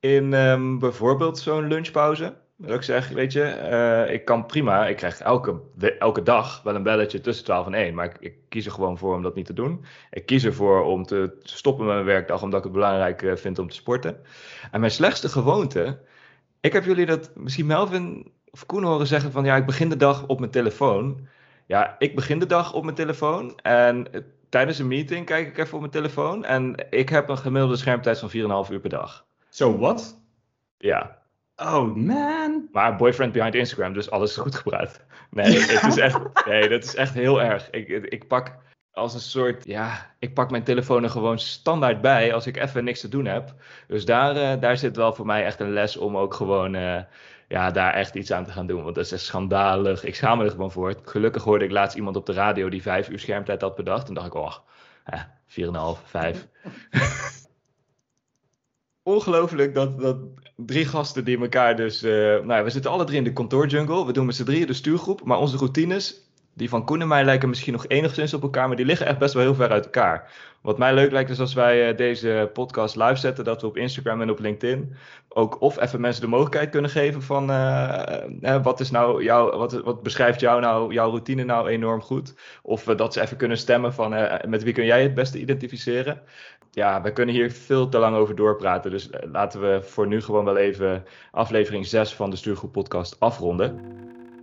In 0.00 0.34
ehm, 0.34 0.78
bijvoorbeeld 0.78 1.38
zo'n 1.38 1.68
lunchpauze. 1.68 2.34
Wil 2.62 2.74
ik 2.74 2.82
zeggen, 2.82 3.14
weet 3.14 3.32
je, 3.32 3.42
eh, 3.42 4.14
ik 4.14 4.24
kan 4.24 4.46
prima. 4.46 4.86
Ik 4.86 4.96
krijg 4.96 5.20
elke, 5.20 5.60
elke 5.98 6.22
dag 6.22 6.62
wel 6.62 6.74
een 6.74 6.82
belletje 6.82 7.20
tussen 7.20 7.44
12 7.44 7.66
en 7.66 7.74
1. 7.74 7.94
Maar 7.94 8.04
ik, 8.04 8.16
ik 8.20 8.34
kies 8.48 8.66
er 8.66 8.72
gewoon 8.72 8.98
voor 8.98 9.14
om 9.14 9.22
dat 9.22 9.34
niet 9.34 9.46
te 9.46 9.52
doen. 9.52 9.84
Ik 10.10 10.26
kies 10.26 10.44
ervoor 10.44 10.84
om 10.84 11.04
te 11.04 11.36
stoppen 11.42 11.84
met 11.84 11.94
mijn 11.94 12.06
werkdag, 12.06 12.42
omdat 12.42 12.58
ik 12.58 12.64
het 12.64 12.72
belangrijk 12.72 13.22
eh, 13.22 13.36
vind 13.36 13.58
om 13.58 13.68
te 13.68 13.74
sporten. 13.74 14.20
En 14.70 14.80
mijn 14.80 14.92
slechtste 14.92 15.28
gewoonte. 15.28 15.98
Ik 16.60 16.72
heb 16.72 16.84
jullie 16.84 17.06
dat 17.06 17.30
misschien 17.34 17.66
Melvin 17.66 18.32
of 18.50 18.66
Koen 18.66 18.84
horen 18.84 19.06
zeggen 19.06 19.32
van 19.32 19.44
ja, 19.44 19.56
ik 19.56 19.66
begin 19.66 19.88
de 19.88 19.96
dag 19.96 20.26
op 20.26 20.38
mijn 20.38 20.50
telefoon. 20.50 21.28
Ja, 21.66 21.96
ik 21.98 22.14
begin 22.14 22.38
de 22.38 22.46
dag 22.46 22.72
op 22.72 22.84
mijn 22.84 22.96
telefoon 22.96 23.58
en 23.58 24.12
eh, 24.12 24.20
tijdens 24.48 24.78
een 24.78 24.88
meeting 24.88 25.26
kijk 25.26 25.48
ik 25.48 25.58
even 25.58 25.74
op 25.74 25.80
mijn 25.80 25.92
telefoon. 25.92 26.44
En 26.44 26.86
ik 26.90 27.08
heb 27.08 27.28
een 27.28 27.38
gemiddelde 27.38 27.76
schermtijd 27.76 28.18
van 28.18 28.64
4,5 28.66 28.72
uur 28.72 28.80
per 28.80 28.90
dag. 28.90 29.26
Zo, 29.48 29.78
wat? 29.78 30.20
Ja, 30.78 31.21
Oh 31.62 31.96
man. 31.96 32.68
maar 32.72 32.96
boyfriend 32.96 33.32
behind 33.32 33.54
Instagram, 33.54 33.92
dus 33.92 34.10
alles 34.10 34.30
is 34.30 34.36
goed 34.36 34.54
gepraat. 34.54 35.00
Nee, 35.30 35.60
het 35.60 35.86
is 35.86 35.96
echt, 35.96 36.46
nee 36.46 36.68
dat 36.68 36.84
is 36.84 36.94
echt 36.94 37.14
heel 37.14 37.42
erg. 37.42 37.70
Ik, 37.70 37.88
ik 37.88 38.28
pak 38.28 38.56
als 38.92 39.14
een 39.14 39.20
soort, 39.20 39.64
ja, 39.64 40.14
ik 40.18 40.34
pak 40.34 40.50
mijn 40.50 40.64
telefoon 40.64 41.02
er 41.02 41.10
gewoon 41.10 41.38
standaard 41.38 42.00
bij 42.00 42.34
als 42.34 42.46
ik 42.46 42.56
even 42.56 42.84
niks 42.84 43.00
te 43.00 43.08
doen 43.08 43.24
heb. 43.24 43.54
Dus 43.86 44.04
daar, 44.04 44.36
eh, 44.36 44.60
daar 44.60 44.76
zit 44.76 44.96
wel 44.96 45.14
voor 45.14 45.26
mij 45.26 45.44
echt 45.44 45.60
een 45.60 45.72
les 45.72 45.96
om 45.96 46.16
ook 46.16 46.34
gewoon, 46.34 46.74
eh, 46.74 47.00
ja, 47.48 47.70
daar 47.70 47.94
echt 47.94 48.14
iets 48.14 48.32
aan 48.32 48.44
te 48.44 48.52
gaan 48.52 48.66
doen. 48.66 48.82
Want 48.82 48.94
dat 48.94 49.04
is 49.04 49.12
echt 49.12 49.22
schandalig. 49.22 50.04
Ik 50.04 50.14
schaam 50.14 50.38
me 50.38 50.44
er 50.44 50.50
gewoon 50.50 50.72
voor. 50.72 50.94
Gelukkig 51.04 51.42
hoorde 51.42 51.64
ik 51.64 51.70
laatst 51.70 51.96
iemand 51.96 52.16
op 52.16 52.26
de 52.26 52.32
radio 52.32 52.68
die 52.68 52.82
vijf 52.82 53.08
uur 53.08 53.18
schermtijd 53.18 53.60
had 53.60 53.74
per 53.74 53.84
dag. 53.84 54.04
Toen 54.04 54.14
dacht 54.14 54.26
ik, 54.26 54.34
oh, 54.34 54.56
eh, 55.04 55.20
4,5, 55.46 56.02
5. 56.04 56.48
Ongelooflijk 59.02 59.74
dat, 59.74 60.00
dat 60.00 60.16
drie 60.56 60.84
gasten 60.84 61.24
die 61.24 61.40
elkaar 61.40 61.76
dus... 61.76 62.02
eh, 62.02 62.12
nou 62.12 62.52
ja, 62.52 62.64
we 62.64 62.70
zitten 62.70 62.90
alle 62.90 63.04
drie 63.04 63.18
in 63.18 63.24
de 63.24 63.32
kantoorjungle. 63.32 64.06
We 64.06 64.12
doen 64.12 64.26
met 64.26 64.34
z'n 64.34 64.44
drieën 64.44 64.66
de 64.66 64.72
stuurgroep. 64.72 65.24
Maar 65.24 65.38
onze 65.38 65.56
routines, 65.56 66.30
die 66.54 66.68
van 66.68 66.84
Koen 66.84 67.00
en 67.00 67.08
mij 67.08 67.24
lijken 67.24 67.48
misschien 67.48 67.72
nog 67.72 67.86
enigszins 67.86 68.34
op 68.34 68.42
elkaar. 68.42 68.66
Maar 68.68 68.76
die 68.76 68.86
liggen 68.86 69.06
echt 69.06 69.18
best 69.18 69.34
wel 69.34 69.42
heel 69.42 69.54
ver 69.54 69.70
uit 69.70 69.84
elkaar. 69.84 70.32
Wat 70.60 70.78
mij 70.78 70.94
leuk 70.94 71.10
lijkt 71.10 71.30
is 71.30 71.40
als 71.40 71.54
wij 71.54 71.88
eh, 71.88 71.96
deze 71.96 72.50
podcast 72.52 72.96
live 72.96 73.16
zetten. 73.16 73.44
Dat 73.44 73.60
we 73.60 73.66
op 73.66 73.76
Instagram 73.76 74.20
en 74.20 74.30
op 74.30 74.38
LinkedIn 74.38 74.96
ook 75.28 75.60
of 75.60 75.80
even 75.80 76.00
mensen 76.00 76.22
de 76.22 76.28
mogelijkheid 76.28 76.70
kunnen 76.70 76.90
geven 76.90 77.22
van... 77.22 77.50
eh, 77.50 78.62
wat, 78.62 78.80
is 78.80 78.90
nou 78.90 79.24
jouw, 79.24 79.56
wat, 79.56 79.72
wat 79.72 80.02
beschrijft 80.02 80.40
jou 80.40 80.60
nou, 80.60 80.92
jouw 80.92 81.08
routine 81.10 81.44
nou 81.44 81.68
enorm 81.68 82.00
goed? 82.02 82.34
Of 82.62 82.84
dat 82.84 83.12
ze 83.12 83.20
even 83.20 83.36
kunnen 83.36 83.58
stemmen 83.58 83.94
van 83.94 84.10
met 84.48 84.62
wie 84.62 84.72
kun 84.72 84.84
jij 84.84 85.02
het 85.02 85.14
beste 85.14 85.38
identificeren? 85.38 86.22
Ja, 86.74 87.02
we 87.02 87.12
kunnen 87.12 87.34
hier 87.34 87.50
veel 87.50 87.88
te 87.88 87.98
lang 87.98 88.16
over 88.16 88.34
doorpraten. 88.34 88.90
Dus 88.90 89.10
eh, 89.10 89.30
laten 89.30 89.60
we 89.60 89.82
voor 89.82 90.06
nu 90.06 90.22
gewoon 90.22 90.44
wel 90.44 90.56
even 90.56 91.04
aflevering 91.30 91.86
6 91.86 92.14
van 92.14 92.30
de 92.30 92.36
Stuurgroep 92.36 92.72
Podcast 92.72 93.16
afronden. 93.20 93.80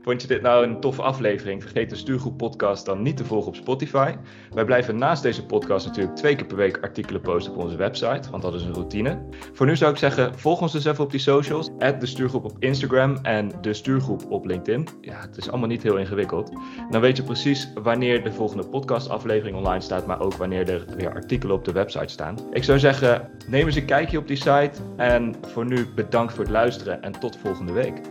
Vond 0.02 0.22
je 0.22 0.28
dit 0.28 0.42
nou 0.42 0.66
een 0.66 0.80
toffe 0.80 1.02
aflevering? 1.02 1.62
Vergeet 1.62 1.90
de 1.90 1.96
Stuurgroep 1.96 2.38
Podcast 2.38 2.86
dan 2.86 3.02
niet 3.02 3.18
te 3.18 3.26
volgen 3.26 3.48
op 3.48 3.56
Spotify. 3.56 4.14
Wij 4.54 4.66
blijven 4.66 4.98
naast 4.98 5.24
deze 5.24 5.46
podcast 5.46 5.86
natuurlijk 5.86 6.16
twee 6.16 6.36
keer 6.36 6.46
per 6.46 6.58
week 6.58 6.78
artikelen 6.82 7.22
posten 7.22 7.54
op 7.54 7.60
onze 7.60 7.76
website, 7.76 8.30
want 8.32 8.44
dat 8.44 8.54
is 8.54 8.64
een 8.64 8.74
routine. 8.74 9.20
Voor 9.54 9.66
nu 9.66 9.76
zou 9.76 9.92
ik 9.92 9.98
zeggen, 9.98 10.40
volg 10.40 10.62
ons 10.62 10.72
dus 10.72 10.86
even 10.86 11.04
op 11.04 11.12
die 11.12 11.20
socials. 11.20 11.70
de 11.78 12.06
Stuurgroep 12.06 12.44
op 12.44 12.56
Instagram 12.60 13.18
en 13.22 13.52
de 13.62 13.74
Stuurgroep 13.74 14.32
op 14.32 14.46
LinkedIn. 14.46 14.88
Ja, 15.02 15.20
het 15.20 15.38
is 15.38 15.50
allemaal 15.50 15.68
niet 15.68 15.84
heel 15.84 15.98
ingewikkeld. 15.98 16.52
Dan 16.90 17.02
weet 17.02 17.18
je 17.18 17.24
precies 17.24 17.70
wanneer 17.84 18.24
de 18.24 18.32
volgende 18.32 18.68
podcastaflevering 18.68 19.58
online 19.58 19.82
staat, 19.82 20.06
maar 20.06 20.20
ook 20.20 20.34
wanneer 20.34 20.70
er 20.70 20.86
weer 20.96 21.14
artikelen 21.14 21.56
op 21.56 21.66
de 21.66 21.72
website 21.72 22.12
staan. 22.14 22.36
Ik 22.52 22.64
zou 22.64 22.80
zeggen, 22.80 23.30
neem 23.48 23.66
eens 23.66 23.76
een 23.76 23.86
kijkje 23.86 24.18
op 24.18 24.28
die 24.28 24.38
site. 24.38 24.72
En 24.96 25.36
voor 25.48 25.66
nu 25.66 25.88
bedankt 25.96 26.34
voor 26.34 26.44
het 26.44 26.54
luisteren 26.54 27.02
en 27.02 27.12
tot 27.12 27.38
volgende 27.38 27.74
week. 27.74 28.02